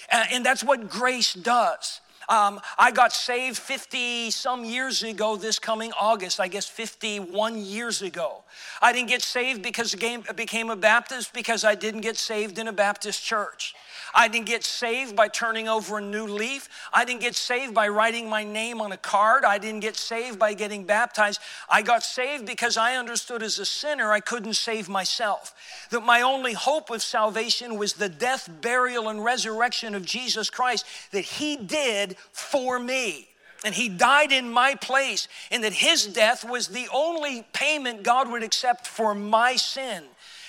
And 0.10 0.46
that's 0.46 0.64
what 0.64 0.90
grace 0.90 1.34
does. 1.34 2.00
Um, 2.28 2.60
I 2.78 2.92
got 2.92 3.14
saved 3.14 3.58
50 3.58 4.32
some 4.32 4.66
years 4.66 5.04
ago 5.04 5.36
this 5.36 5.60
coming 5.60 5.92
August, 6.00 6.40
I 6.40 6.48
guess 6.48 6.68
51 6.68 7.58
years 7.58 8.02
ago. 8.02 8.44
I 8.82 8.94
didn't 8.94 9.10
get 9.10 9.22
saved 9.22 9.62
because 9.62 9.96
I 10.02 10.34
became 10.34 10.70
a 10.70 10.76
Baptist 10.76 11.34
because 11.34 11.64
I 11.64 11.76
didn't 11.76 12.02
get 12.02 12.18
saved 12.18 12.58
in 12.58 12.68
a 12.68 12.74
Baptist 12.74 13.24
church. 13.24 13.76
I 14.14 14.30
didn't 14.30 14.46
get 14.46 14.64
saved 14.64 15.16
by 15.16 15.28
turning 15.28 15.68
over 15.68 15.98
a 15.98 16.02
new 16.02 16.26
leaf. 16.26 16.70
I 16.94 17.04
didn't 17.04 17.22
get 17.22 17.36
saved 17.36 17.74
by 17.74 17.90
writing 17.90 18.30
my 18.30 18.44
name 18.44 18.80
on 18.80 18.94
a 18.94 18.98
card. 18.98 19.44
I 19.44 19.58
didn't 19.58 19.82
get 19.82 19.98
saved 19.98 20.40
by 20.40 20.54
getting 20.54 20.86
baptized. 20.86 21.42
I 21.70 21.82
got 21.82 22.02
saved 22.02 22.46
because 22.46 22.78
I 22.78 22.96
understood 22.96 23.44
as 23.44 23.60
a 23.60 23.66
sinner 23.66 24.12
I 24.12 24.22
couldn't 24.22 24.54
save 24.54 24.88
myself. 24.88 25.54
That 25.92 26.06
my 26.06 26.22
only 26.22 26.54
hope 26.54 26.90
of 26.90 27.04
salvation 27.04 27.78
was 27.78 27.94
the 27.94 28.10
death, 28.10 28.50
burial, 28.62 29.10
and 29.10 29.24
resurrection 29.24 29.94
of 29.96 30.06
Jesus 30.06 30.50
Christ 30.50 30.86
that 31.12 31.26
He 31.26 31.58
did 31.58 32.15
for 32.32 32.80
me 32.80 33.28
and 33.66 33.74
he 33.74 33.90
died 33.90 34.32
in 34.32 34.52
my 34.52 34.76
place, 34.76 35.28
and 35.50 35.64
that 35.64 35.74
his 35.74 36.06
death 36.06 36.48
was 36.48 36.68
the 36.68 36.88
only 36.94 37.44
payment 37.52 38.04
God 38.04 38.30
would 38.30 38.44
accept 38.44 38.86
for 38.86 39.16
my 39.16 39.56
sin. 39.56 40.04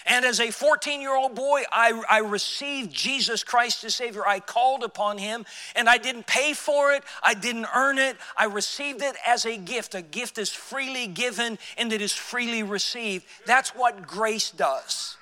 And 0.05 0.25
as 0.25 0.39
a 0.39 0.51
14 0.51 1.01
year 1.01 1.17
old 1.17 1.35
boy, 1.35 1.63
I, 1.73 2.01
I, 2.09 2.19
received 2.19 2.93
Jesus 2.93 3.43
Christ 3.43 3.83
as 3.83 3.97
Savior. 3.97 4.25
I 4.25 4.39
called 4.39 4.85
upon 4.85 5.19
Him 5.19 5.45
and 5.75 5.89
I 5.89 5.99
didn't 5.99 6.29
pay 6.29 6.53
for 6.53 6.93
it, 6.93 7.03
I 7.25 7.35
didn't 7.35 7.67
earn 7.75 7.99
it. 7.99 8.17
I 8.37 8.45
received 8.45 9.03
it 9.03 9.17
as 9.27 9.45
a 9.47 9.57
gift. 9.57 9.97
A 9.97 10.03
gift 10.03 10.39
is 10.39 10.53
freely 10.53 11.09
given 11.09 11.59
and 11.77 11.93
it 11.93 12.01
is 12.01 12.13
freely 12.13 12.63
received. 12.63 13.25
That's 13.47 13.71
what 13.71 14.07
grace 14.07 14.53
does. 14.53 15.17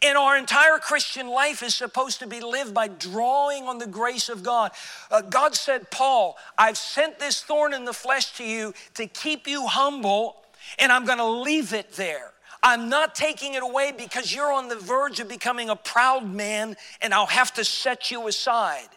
And 0.00 0.16
our 0.16 0.36
entire 0.36 0.78
Christian 0.78 1.28
life 1.28 1.62
is 1.62 1.74
supposed 1.74 2.20
to 2.20 2.26
be 2.26 2.40
lived 2.40 2.72
by 2.72 2.86
drawing 2.88 3.64
on 3.64 3.78
the 3.78 3.86
grace 3.86 4.28
of 4.28 4.42
God. 4.42 4.70
Uh, 5.10 5.22
God 5.22 5.56
said, 5.56 5.90
Paul, 5.90 6.36
I've 6.56 6.78
sent 6.78 7.18
this 7.18 7.42
thorn 7.42 7.74
in 7.74 7.84
the 7.84 7.92
flesh 7.92 8.36
to 8.36 8.44
you 8.44 8.74
to 8.94 9.06
keep 9.06 9.48
you 9.48 9.66
humble, 9.66 10.36
and 10.78 10.92
I'm 10.92 11.04
going 11.04 11.18
to 11.18 11.26
leave 11.26 11.72
it 11.72 11.92
there. 11.92 12.32
I'm 12.62 12.88
not 12.88 13.14
taking 13.14 13.54
it 13.54 13.62
away 13.62 13.92
because 13.96 14.34
you're 14.34 14.52
on 14.52 14.68
the 14.68 14.76
verge 14.76 15.20
of 15.20 15.28
becoming 15.28 15.68
a 15.68 15.76
proud 15.76 16.28
man 16.28 16.76
and 17.00 17.14
I'll 17.14 17.26
have 17.26 17.54
to 17.54 17.64
set 17.64 18.10
you 18.10 18.26
aside. 18.26 18.88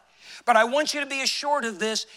But 0.46 0.56
I 0.56 0.64
want 0.64 0.94
you 0.94 1.00
to 1.02 1.06
be 1.06 1.22
assured 1.22 1.66
of 1.66 1.78
this 1.78 2.08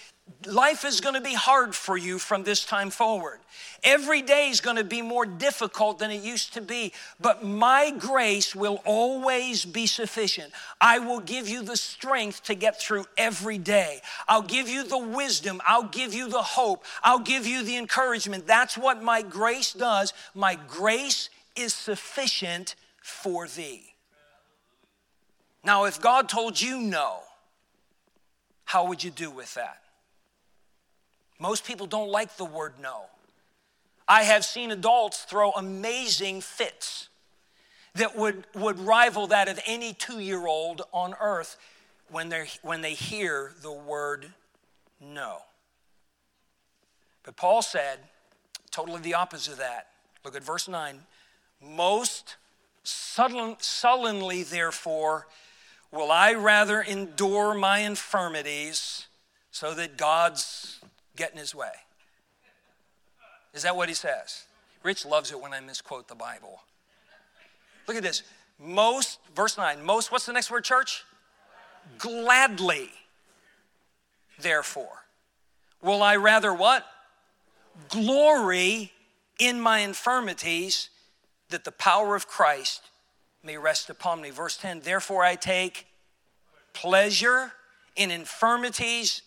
life 0.46 0.84
is 0.84 1.00
going 1.00 1.14
to 1.14 1.20
be 1.20 1.34
hard 1.34 1.74
for 1.74 1.96
you 1.96 2.18
from 2.18 2.44
this 2.44 2.64
time 2.64 2.90
forward. 2.90 3.40
Every 3.82 4.22
day 4.22 4.48
is 4.48 4.60
going 4.60 4.76
to 4.76 4.84
be 4.84 5.02
more 5.02 5.26
difficult 5.26 5.98
than 5.98 6.10
it 6.10 6.22
used 6.22 6.54
to 6.54 6.60
be, 6.60 6.92
but 7.20 7.44
my 7.44 7.90
grace 7.90 8.54
will 8.54 8.80
always 8.84 9.64
be 9.64 9.87
sufficient. 9.87 10.52
I 10.80 10.98
will 10.98 11.20
give 11.20 11.48
you 11.48 11.62
the 11.62 11.76
strength 11.76 12.44
to 12.44 12.54
get 12.54 12.80
through 12.80 13.06
every 13.16 13.58
day. 13.58 14.00
I'll 14.28 14.42
give 14.42 14.68
you 14.68 14.84
the 14.84 14.98
wisdom. 14.98 15.60
I'll 15.66 15.84
give 15.88 16.14
you 16.14 16.28
the 16.28 16.42
hope. 16.42 16.84
I'll 17.02 17.18
give 17.18 17.46
you 17.46 17.62
the 17.62 17.76
encouragement. 17.76 18.46
That's 18.46 18.76
what 18.76 19.02
my 19.02 19.22
grace 19.22 19.72
does. 19.72 20.12
My 20.34 20.58
grace 20.68 21.30
is 21.56 21.74
sufficient 21.74 22.74
for 23.02 23.46
thee. 23.46 23.82
Now, 25.62 25.84
if 25.84 26.00
God 26.00 26.28
told 26.28 26.60
you 26.60 26.78
no, 26.78 27.20
how 28.64 28.87
would 28.88 29.02
you 29.02 29.10
do 29.10 29.30
with 29.30 29.54
that? 29.54 29.84
Most 31.38 31.64
people 31.64 31.87
don't 31.87 32.11
like 32.11 32.37
the 32.37 32.44
word 32.44 32.75
no. 32.81 33.07
I 34.07 34.25
have 34.25 34.44
seen 34.44 34.70
adults 34.70 35.23
throw 35.23 35.51
amazing 35.53 36.40
fits 36.40 37.09
that 37.94 38.16
would, 38.16 38.44
would 38.55 38.79
rival 38.79 39.29
that 39.29 39.49
of 39.49 39.59
any 39.66 39.92
two 39.92 40.20
year 40.20 40.47
old 40.47 40.83
on 40.92 41.14
earth 41.20 41.57
when, 42.11 42.29
they 42.29 42.47
when 42.62 42.81
they 42.81 42.94
hear 42.94 43.53
the 43.62 43.73
word 43.73 44.33
no. 45.01 45.38
But 47.23 47.37
Paul 47.37 47.62
said 47.62 47.99
totally 48.70 49.01
the 49.01 49.14
opposite 49.14 49.53
of 49.53 49.59
that. 49.59 49.88
Look 50.25 50.37
at 50.37 50.42
verse 50.42 50.68
9. 50.68 51.01
Most 51.62 52.37
sullenly, 52.83 54.42
therefore, 54.42 55.27
will 55.90 56.11
I 56.11 56.35
rather 56.35 56.83
endure 56.83 57.55
my 57.55 57.79
infirmities 57.79 59.07
so 59.51 59.73
that 59.75 59.97
God's 59.97 60.81
getting 61.16 61.38
his 61.38 61.55
way. 61.55 61.72
Is 63.53 63.62
that 63.62 63.77
what 63.77 63.88
he 63.88 63.94
says? 63.94 64.44
Rich 64.83 65.07
loves 65.07 65.31
it 65.31 65.40
when 65.40 65.53
I 65.53 65.61
misquote 65.61 66.09
the 66.09 66.14
Bible. 66.14 66.61
Look 67.87 67.96
at 67.96 68.03
this. 68.03 68.22
Most, 68.59 69.18
verse 69.35 69.57
9, 69.57 69.85
most, 69.85 70.12
what's 70.12 70.27
the 70.27 70.33
next 70.33 70.50
word, 70.50 70.64
church? 70.64 71.05
Gladly, 71.98 72.90
therefore, 74.38 75.05
will 75.83 76.03
I 76.03 76.16
rather 76.16 76.53
what? 76.55 76.87
Glory 77.88 78.92
in 79.38 79.61
my 79.61 79.81
infirmities 79.81 80.90
that 81.50 81.64
the 81.64 81.72
power 81.72 82.14
of 82.14 82.27
Christ 82.27 82.83
may 83.42 83.59
rest 83.59 83.90
upon 83.90 84.20
me. 84.20 84.31
Verse 84.31 84.57
10 84.57 84.81
Therefore 84.81 85.22
I 85.22 85.35
take 85.35 85.87
pleasure 86.72 87.53
in 87.96 88.11
infirmities, 88.11 89.22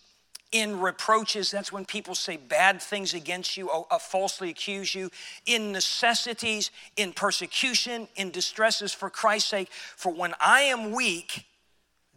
in 0.52 0.80
reproaches. 0.80 1.50
That's 1.50 1.72
when 1.72 1.84
people 1.84 2.14
say 2.14 2.36
bad 2.36 2.80
things 2.80 3.14
against 3.14 3.56
you, 3.56 3.70
uh, 3.70 3.98
falsely 3.98 4.50
accuse 4.50 4.94
you, 4.94 5.10
in 5.46 5.72
necessities, 5.72 6.70
in 6.96 7.12
persecution, 7.12 8.08
in 8.16 8.30
distresses 8.30 8.92
for 8.92 9.10
Christ's 9.10 9.50
sake. 9.50 9.70
For 9.70 10.12
when 10.12 10.34
I 10.40 10.62
am 10.62 10.92
weak, 10.92 11.46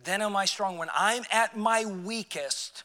then 0.03 0.21
am 0.21 0.35
I 0.35 0.45
strong. 0.45 0.77
When 0.77 0.89
I'm 0.95 1.23
at 1.31 1.57
my 1.57 1.85
weakest, 1.85 2.83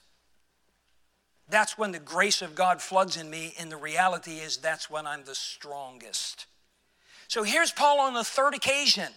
that's 1.48 1.78
when 1.78 1.92
the 1.92 2.00
grace 2.00 2.42
of 2.42 2.54
God 2.54 2.82
floods 2.82 3.16
in 3.16 3.30
me, 3.30 3.54
and 3.58 3.70
the 3.70 3.76
reality 3.76 4.38
is 4.38 4.56
that's 4.56 4.90
when 4.90 5.06
I'm 5.06 5.24
the 5.24 5.34
strongest. 5.34 6.46
So 7.28 7.42
here's 7.42 7.72
Paul 7.72 8.00
on 8.00 8.14
the 8.14 8.24
third 8.24 8.54
occasion 8.54 9.12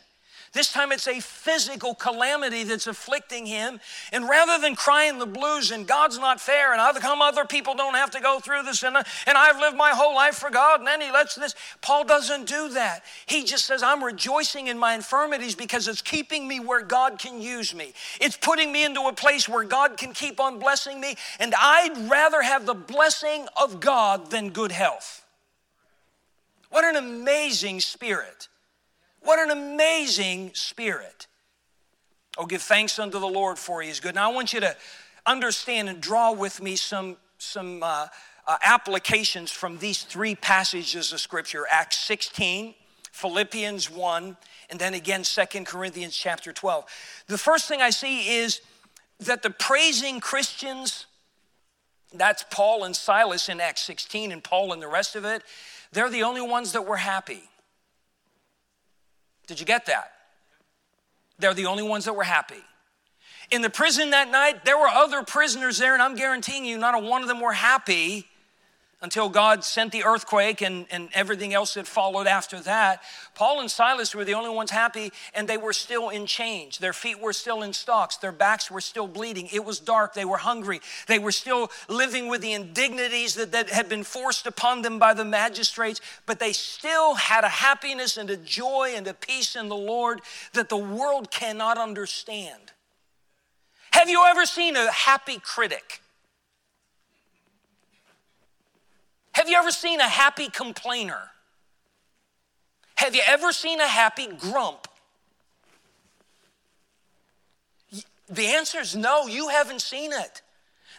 This 0.52 0.72
time 0.72 0.92
it's 0.92 1.08
a 1.08 1.20
physical 1.20 1.94
calamity 1.94 2.64
that's 2.64 2.88
afflicting 2.88 3.46
him. 3.46 3.80
And 4.12 4.28
rather 4.28 4.60
than 4.60 4.76
crying 4.76 5.20
the 5.20 5.26
blues 5.26 5.72
and 5.72 5.88
God's 5.88 6.18
not 6.18 6.42
fair 6.42 6.72
and 6.72 6.82
other, 6.82 7.00
come 7.00 7.22
other 7.22 7.46
people 7.46 7.76
don't 7.76 7.96
have 7.96 8.12
to 8.12 8.20
go 8.20 8.40
through 8.40 8.64
this 8.64 8.84
and, 8.84 8.96
and 8.96 9.38
I've 9.38 9.60
lived 9.60 9.78
my 9.78 9.92
whole 9.92 10.16
life 10.16 10.36
for 10.36 10.50
God 10.50 10.80
and 10.80 10.88
then 10.88 11.02
he 11.02 11.12
lets 11.12 11.36
this. 11.36 11.54
Paul 11.82 12.04
doesn't 12.04 12.48
do 12.48 12.70
that. 12.70 13.04
He 13.28 13.44
just 13.44 13.66
says, 13.66 13.84
I'm 13.84 14.04
rejoicing 14.04 14.68
in 14.68 14.80
my 14.80 14.96
infirmities 14.96 15.56
because 15.56 15.88
it's 15.88 16.02
keeping 16.02 16.48
me 16.48 16.60
where 16.60 16.82
God 16.82 17.20
can 17.20 17.42
use 17.42 17.76
me. 17.76 17.94
It's 18.20 18.38
putting 18.38 18.72
me 18.72 18.84
into 18.86 19.02
a 19.02 19.14
place 19.14 19.48
where 19.48 19.64
God 19.64 19.98
can 19.98 20.14
keep 20.14 20.40
on 20.40 20.58
blessing 20.58 21.00
me. 21.00 21.16
And 21.40 21.54
I'd 21.58 22.10
rather 22.10 22.42
have 22.42 22.66
the 22.66 22.74
blessing 22.74 23.48
of 23.62 23.80
God 23.80 24.32
than 24.32 24.50
good 24.50 24.72
health. 24.72 25.26
What 26.70 26.84
an 26.84 26.96
amazing 26.96 27.80
spirit. 27.80 28.48
What 29.22 29.40
an 29.40 29.52
amazing 29.52 30.52
spirit. 30.54 31.28
Oh, 32.38 32.46
give 32.46 32.62
thanks 32.62 33.00
unto 33.00 33.20
the 33.20 33.28
Lord 33.28 33.60
for 33.60 33.82
he 33.82 33.90
is 33.90 34.00
good. 34.00 34.16
Now, 34.16 34.32
I 34.32 34.34
want 34.34 34.54
you 34.54 34.60
to 34.62 34.76
understand 35.26 35.90
and 35.90 36.00
draw 36.00 36.32
with 36.32 36.62
me 36.62 36.76
some, 36.76 37.18
some 37.38 37.84
uh, 37.84 38.08
uh, 38.48 38.58
applications 38.64 39.52
from 39.52 39.78
these 39.78 40.04
three 40.04 40.36
passages 40.36 41.12
of 41.12 41.20
Scripture 41.20 41.66
Acts 41.70 41.98
16, 41.98 42.74
Philippians 43.12 43.92
1, 43.92 44.38
and 44.70 44.80
then 44.80 44.94
again 44.94 45.24
2 45.24 45.64
Corinthians 45.66 46.16
chapter 46.16 46.54
12. 46.54 46.86
The 47.28 47.38
first 47.38 47.68
thing 47.68 47.82
I 47.82 47.90
see 47.90 48.38
is 48.38 48.62
that 49.20 49.44
the 49.44 49.50
praising 49.50 50.20
Christians, 50.20 51.08
that's 52.14 52.46
Paul 52.50 52.86
and 52.86 52.96
Silas 52.96 53.50
in 53.50 53.60
Acts 53.60 53.82
16, 53.82 54.32
and 54.32 54.44
Paul 54.44 54.72
and 54.72 54.82
the 54.82 54.88
rest 54.88 55.16
of 55.16 55.26
it, 55.26 55.44
they're 55.92 56.10
the 56.10 56.24
only 56.24 56.42
ones 56.42 56.72
that 56.72 56.86
were 56.86 56.98
happy. 56.98 57.49
Did 59.50 59.60
you 59.60 59.66
get 59.66 59.88
that? 59.88 60.12
They're 61.40 61.56
the 61.56 61.66
only 61.66 61.82
ones 61.82 62.06
that 62.06 62.14
were 62.14 62.24
happy. 62.24 62.62
In 63.50 63.64
the 63.64 63.70
prison 63.72 64.12
that 64.12 64.30
night, 64.30 64.64
there 64.64 64.78
were 64.78 64.88
other 64.88 65.24
prisoners 65.24 65.80
there, 65.80 65.94
and 65.94 66.04
I'm 66.04 66.14
guaranteeing 66.14 66.66
you, 66.66 66.78
not 66.78 66.94
a 66.94 67.00
one 67.00 67.24
of 67.24 67.28
them 67.28 67.42
were 67.42 67.54
happy 67.54 68.28
until 69.02 69.30
God 69.30 69.64
sent 69.64 69.94
the 69.94 70.04
earthquake 70.04 70.62
and, 70.62 70.86
and 70.92 71.08
everything 71.14 71.54
else 71.54 71.76
that 71.76 71.88
followed 71.88 72.28
after 72.28 72.60
that. 72.62 73.02
Paul 73.34 73.62
and 73.62 73.72
Silas 73.72 74.14
were 74.14 74.26
the 74.26 74.34
only 74.34 74.50
ones 74.50 74.72
happy, 74.72 75.12
and 75.34 75.48
they 75.48 75.58
were 75.58 75.72
still 75.72 76.10
in 76.10 76.26
chains. 76.26 76.78
Their 76.78 76.92
feet 76.92 77.20
were 77.20 77.32
still 77.32 77.64
in 77.64 77.72
stocks, 77.72 78.18
their 78.18 78.34
backs 78.34 78.70
were 78.70 78.82
still 78.82 79.08
bleeding. 79.08 79.48
It 79.54 79.64
was 79.64 79.80
dark, 79.80 80.14
they 80.14 80.26
were 80.26 80.38
hungry, 80.38 80.82
they 81.08 81.20
were 81.20 81.32
still 81.32 81.72
living 81.88 82.28
with 82.28 82.42
the 82.42 82.52
indignities 82.52 83.36
that, 83.36 83.54
that 83.54 83.70
had 83.70 83.88
been 83.88 84.04
forced 84.04 84.46
upon 84.46 84.82
them 84.82 85.00
by 85.00 85.14
the 85.14 85.26
magistrates, 85.26 86.02
but 86.26 86.40
they 86.40 86.52
still 86.52 87.16
had 87.16 87.46
a 87.46 87.50
happiness 87.50 88.18
and 88.18 88.30
a 88.30 88.38
joy 88.38 88.92
and 88.96 89.08
a 89.08 89.14
peace 89.14 89.56
in 89.56 89.70
the 89.70 89.76
Lord 89.76 90.20
that 90.54 90.68
the 90.68 90.78
world 90.78 91.32
cannot 91.32 91.78
understand. 91.78 92.74
Have 93.92 94.10
you 94.10 94.24
ever 94.28 94.46
seen 94.46 94.76
a 94.76 94.92
happy 94.92 95.40
critic? 95.40 96.02
Have 99.34 99.50
you 99.50 99.58
ever 99.58 99.72
seen 99.72 100.00
a 100.00 100.08
happy 100.08 100.50
complainer? 100.50 101.32
Have 102.96 103.16
you 103.16 103.22
ever 103.28 103.52
seen 103.52 103.80
a 103.80 103.88
happy 103.88 104.28
grump? 104.28 104.88
The 108.30 108.48
answer 108.48 108.80
is 108.80 108.96
no, 108.96 109.28
you 109.28 109.50
haven't 109.50 109.82
seen 109.82 110.12
it. 110.12 110.42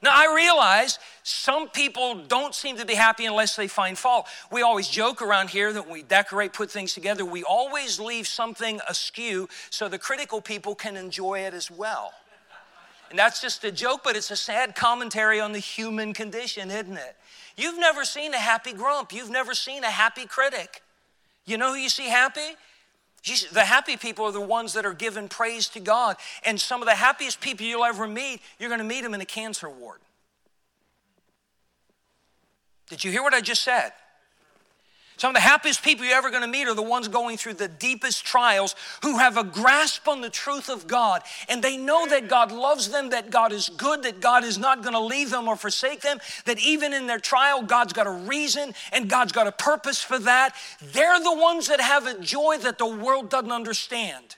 Now, 0.03 0.13
I 0.13 0.35
realize 0.35 0.99
some 1.23 1.69
people 1.69 2.15
don't 2.27 2.55
seem 2.55 2.79
to 2.79 2.87
be 2.87 2.95
happy 2.95 3.27
unless 3.27 3.55
they 3.55 3.69
find 3.69 3.99
fault. 3.99 4.27
We 4.51 4.63
always 4.63 4.89
joke 4.89 5.21
around 5.21 5.51
here 5.51 5.73
that 5.75 5.83
when 5.83 5.93
we 5.93 6.03
decorate, 6.03 6.55
put 6.55 6.71
things 6.71 6.95
together, 6.95 7.25
we 7.25 7.45
always 7.45 8.01
leave 8.01 8.27
something 8.27 8.81
askew 8.89 9.49
so 9.69 9.89
the 9.89 9.99
critical 9.99 10.41
people 10.41 10.75
can 10.75 10.97
enjoy 10.97 11.41
it 11.41 11.53
as 11.53 11.71
well. 11.71 12.13
And 13.11 13.19
that's 13.19 13.41
just 13.41 13.65
a 13.65 13.73
joke, 13.73 14.03
but 14.05 14.17
it's 14.17 14.31
a 14.31 14.37
sad 14.37 14.77
commentary 14.77 15.41
on 15.41 15.53
the 15.53 15.59
human 15.59 16.13
condition, 16.15 16.71
isn't 16.71 16.97
it? 16.97 17.17
You've 17.57 17.79
never 17.79 18.05
seen 18.05 18.33
a 18.33 18.39
happy 18.39 18.73
grump. 18.73 19.13
You've 19.13 19.31
never 19.31 19.53
seen 19.53 19.83
a 19.83 19.91
happy 19.91 20.27
critic. 20.27 20.83
You 21.45 21.59
know 21.59 21.73
who 21.73 21.79
you 21.79 21.89
see 21.89 22.09
happy? 22.09 22.57
The 23.53 23.65
happy 23.65 23.97
people 23.97 24.25
are 24.27 24.33
the 24.33 24.41
ones 24.41 24.73
that 24.75 24.87
are 24.87 24.95
giving 24.95 25.29
praise 25.29 25.69
to 25.71 25.81
God. 25.81 26.17
And 26.45 26.61
some 26.61 26.81
of 26.81 26.87
the 26.87 26.95
happiest 26.95 27.41
people 27.41 27.67
you'll 27.67 27.85
ever 27.85 28.07
meet, 28.07 28.41
you're 28.59 28.71
going 28.71 28.79
to 28.79 28.85
meet 28.85 29.03
them 29.03 29.13
in 29.13 29.21
a 29.21 29.27
cancer 29.27 29.69
ward. 29.69 29.99
Did 32.89 33.05
you 33.05 33.11
hear 33.11 33.23
what 33.23 33.35
I 33.35 33.41
just 33.41 33.63
said? 33.63 33.93
Some 35.21 35.33
of 35.33 35.35
the 35.35 35.41
happiest 35.41 35.83
people 35.83 36.07
you're 36.07 36.17
ever 36.17 36.31
going 36.31 36.45
to 36.45 36.49
meet 36.49 36.67
are 36.67 36.75
the 36.75 36.81
ones 36.81 37.07
going 37.07 37.37
through 37.37 37.53
the 37.53 37.69
deepest 37.69 38.25
trials 38.25 38.75
who 39.03 39.19
have 39.19 39.37
a 39.37 39.45
grasp 39.45 40.09
on 40.09 40.23
the 40.23 40.31
truth 40.31 40.71
of 40.71 40.87
God 40.87 41.21
and 41.51 41.63
they 41.63 41.77
know 41.77 42.07
that 42.09 42.27
God 42.27 42.51
loves 42.51 42.89
them, 42.89 43.11
that 43.11 43.29
God 43.29 43.53
is 43.53 43.69
good, 43.69 44.03
that 44.05 44.23
God 44.23 44.45
is 44.45 44.57
not 44.57 44.83
going 44.83 44.95
to 44.95 44.99
leave 44.99 45.29
them 45.29 45.47
or 45.47 45.57
forsake 45.57 46.01
them, 46.01 46.21
that 46.47 46.59
even 46.61 46.95
in 46.95 47.07
their 47.07 47.19
trial, 47.19 47.63
God's 47.63 47.93
got 47.93 48.07
a 48.07 48.11
reason 48.11 48.73
and 48.95 49.11
God's 49.11 49.33
got 49.33 49.47
a 49.47 49.53
purpose 49.53 50.03
for 50.03 50.19
that. 50.21 50.55
They're 50.81 51.21
the 51.21 51.37
ones 51.37 51.69
that 51.69 51.83
have 51.83 52.07
a 52.07 52.19
joy 52.19 52.57
that 52.63 52.79
the 52.79 52.87
world 52.87 53.29
doesn't 53.29 53.53
understand. 53.53 54.37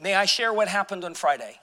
May 0.00 0.14
I 0.14 0.26
share 0.26 0.52
what 0.52 0.68
happened 0.68 1.02
on 1.02 1.14
Friday? 1.14 1.58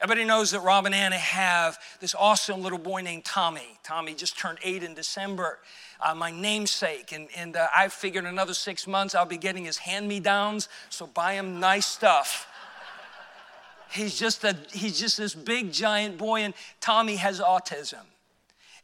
Everybody 0.00 0.28
knows 0.28 0.52
that 0.52 0.60
Rob 0.60 0.86
and 0.86 0.94
Anna 0.94 1.18
have 1.18 1.76
this 1.98 2.14
awesome 2.14 2.62
little 2.62 2.78
boy 2.78 3.00
named 3.00 3.24
Tommy. 3.24 3.80
Tommy 3.82 4.14
just 4.14 4.38
turned 4.38 4.58
eight 4.62 4.84
in 4.84 4.94
December 4.94 5.58
uh, 6.00 6.14
my 6.14 6.30
namesake. 6.30 7.12
And, 7.12 7.28
and 7.36 7.56
uh, 7.56 7.68
I 7.74 7.88
figured 7.88 8.24
another 8.24 8.54
six 8.54 8.86
months 8.86 9.14
I'll 9.14 9.26
be 9.26 9.38
getting 9.38 9.64
his 9.64 9.78
hand 9.78 10.08
me 10.08 10.20
downs, 10.20 10.68
so 10.90 11.06
buy 11.06 11.34
him 11.34 11.60
nice 11.60 11.86
stuff. 11.86 12.46
he's 13.90 14.18
just 14.18 14.44
a 14.44 14.56
he's 14.72 14.98
just 14.98 15.16
this 15.16 15.34
big 15.34 15.72
giant 15.72 16.18
boy 16.18 16.40
and 16.40 16.54
tommy 16.80 17.16
has 17.16 17.40
autism 17.40 18.04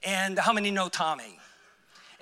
and 0.03 0.39
how 0.39 0.53
many 0.53 0.71
know 0.71 0.89
tommy 0.89 1.39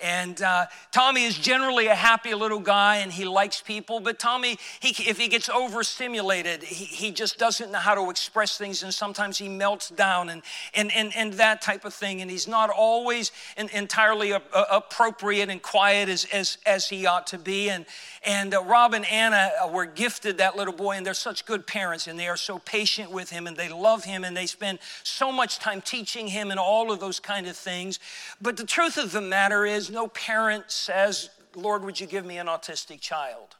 and 0.02 0.42
uh, 0.42 0.66
Tommy 0.90 1.24
is 1.24 1.38
generally 1.38 1.86
a 1.86 1.94
happy 1.94 2.34
little 2.34 2.58
guy 2.58 2.96
and 2.96 3.12
he 3.12 3.24
likes 3.24 3.62
people, 3.62 4.00
but 4.00 4.18
Tommy, 4.18 4.58
he, 4.80 5.08
if 5.08 5.16
he 5.16 5.28
gets 5.28 5.48
overstimulated, 5.48 6.62
he, 6.64 6.84
he 6.84 7.10
just 7.12 7.38
doesn't 7.38 7.70
know 7.70 7.78
how 7.78 7.94
to 7.94 8.10
express 8.10 8.58
things 8.58 8.82
and 8.82 8.92
sometimes 8.92 9.38
he 9.38 9.48
melts 9.48 9.90
down 9.90 10.28
and, 10.28 10.42
and, 10.74 10.90
and, 10.92 11.12
and 11.16 11.34
that 11.34 11.62
type 11.62 11.84
of 11.84 11.94
thing. 11.94 12.20
And 12.20 12.30
he's 12.30 12.48
not 12.48 12.68
always 12.70 13.30
in, 13.56 13.68
entirely 13.68 14.32
a, 14.32 14.42
a, 14.54 14.62
appropriate 14.72 15.48
and 15.48 15.62
quiet 15.62 16.08
as, 16.08 16.26
as, 16.32 16.58
as 16.66 16.88
he 16.88 17.06
ought 17.06 17.28
to 17.28 17.38
be. 17.38 17.70
And, 17.70 17.86
and 18.24 18.54
uh, 18.54 18.62
Rob 18.62 18.94
and 18.94 19.04
Anna 19.06 19.50
uh, 19.62 19.68
were 19.68 19.86
gifted 19.86 20.38
that 20.38 20.56
little 20.56 20.72
boy, 20.72 20.92
and 20.92 21.04
they're 21.04 21.14
such 21.14 21.44
good 21.44 21.66
parents, 21.66 22.06
and 22.06 22.18
they 22.18 22.28
are 22.28 22.36
so 22.36 22.58
patient 22.60 23.10
with 23.10 23.30
him, 23.30 23.46
and 23.46 23.56
they 23.56 23.68
love 23.68 24.04
him, 24.04 24.22
and 24.24 24.36
they 24.36 24.46
spend 24.46 24.78
so 25.02 25.32
much 25.32 25.58
time 25.58 25.80
teaching 25.80 26.28
him 26.28 26.50
and 26.50 26.60
all 26.60 26.92
of 26.92 27.00
those 27.00 27.18
kind 27.18 27.46
of 27.46 27.56
things. 27.56 27.98
But 28.40 28.56
the 28.56 28.64
truth 28.64 28.96
of 28.96 29.12
the 29.12 29.20
matter 29.20 29.64
is, 29.64 29.90
no 29.90 30.06
parent 30.08 30.70
says, 30.70 31.30
Lord, 31.54 31.84
would 31.84 32.00
you 32.00 32.06
give 32.06 32.24
me 32.24 32.38
an 32.38 32.46
autistic 32.46 33.00
child? 33.00 33.56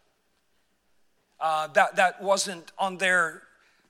Uh, 1.41 1.67
that, 1.69 1.97
that 1.97 2.23
wasn't 2.23 2.71
on 2.79 2.99
their 2.99 3.43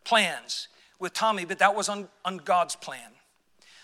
plans 0.04 0.68
with 0.98 1.12
Tommy, 1.12 1.44
but 1.44 1.58
that 1.58 1.74
was 1.74 1.88
on, 1.88 2.08
on 2.24 2.38
God's 2.38 2.76
plan. 2.76 3.11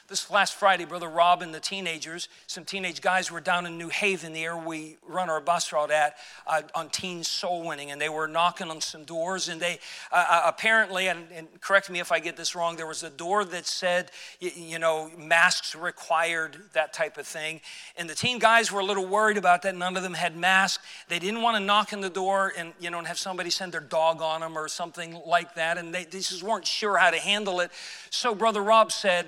This 0.09 0.31
last 0.31 0.55
Friday, 0.55 0.87
Brother 0.87 1.07
Rob 1.07 1.43
and 1.43 1.53
the 1.53 1.61
teenagers, 1.61 2.31
some 2.47 2.65
teenage 2.65 3.03
guys 3.03 3.31
were 3.31 3.43
down 3.43 3.67
in 3.67 3.77
New 3.77 3.91
Haven, 3.91 4.33
the 4.33 4.43
area 4.43 4.57
we 4.57 4.97
run 5.07 5.29
our 5.29 5.39
bus 5.39 5.71
route 5.71 5.91
at, 5.91 6.17
uh, 6.47 6.63
on 6.75 6.89
teen 6.89 7.23
soul 7.23 7.63
winning, 7.63 7.91
and 7.91 8.01
they 8.01 8.09
were 8.09 8.27
knocking 8.27 8.71
on 8.71 8.81
some 8.81 9.05
doors. 9.05 9.51
And 9.51 9.61
they 9.61 9.79
uh, 10.11 10.25
uh, 10.27 10.43
apparently, 10.47 11.09
and, 11.09 11.27
and, 11.31 11.47
correct 11.61 11.91
me 11.91 12.01
if 12.01 12.11
I 12.11 12.21
get 12.21 12.39
this 12.39 12.55
wrong, 12.55 12.77
there 12.77 12.87
was 12.87 13.03
a 13.03 13.11
door 13.11 13.45
that 13.45 13.67
said, 13.67 14.11
you, 14.41 14.51
you 14.57 14.79
know, 14.79 15.11
masks 15.19 15.75
required, 15.75 16.57
that 16.73 16.95
type 16.95 17.19
of 17.19 17.27
thing. 17.27 17.61
And 17.95 18.09
the 18.09 18.15
teen 18.15 18.39
guys 18.39 18.73
were 18.73 18.81
a 18.81 18.87
little 18.87 19.07
worried 19.07 19.37
about 19.37 19.61
that. 19.61 19.77
None 19.77 19.95
of 19.95 20.03
them 20.03 20.15
had 20.15 20.35
masks. 20.35 20.83
They 21.09 21.19
didn't 21.19 21.43
want 21.43 21.59
to 21.59 21.63
knock 21.63 21.93
on 21.93 22.01
the 22.01 22.09
door 22.09 22.55
and, 22.57 22.73
you 22.81 22.89
know, 22.89 22.97
and 22.97 23.07
have 23.07 23.19
somebody 23.19 23.51
send 23.51 23.73
their 23.73 23.83
dog 23.83 24.23
on 24.23 24.41
them 24.41 24.57
or 24.57 24.69
something 24.69 25.21
like 25.27 25.55
that. 25.57 25.77
And 25.77 25.95
they, 25.95 26.05
they 26.05 26.21
just 26.21 26.43
weren't 26.43 26.67
sure 26.67 26.97
how 26.97 27.11
to 27.11 27.19
handle 27.19 27.61
it. 27.61 27.71
So 28.09 28.35
Brother 28.35 28.63
Rob 28.63 28.91
said, 28.91 29.27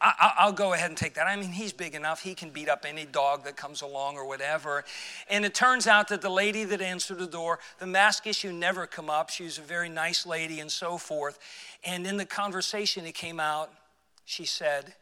I, 0.00 0.44
will 0.46 0.52
go 0.52 0.72
ahead 0.72 0.90
and 0.90 0.96
take 0.96 1.14
that. 1.14 1.26
I 1.26 1.36
mean, 1.36 1.50
he's 1.50 1.72
big 1.72 1.94
enough. 1.94 2.22
He 2.22 2.34
can 2.34 2.50
beat 2.50 2.68
up 2.68 2.84
any 2.86 3.04
dog 3.04 3.44
that 3.44 3.56
comes 3.56 3.82
along 3.82 4.16
or 4.16 4.26
whatever. 4.26 4.84
And 5.28 5.44
it 5.44 5.54
turns 5.54 5.86
out 5.86 6.08
that 6.08 6.22
the 6.22 6.30
lady 6.30 6.64
that 6.64 6.80
answered 6.80 7.18
the 7.18 7.26
door, 7.26 7.58
the 7.78 7.86
mask 7.86 8.26
issue 8.26 8.52
never 8.52 8.86
come 8.86 9.10
up. 9.10 9.30
She 9.30 9.44
was 9.44 9.58
a 9.58 9.62
very 9.62 9.88
nice 9.88 10.24
lady 10.24 10.60
and 10.60 10.70
so 10.70 10.98
forth. 10.98 11.38
And 11.84 12.06
in 12.06 12.16
the 12.16 12.24
conversation, 12.24 13.04
it 13.06 13.14
came 13.14 13.40
out, 13.40 13.70
she 14.24 14.44
said, 14.44 14.94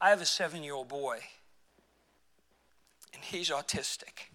I 0.00 0.10
have 0.10 0.20
a 0.20 0.26
seven 0.26 0.62
year 0.62 0.74
old 0.74 0.88
boy, 0.88 1.18
and 3.12 3.22
he's 3.22 3.50
autistic. 3.50 4.30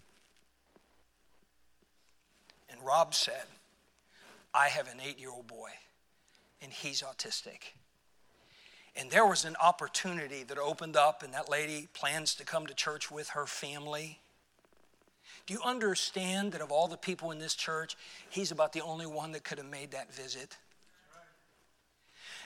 And 2.70 2.80
Rob 2.84 3.14
said, 3.14 3.44
I 4.54 4.68
have 4.68 4.88
an 4.88 5.00
eight 5.04 5.18
year 5.18 5.30
old 5.30 5.46
boy, 5.46 5.70
and 6.62 6.72
he's 6.72 7.02
autistic. 7.02 7.74
And 8.98 9.10
there 9.10 9.26
was 9.26 9.44
an 9.44 9.56
opportunity 9.62 10.42
that 10.44 10.58
opened 10.58 10.96
up, 10.96 11.22
and 11.22 11.34
that 11.34 11.50
lady 11.50 11.88
plans 11.92 12.34
to 12.36 12.44
come 12.44 12.66
to 12.66 12.74
church 12.74 13.10
with 13.10 13.30
her 13.30 13.46
family. 13.46 14.20
Do 15.46 15.54
you 15.54 15.60
understand 15.64 16.52
that 16.52 16.60
of 16.60 16.72
all 16.72 16.88
the 16.88 16.96
people 16.96 17.30
in 17.30 17.38
this 17.38 17.54
church, 17.54 17.96
he's 18.28 18.50
about 18.50 18.72
the 18.72 18.80
only 18.80 19.06
one 19.06 19.32
that 19.32 19.44
could 19.44 19.58
have 19.58 19.70
made 19.70 19.92
that 19.92 20.12
visit? 20.12 20.56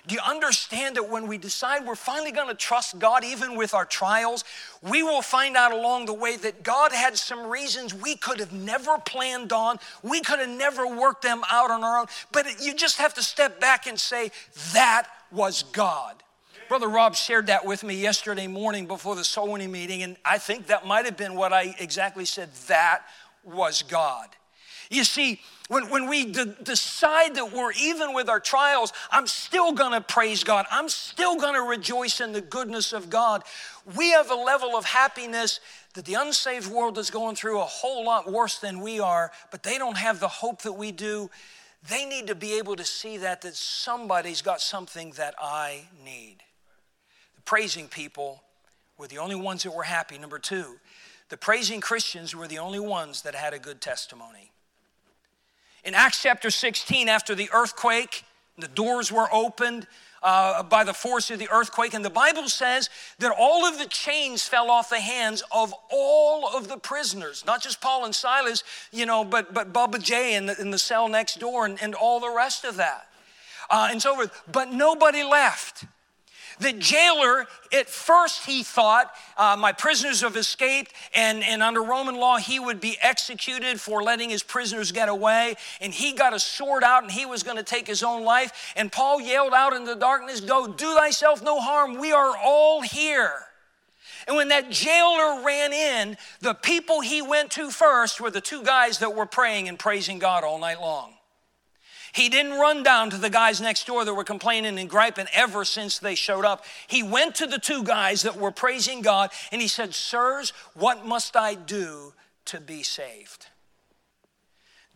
Do 0.06 0.14
you 0.14 0.20
understand 0.26 0.96
that 0.96 1.10
when 1.10 1.26
we 1.26 1.36
decide 1.36 1.86
we're 1.86 1.94
finally 1.94 2.32
going 2.32 2.48
to 2.48 2.54
trust 2.54 2.98
God, 2.98 3.22
even 3.22 3.54
with 3.54 3.74
our 3.74 3.84
trials, 3.84 4.44
we 4.82 5.02
will 5.02 5.20
find 5.20 5.56
out 5.56 5.72
along 5.72 6.06
the 6.06 6.14
way 6.14 6.36
that 6.38 6.62
God 6.62 6.92
had 6.92 7.18
some 7.18 7.46
reasons 7.46 7.94
we 7.94 8.16
could 8.16 8.40
have 8.40 8.52
never 8.52 8.96
planned 8.98 9.52
on. 9.52 9.78
We 10.02 10.22
could 10.22 10.38
have 10.38 10.48
never 10.48 10.86
worked 10.86 11.22
them 11.22 11.42
out 11.50 11.70
on 11.70 11.84
our 11.84 12.00
own. 12.00 12.06
But 12.32 12.62
you 12.62 12.74
just 12.74 12.96
have 12.96 13.12
to 13.14 13.22
step 13.22 13.60
back 13.60 13.86
and 13.86 14.00
say, 14.00 14.30
that 14.72 15.06
was 15.30 15.64
God. 15.64 16.22
Brother 16.70 16.88
Rob 16.88 17.16
shared 17.16 17.48
that 17.48 17.66
with 17.66 17.82
me 17.82 17.96
yesterday 17.96 18.46
morning 18.46 18.86
before 18.86 19.16
the 19.16 19.24
soul 19.24 19.50
winning 19.50 19.72
meeting, 19.72 20.04
and 20.04 20.16
I 20.24 20.38
think 20.38 20.68
that 20.68 20.86
might 20.86 21.04
have 21.04 21.16
been 21.16 21.34
what 21.34 21.52
I 21.52 21.74
exactly 21.80 22.24
said. 22.24 22.48
That 22.68 23.02
was 23.42 23.82
God. 23.82 24.28
You 24.88 25.02
see, 25.02 25.40
when, 25.66 25.90
when 25.90 26.08
we 26.08 26.26
de- 26.26 26.54
decide 26.62 27.34
that 27.34 27.52
we're 27.52 27.72
even 27.72 28.14
with 28.14 28.28
our 28.28 28.38
trials, 28.38 28.92
I'm 29.10 29.26
still 29.26 29.72
gonna 29.72 30.00
praise 30.00 30.44
God. 30.44 30.64
I'm 30.70 30.88
still 30.88 31.40
gonna 31.40 31.60
rejoice 31.60 32.20
in 32.20 32.30
the 32.30 32.40
goodness 32.40 32.92
of 32.92 33.10
God. 33.10 33.42
We 33.96 34.12
have 34.12 34.30
a 34.30 34.36
level 34.36 34.76
of 34.76 34.84
happiness 34.84 35.58
that 35.94 36.04
the 36.04 36.14
unsaved 36.14 36.70
world 36.70 36.98
is 36.98 37.10
going 37.10 37.34
through 37.34 37.58
a 37.58 37.64
whole 37.64 38.04
lot 38.04 38.30
worse 38.30 38.60
than 38.60 38.78
we 38.78 39.00
are, 39.00 39.32
but 39.50 39.64
they 39.64 39.76
don't 39.76 39.96
have 39.96 40.20
the 40.20 40.28
hope 40.28 40.62
that 40.62 40.74
we 40.74 40.92
do. 40.92 41.30
They 41.88 42.06
need 42.06 42.28
to 42.28 42.36
be 42.36 42.58
able 42.58 42.76
to 42.76 42.84
see 42.84 43.16
that, 43.16 43.42
that 43.42 43.56
somebody's 43.56 44.40
got 44.40 44.60
something 44.60 45.10
that 45.16 45.34
I 45.36 45.88
need. 46.04 46.44
The 47.40 47.44
praising 47.44 47.88
people 47.88 48.42
were 48.98 49.06
the 49.06 49.16
only 49.16 49.34
ones 49.34 49.62
that 49.62 49.74
were 49.74 49.84
happy. 49.84 50.18
Number 50.18 50.38
two, 50.38 50.76
the 51.30 51.38
praising 51.38 51.80
Christians 51.80 52.36
were 52.36 52.46
the 52.46 52.58
only 52.58 52.78
ones 52.78 53.22
that 53.22 53.34
had 53.34 53.54
a 53.54 53.58
good 53.58 53.80
testimony. 53.80 54.52
In 55.82 55.94
Acts 55.94 56.22
chapter 56.22 56.50
16, 56.50 57.08
after 57.08 57.34
the 57.34 57.48
earthquake, 57.54 58.24
the 58.58 58.68
doors 58.68 59.10
were 59.10 59.26
opened 59.32 59.86
uh, 60.22 60.62
by 60.64 60.84
the 60.84 60.92
force 60.92 61.30
of 61.30 61.38
the 61.38 61.48
earthquake, 61.50 61.94
and 61.94 62.04
the 62.04 62.10
Bible 62.10 62.46
says 62.46 62.90
that 63.20 63.34
all 63.34 63.64
of 63.64 63.78
the 63.78 63.86
chains 63.86 64.46
fell 64.46 64.70
off 64.70 64.90
the 64.90 65.00
hands 65.00 65.42
of 65.50 65.72
all 65.90 66.54
of 66.54 66.68
the 66.68 66.76
prisoners, 66.76 67.42
not 67.46 67.62
just 67.62 67.80
Paul 67.80 68.04
and 68.04 68.14
Silas, 68.14 68.64
you 68.92 69.06
know, 69.06 69.24
but, 69.24 69.54
but 69.54 69.72
Bubba 69.72 70.02
J 70.02 70.34
in 70.34 70.44
the, 70.44 70.60
in 70.60 70.72
the 70.72 70.78
cell 70.78 71.08
next 71.08 71.40
door 71.40 71.64
and, 71.64 71.82
and 71.82 71.94
all 71.94 72.20
the 72.20 72.30
rest 72.30 72.66
of 72.66 72.76
that. 72.76 73.06
Uh, 73.70 73.88
and 73.90 74.02
so 74.02 74.14
forth. 74.14 74.42
But 74.52 74.74
nobody 74.74 75.22
left. 75.22 75.86
The 76.60 76.74
jailer, 76.74 77.46
at 77.72 77.88
first, 77.88 78.44
he 78.44 78.62
thought, 78.62 79.10
uh, 79.38 79.56
my 79.58 79.72
prisoners 79.72 80.20
have 80.20 80.36
escaped, 80.36 80.92
and, 81.14 81.42
and 81.42 81.62
under 81.62 81.82
Roman 81.82 82.16
law, 82.16 82.36
he 82.36 82.60
would 82.60 82.80
be 82.80 82.98
executed 83.00 83.80
for 83.80 84.02
letting 84.02 84.28
his 84.28 84.42
prisoners 84.42 84.92
get 84.92 85.08
away. 85.08 85.56
And 85.80 85.92
he 85.92 86.12
got 86.12 86.34
a 86.34 86.38
sword 86.38 86.84
out, 86.84 87.02
and 87.02 87.10
he 87.10 87.24
was 87.24 87.42
going 87.42 87.56
to 87.56 87.62
take 87.62 87.86
his 87.86 88.02
own 88.02 88.24
life. 88.24 88.74
And 88.76 88.92
Paul 88.92 89.22
yelled 89.22 89.54
out 89.54 89.72
in 89.72 89.86
the 89.86 89.96
darkness, 89.96 90.40
Go, 90.40 90.66
do 90.66 90.94
thyself 90.94 91.42
no 91.42 91.60
harm. 91.60 91.98
We 91.98 92.12
are 92.12 92.36
all 92.36 92.82
here. 92.82 93.32
And 94.28 94.36
when 94.36 94.48
that 94.48 94.70
jailer 94.70 95.42
ran 95.42 95.72
in, 95.72 96.18
the 96.40 96.52
people 96.52 97.00
he 97.00 97.22
went 97.22 97.50
to 97.52 97.70
first 97.70 98.20
were 98.20 98.30
the 98.30 98.42
two 98.42 98.62
guys 98.62 98.98
that 98.98 99.14
were 99.14 99.26
praying 99.26 99.68
and 99.68 99.78
praising 99.78 100.18
God 100.18 100.44
all 100.44 100.58
night 100.58 100.80
long. 100.80 101.14
He 102.12 102.28
didn't 102.28 102.58
run 102.58 102.82
down 102.82 103.10
to 103.10 103.18
the 103.18 103.30
guys 103.30 103.60
next 103.60 103.86
door 103.86 104.04
that 104.04 104.14
were 104.14 104.24
complaining 104.24 104.78
and 104.78 104.90
griping 104.90 105.26
ever 105.32 105.64
since 105.64 105.98
they 105.98 106.14
showed 106.14 106.44
up. 106.44 106.64
He 106.86 107.02
went 107.02 107.36
to 107.36 107.46
the 107.46 107.58
two 107.58 107.84
guys 107.84 108.22
that 108.22 108.36
were 108.36 108.50
praising 108.50 109.02
God 109.02 109.30
and 109.52 109.62
he 109.62 109.68
said, 109.68 109.94
Sirs, 109.94 110.52
what 110.74 111.06
must 111.06 111.36
I 111.36 111.54
do 111.54 112.14
to 112.46 112.60
be 112.60 112.82
saved? 112.82 113.46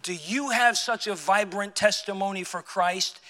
Do 0.03 0.13
you 0.15 0.51
have 0.51 0.77
such 0.77 1.07
a 1.07 1.15
vibrant 1.15 1.75
testimony 1.75 2.45
for 2.45 2.63
Christ 2.63 3.21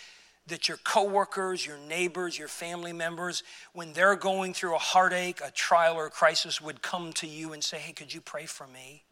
that 0.47 0.69
your 0.69 0.77
coworkers, 0.79 1.65
your 1.65 1.79
neighbors, 1.79 2.39
your 2.39 2.49
family 2.49 2.93
members, 2.93 3.43
when 3.73 3.93
they're 3.93 4.17
going 4.17 4.53
through 4.53 4.75
a 4.75 4.79
heartache, 4.79 5.41
a 5.43 5.51
trial, 5.51 5.95
or 5.95 6.07
a 6.07 6.11
crisis, 6.11 6.61
would 6.61 6.83
come 6.83 7.13
to 7.15 7.27
you 7.27 7.53
and 7.53 7.63
say, 7.63 7.79
Hey, 7.79 7.93
could 7.93 8.13
you 8.13 8.21
pray 8.21 8.45
for 8.45 8.67
me? 8.67 9.05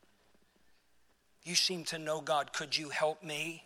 You 1.45 1.55
seem 1.55 1.85
to 1.85 1.99
know 1.99 2.21
God. 2.21 2.53
Could 2.53 2.77
you 2.77 2.91
help 2.91 3.23
me? 3.23 3.65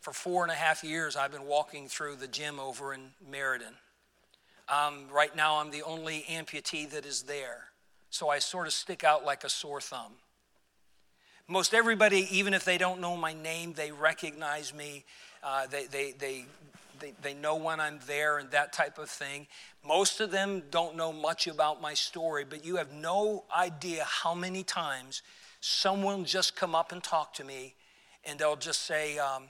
For 0.00 0.14
four 0.14 0.42
and 0.42 0.50
a 0.50 0.54
half 0.54 0.82
years, 0.82 1.14
I've 1.14 1.30
been 1.30 1.46
walking 1.46 1.86
through 1.86 2.16
the 2.16 2.26
gym 2.26 2.58
over 2.58 2.94
in 2.94 3.10
Meriden. 3.30 3.74
Um, 4.66 5.04
right 5.12 5.34
now, 5.36 5.56
I'm 5.56 5.70
the 5.70 5.82
only 5.82 6.24
amputee 6.30 6.88
that 6.90 7.04
is 7.04 7.22
there, 7.22 7.64
so 8.08 8.30
I 8.30 8.38
sort 8.38 8.66
of 8.66 8.72
stick 8.72 9.04
out 9.04 9.26
like 9.26 9.44
a 9.44 9.50
sore 9.50 9.80
thumb. 9.80 10.12
Most 11.46 11.74
everybody, 11.74 12.28
even 12.30 12.54
if 12.54 12.64
they 12.64 12.78
don't 12.78 13.00
know 13.00 13.14
my 13.14 13.34
name, 13.34 13.74
they 13.74 13.90
recognize 13.90 14.72
me. 14.72 15.04
Uh, 15.42 15.66
they, 15.66 15.84
they, 15.86 16.12
they, 16.12 16.44
they, 16.98 17.12
they 17.20 17.34
know 17.34 17.56
when 17.56 17.78
I'm 17.78 17.98
there 18.06 18.38
and 18.38 18.50
that 18.52 18.72
type 18.72 18.98
of 18.98 19.10
thing. 19.10 19.48
Most 19.84 20.20
of 20.20 20.30
them 20.30 20.62
don't 20.70 20.96
know 20.96 21.12
much 21.12 21.46
about 21.46 21.82
my 21.82 21.92
story, 21.92 22.46
but 22.48 22.64
you 22.64 22.76
have 22.76 22.92
no 22.92 23.44
idea 23.54 24.04
how 24.06 24.34
many 24.34 24.62
times 24.62 25.22
someone 25.60 26.24
just 26.24 26.56
come 26.56 26.74
up 26.74 26.92
and 26.92 27.02
talk 27.02 27.34
to 27.34 27.44
me 27.44 27.74
and 28.24 28.38
they'll 28.38 28.56
just 28.56 28.82
say, 28.82 29.18
um, 29.18 29.44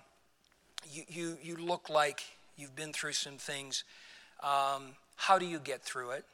you, 0.91 1.03
you, 1.09 1.39
you 1.43 1.57
look 1.57 1.89
like 1.89 2.23
you've 2.57 2.77
been 2.77 2.93
through 2.93 3.13
some 3.13 3.37
things. 3.37 3.85
Um, 4.43 4.95
how 5.17 5.39
do 5.39 5.47
you 5.47 5.59
get 5.59 5.83
through 5.83 6.11
it? 6.11 6.25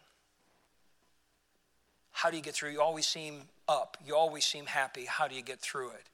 How 2.12 2.30
do 2.30 2.36
you 2.36 2.42
get 2.42 2.54
through? 2.54 2.70
You 2.70 2.80
always 2.80 3.06
seem 3.06 3.42
up. 3.68 3.96
You 4.06 4.16
always 4.16 4.44
seem 4.44 4.66
happy. 4.66 5.04
How 5.04 5.28
do 5.28 5.34
you 5.34 5.42
get 5.42 5.60
through 5.60 5.90
it? 5.90 6.04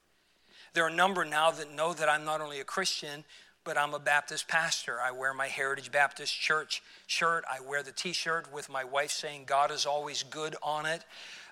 There 0.74 0.84
are 0.84 0.88
a 0.88 0.94
number 0.94 1.24
now 1.24 1.50
that 1.50 1.72
know 1.72 1.92
that 1.92 2.08
I'm 2.08 2.24
not 2.24 2.40
only 2.40 2.60
a 2.60 2.64
Christian, 2.64 3.24
but 3.64 3.78
I'm 3.78 3.94
a 3.94 3.98
Baptist 3.98 4.48
pastor. 4.48 4.98
I 5.00 5.12
wear 5.12 5.32
my 5.32 5.46
Heritage 5.46 5.92
Baptist 5.92 6.38
Church 6.38 6.82
shirt. 7.06 7.44
I 7.50 7.60
wear 7.60 7.82
the 7.82 7.92
t 7.92 8.12
shirt 8.12 8.52
with 8.52 8.68
my 8.68 8.82
wife 8.82 9.12
saying, 9.12 9.44
God 9.46 9.70
is 9.70 9.86
always 9.86 10.24
good 10.24 10.56
on 10.62 10.86
it, 10.86 11.04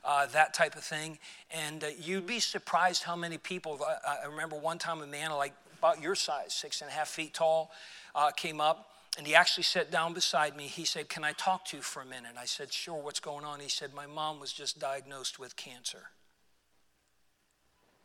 uh, 0.05 0.27
that 0.27 0.55
type 0.55 0.75
of 0.75 0.83
thing. 0.83 1.19
And 1.51 1.85
uh, 1.85 1.89
you'd 2.01 2.27
be 2.27 2.41
surprised 2.41 3.05
how 3.05 3.15
many 3.15 3.39
people. 3.39 3.79
I, 3.87 4.25
I 4.25 4.27
remember 4.27 4.57
one 4.57 4.79
time 4.79 5.03
a 5.03 5.07
man 5.07 5.31
like 5.33 5.53
about 5.81 6.01
your 6.01 6.15
size, 6.15 6.55
six 6.55 6.81
and 6.83 6.91
a 6.91 6.93
half 6.93 7.09
feet 7.09 7.35
tall, 7.35 7.73
uh, 8.15 8.31
came 8.31 8.61
up. 8.61 8.87
And 9.19 9.27
he 9.27 9.35
actually 9.35 9.65
sat 9.65 9.91
down 9.91 10.15
beside 10.15 10.57
me. 10.57 10.65
He 10.65 10.85
said, 10.85 11.09
Can 11.09 11.25
I 11.25 11.33
talk 11.33 11.65
to 11.67 11.77
you 11.77 11.83
for 11.83 12.01
a 12.01 12.07
minute? 12.07 12.33
I 12.39 12.45
said, 12.45 12.73
Sure, 12.73 13.03
what's 13.03 13.19
going 13.19 13.45
on? 13.45 13.59
He 13.59 13.69
said, 13.69 13.93
My 13.93 14.07
mom 14.07 14.39
was 14.39 14.53
just 14.53 14.79
diagnosed 14.79 15.39
with 15.39 15.57
cancer. 15.57 16.11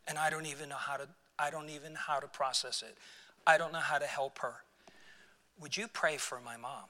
And 0.07 0.17
I 0.17 0.29
don't 0.29 0.47
even 0.47 0.69
know 0.69 0.75
how 0.75 0.97
to, 0.97 1.07
I 1.37 1.51
don't 1.51 1.69
even 1.69 1.93
know 1.93 1.99
how 2.07 2.19
to 2.19 2.27
process 2.27 2.81
it. 2.81 2.97
I 3.45 3.57
don't 3.57 3.71
know 3.71 3.79
how 3.79 3.99
to 3.99 4.05
help 4.05 4.39
her. 4.39 4.55
Would 5.59 5.77
you 5.77 5.87
pray 5.87 6.17
for 6.17 6.39
my 6.43 6.57
mom? 6.57 6.85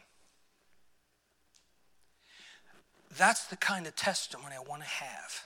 That's 3.17 3.45
the 3.45 3.57
kind 3.57 3.87
of 3.87 3.95
testimony 3.95 4.55
I 4.55 4.67
want 4.67 4.81
to 4.81 4.87
have. 4.87 5.43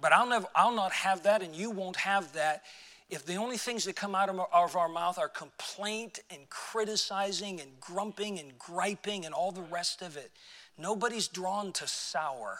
But 0.00 0.12
I'll, 0.12 0.26
never, 0.26 0.46
I'll 0.54 0.74
not 0.74 0.92
have 0.92 1.22
that, 1.22 1.42
and 1.42 1.54
you 1.54 1.70
won't 1.70 1.96
have 1.96 2.32
that 2.34 2.62
if 3.14 3.24
the 3.24 3.36
only 3.36 3.56
things 3.56 3.84
that 3.84 3.94
come 3.94 4.14
out 4.16 4.28
of 4.28 4.76
our 4.76 4.88
mouth 4.88 5.18
are 5.18 5.28
complaint 5.28 6.18
and 6.30 6.50
criticizing 6.50 7.60
and 7.60 7.70
grumping 7.80 8.40
and 8.40 8.58
griping 8.58 9.24
and 9.24 9.32
all 9.32 9.52
the 9.52 9.62
rest 9.62 10.02
of 10.02 10.16
it, 10.16 10.32
nobody's 10.76 11.28
drawn 11.28 11.72
to 11.72 11.86
sour. 11.86 12.58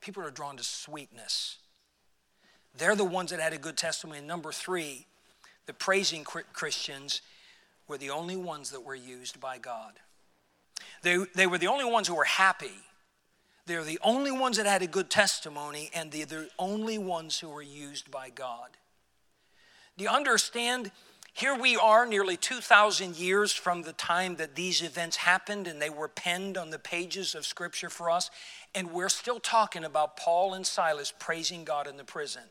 People 0.00 0.22
are 0.22 0.30
drawn 0.30 0.56
to 0.56 0.62
sweetness. 0.62 1.58
They're 2.78 2.94
the 2.94 3.04
ones 3.04 3.32
that 3.32 3.40
had 3.40 3.52
a 3.52 3.58
good 3.58 3.76
testimony. 3.76 4.20
number 4.20 4.52
three, 4.52 5.06
the 5.66 5.74
praising 5.74 6.24
Christians 6.24 7.22
were 7.88 7.98
the 7.98 8.10
only 8.10 8.36
ones 8.36 8.70
that 8.70 8.84
were 8.84 8.94
used 8.94 9.40
by 9.40 9.58
God. 9.58 9.94
They, 11.02 11.18
they 11.34 11.48
were 11.48 11.58
the 11.58 11.66
only 11.66 11.84
ones 11.84 12.06
who 12.06 12.14
were 12.14 12.24
happy 12.24 12.70
they're 13.70 13.84
the 13.84 14.00
only 14.02 14.32
ones 14.32 14.56
that 14.56 14.66
had 14.66 14.82
a 14.82 14.88
good 14.88 15.08
testimony, 15.08 15.90
and 15.94 16.10
they're 16.10 16.26
the 16.26 16.48
only 16.58 16.98
ones 16.98 17.38
who 17.38 17.48
were 17.48 17.62
used 17.62 18.10
by 18.10 18.28
God. 18.28 18.70
Do 19.96 20.02
you 20.02 20.10
understand? 20.10 20.90
Here 21.32 21.54
we 21.54 21.76
are, 21.76 22.04
nearly 22.04 22.36
2,000 22.36 23.16
years 23.16 23.52
from 23.52 23.82
the 23.82 23.92
time 23.92 24.34
that 24.36 24.56
these 24.56 24.82
events 24.82 25.18
happened, 25.18 25.68
and 25.68 25.80
they 25.80 25.88
were 25.88 26.08
penned 26.08 26.58
on 26.58 26.70
the 26.70 26.80
pages 26.80 27.36
of 27.36 27.46
Scripture 27.46 27.90
for 27.90 28.10
us, 28.10 28.28
and 28.74 28.90
we're 28.90 29.08
still 29.08 29.38
talking 29.38 29.84
about 29.84 30.16
Paul 30.16 30.54
and 30.54 30.66
Silas 30.66 31.12
praising 31.16 31.62
God 31.62 31.86
in 31.86 31.96
the 31.96 32.02
prison. 32.02 32.42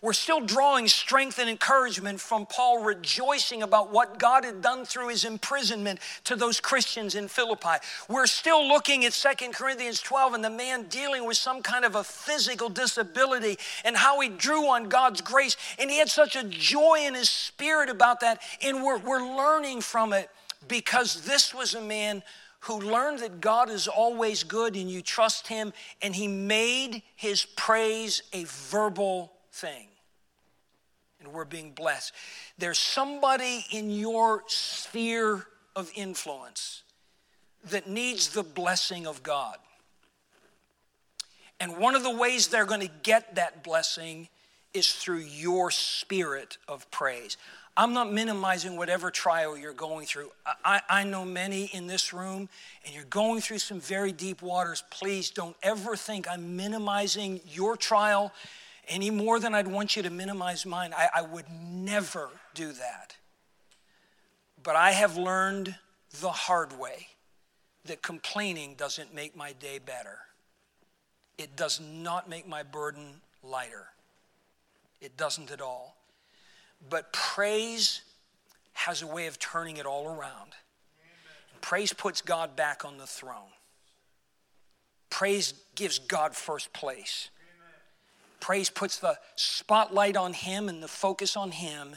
We're 0.00 0.12
still 0.12 0.40
drawing 0.40 0.88
strength 0.88 1.38
and 1.38 1.48
encouragement 1.48 2.20
from 2.20 2.46
Paul 2.46 2.82
rejoicing 2.82 3.62
about 3.62 3.90
what 3.90 4.18
God 4.18 4.44
had 4.44 4.62
done 4.62 4.84
through 4.84 5.08
his 5.08 5.24
imprisonment 5.24 6.00
to 6.24 6.36
those 6.36 6.60
Christians 6.60 7.14
in 7.14 7.28
Philippi. 7.28 7.76
We're 8.08 8.26
still 8.26 8.66
looking 8.66 9.04
at 9.04 9.12
Second 9.12 9.54
Corinthians 9.54 10.00
12 10.00 10.34
and 10.34 10.44
the 10.44 10.50
man 10.50 10.84
dealing 10.84 11.26
with 11.26 11.36
some 11.36 11.62
kind 11.62 11.84
of 11.84 11.94
a 11.94 12.04
physical 12.04 12.68
disability 12.68 13.58
and 13.84 13.96
how 13.96 14.20
he 14.20 14.28
drew 14.28 14.68
on 14.68 14.88
God's 14.88 15.20
grace. 15.20 15.56
And 15.78 15.90
he 15.90 15.98
had 15.98 16.08
such 16.08 16.36
a 16.36 16.44
joy 16.44 17.00
in 17.02 17.14
his 17.14 17.30
spirit 17.30 17.88
about 17.88 18.20
that. 18.20 18.40
And 18.62 18.82
we're, 18.82 18.98
we're 18.98 19.36
learning 19.36 19.80
from 19.80 20.12
it 20.12 20.30
because 20.68 21.22
this 21.22 21.54
was 21.54 21.74
a 21.74 21.80
man 21.80 22.22
who 22.62 22.80
learned 22.80 23.18
that 23.18 23.40
God 23.40 23.70
is 23.70 23.88
always 23.88 24.44
good 24.44 24.76
and 24.76 24.88
you 24.88 25.02
trust 25.02 25.48
Him, 25.48 25.72
and 26.00 26.14
He 26.14 26.28
made 26.28 27.02
His 27.16 27.44
praise 27.44 28.22
a 28.32 28.44
verbal 28.44 29.32
thing. 29.52 29.88
And 31.20 31.32
we're 31.32 31.44
being 31.44 31.72
blessed. 31.72 32.12
There's 32.58 32.78
somebody 32.78 33.64
in 33.70 33.90
your 33.90 34.42
sphere 34.48 35.46
of 35.76 35.90
influence 35.94 36.82
that 37.70 37.86
needs 37.86 38.30
the 38.30 38.42
blessing 38.42 39.06
of 39.06 39.22
God. 39.22 39.56
And 41.60 41.76
one 41.76 41.94
of 41.94 42.02
the 42.02 42.10
ways 42.10 42.48
they're 42.48 42.66
going 42.66 42.80
to 42.80 42.90
get 43.04 43.36
that 43.36 43.62
blessing 43.62 44.28
is 44.74 44.92
through 44.92 45.18
your 45.18 45.70
spirit 45.70 46.58
of 46.66 46.90
praise. 46.90 47.36
I'm 47.76 47.94
not 47.94 48.12
minimizing 48.12 48.76
whatever 48.76 49.10
trial 49.10 49.56
you're 49.56 49.72
going 49.72 50.06
through. 50.06 50.30
I, 50.64 50.80
I, 50.90 51.04
know 51.04 51.24
many 51.24 51.66
in 51.66 51.86
this 51.86 52.12
room, 52.12 52.50
and 52.84 52.94
you're 52.94 53.04
going 53.04 53.40
through 53.40 53.60
some 53.60 53.80
very 53.80 54.12
deep 54.12 54.42
waters. 54.42 54.82
Please 54.90 55.30
don't 55.30 55.56
ever 55.62 55.96
think 55.96 56.28
I'm 56.28 56.56
minimizing 56.56 57.40
your 57.48 57.76
trial 57.76 58.32
any 58.88 59.10
more 59.10 59.38
than 59.38 59.54
I'd 59.54 59.68
want 59.68 59.96
you 59.96 60.02
to 60.02 60.10
minimize 60.10 60.66
mine. 60.66 60.92
I, 60.96 61.08
I 61.16 61.22
would 61.22 61.46
never 61.50 62.28
do 62.54 62.72
that. 62.72 63.16
But 64.62 64.76
I 64.76 64.92
have 64.92 65.16
learned 65.16 65.76
the 66.20 66.30
hard 66.30 66.78
way 66.78 67.08
that 67.84 68.02
complaining 68.02 68.74
doesn't 68.74 69.14
make 69.14 69.36
my 69.36 69.52
day 69.52 69.78
better. 69.78 70.18
It 71.38 71.56
does 71.56 71.80
not 71.80 72.28
make 72.28 72.46
my 72.46 72.62
burden 72.62 73.20
lighter. 73.42 73.86
It 75.00 75.16
doesn't 75.16 75.50
at 75.50 75.60
all. 75.60 75.96
But 76.88 77.12
praise 77.12 78.02
has 78.74 79.02
a 79.02 79.06
way 79.06 79.26
of 79.26 79.38
turning 79.38 79.76
it 79.76 79.86
all 79.86 80.06
around. 80.06 80.52
Praise 81.60 81.92
puts 81.92 82.20
God 82.20 82.56
back 82.56 82.84
on 82.84 82.98
the 82.98 83.06
throne. 83.06 83.50
Praise 85.10 85.54
gives 85.74 85.98
God 85.98 86.34
first 86.34 86.72
place. 86.72 87.30
Praise 88.42 88.70
puts 88.70 88.98
the 88.98 89.16
spotlight 89.36 90.16
on 90.16 90.32
Him 90.32 90.68
and 90.68 90.82
the 90.82 90.88
focus 90.88 91.36
on 91.36 91.52
Him. 91.52 91.94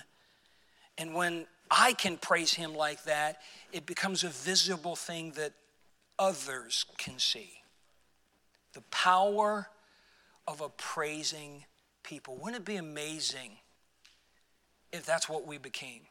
And 0.96 1.16
when 1.16 1.48
I 1.72 1.93
can 1.93 2.18
praise 2.18 2.54
Him 2.54 2.76
like 2.76 3.04
that, 3.06 3.41
it 3.74 3.88
becomes 3.88 4.24
a 4.24 4.30
visible 4.30 4.96
thing 4.96 5.32
that 5.32 5.54
others 6.20 6.86
can 7.00 7.18
see. 7.18 7.50
The 8.74 8.82
power 8.91 9.70
of 10.48 10.62
a 10.62 10.70
praising 10.70 11.66
people. 12.04 12.38
Wouldn't 12.38 12.62
it 12.62 12.66
be 12.66 12.76
amazing 12.76 13.54
if 14.93 15.04
that's 15.04 15.28
what 15.28 15.48
we 15.48 15.58
became? 15.58 16.02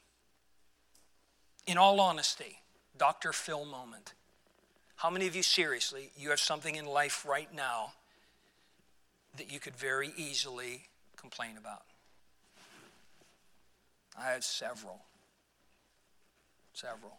In 1.64 1.78
all 1.78 2.00
honesty, 2.00 2.58
Dr. 2.98 3.32
Phil 3.32 3.64
moment. 3.64 4.14
How 4.96 5.10
many 5.10 5.28
of 5.28 5.36
you, 5.36 5.44
seriously, 5.44 6.10
you 6.16 6.30
have 6.30 6.40
something 6.40 6.74
in 6.74 6.86
life 6.86 7.24
right 7.24 7.54
now 7.54 7.92
that 9.36 9.52
you 9.52 9.60
could 9.60 9.76
very 9.76 10.12
easily 10.16 10.84
complain 11.16 11.56
about? 11.58 11.82
I 14.18 14.30
have 14.30 14.44
several. 14.44 15.00
Several. 16.72 17.16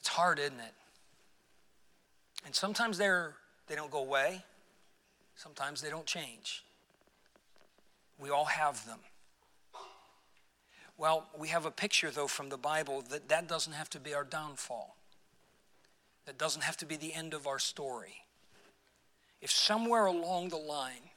It's 0.00 0.08
hard, 0.08 0.38
isn't 0.38 0.60
it? 0.60 0.74
And 2.44 2.54
sometimes 2.54 2.98
they're, 2.98 3.34
they 3.68 3.74
don't 3.74 3.90
go 3.90 4.00
away, 4.00 4.44
sometimes 5.36 5.80
they 5.80 5.90
don't 5.90 6.06
change. 6.06 6.62
We 8.18 8.30
all 8.30 8.44
have 8.44 8.84
them. 8.86 8.98
Well, 10.96 11.26
we 11.36 11.48
have 11.48 11.66
a 11.66 11.70
picture, 11.70 12.10
though, 12.10 12.28
from 12.28 12.50
the 12.50 12.56
Bible 12.56 13.02
that 13.10 13.28
that 13.28 13.48
doesn't 13.48 13.72
have 13.72 13.90
to 13.90 14.00
be 14.00 14.14
our 14.14 14.24
downfall. 14.24 14.96
That 16.26 16.38
doesn't 16.38 16.62
have 16.62 16.76
to 16.78 16.86
be 16.86 16.96
the 16.96 17.12
end 17.12 17.34
of 17.34 17.46
our 17.46 17.58
story. 17.58 18.23
If 19.44 19.52
somewhere 19.52 20.06
along 20.06 20.48
the 20.48 20.56
line 20.56 21.10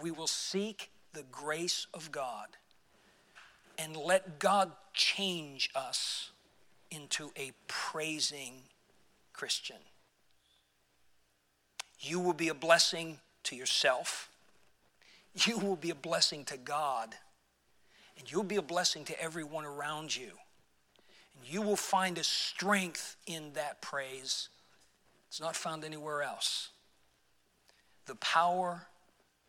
we 0.00 0.10
will 0.10 0.26
seek 0.26 0.90
the 1.12 1.24
grace 1.30 1.86
of 1.92 2.10
God 2.10 2.48
and 3.76 3.94
let 3.94 4.38
God 4.38 4.72
change 4.94 5.68
us 5.74 6.30
into 6.90 7.32
a 7.36 7.52
praising 7.68 8.54
Christian, 9.34 9.76
you 12.00 12.18
will 12.18 12.32
be 12.32 12.48
a 12.48 12.54
blessing 12.54 13.18
to 13.44 13.54
yourself 13.54 14.30
you 15.44 15.58
will 15.58 15.76
be 15.76 15.90
a 15.90 15.94
blessing 15.94 16.44
to 16.46 16.56
God. 16.56 17.14
And 18.18 18.30
you'll 18.30 18.44
be 18.44 18.56
a 18.56 18.62
blessing 18.62 19.04
to 19.04 19.22
everyone 19.22 19.66
around 19.66 20.16
you. 20.16 20.30
And 21.34 21.52
you 21.52 21.60
will 21.60 21.76
find 21.76 22.16
a 22.16 22.24
strength 22.24 23.16
in 23.26 23.52
that 23.52 23.82
praise. 23.82 24.48
It's 25.28 25.40
not 25.40 25.54
found 25.54 25.84
anywhere 25.84 26.22
else. 26.22 26.70
The 28.06 28.14
power 28.16 28.86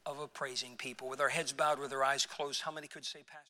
of 0.06 0.20
appraising 0.20 0.76
people. 0.78 1.10
With 1.10 1.22
our 1.22 1.30
heads 1.30 1.54
bowed, 1.54 1.80
with 1.80 1.94
our 1.94 2.04
eyes 2.04 2.26
closed, 2.26 2.62
how 2.62 2.72
many 2.72 2.88
could 2.88 3.06
say, 3.06 3.20
Pastor? 3.20 3.44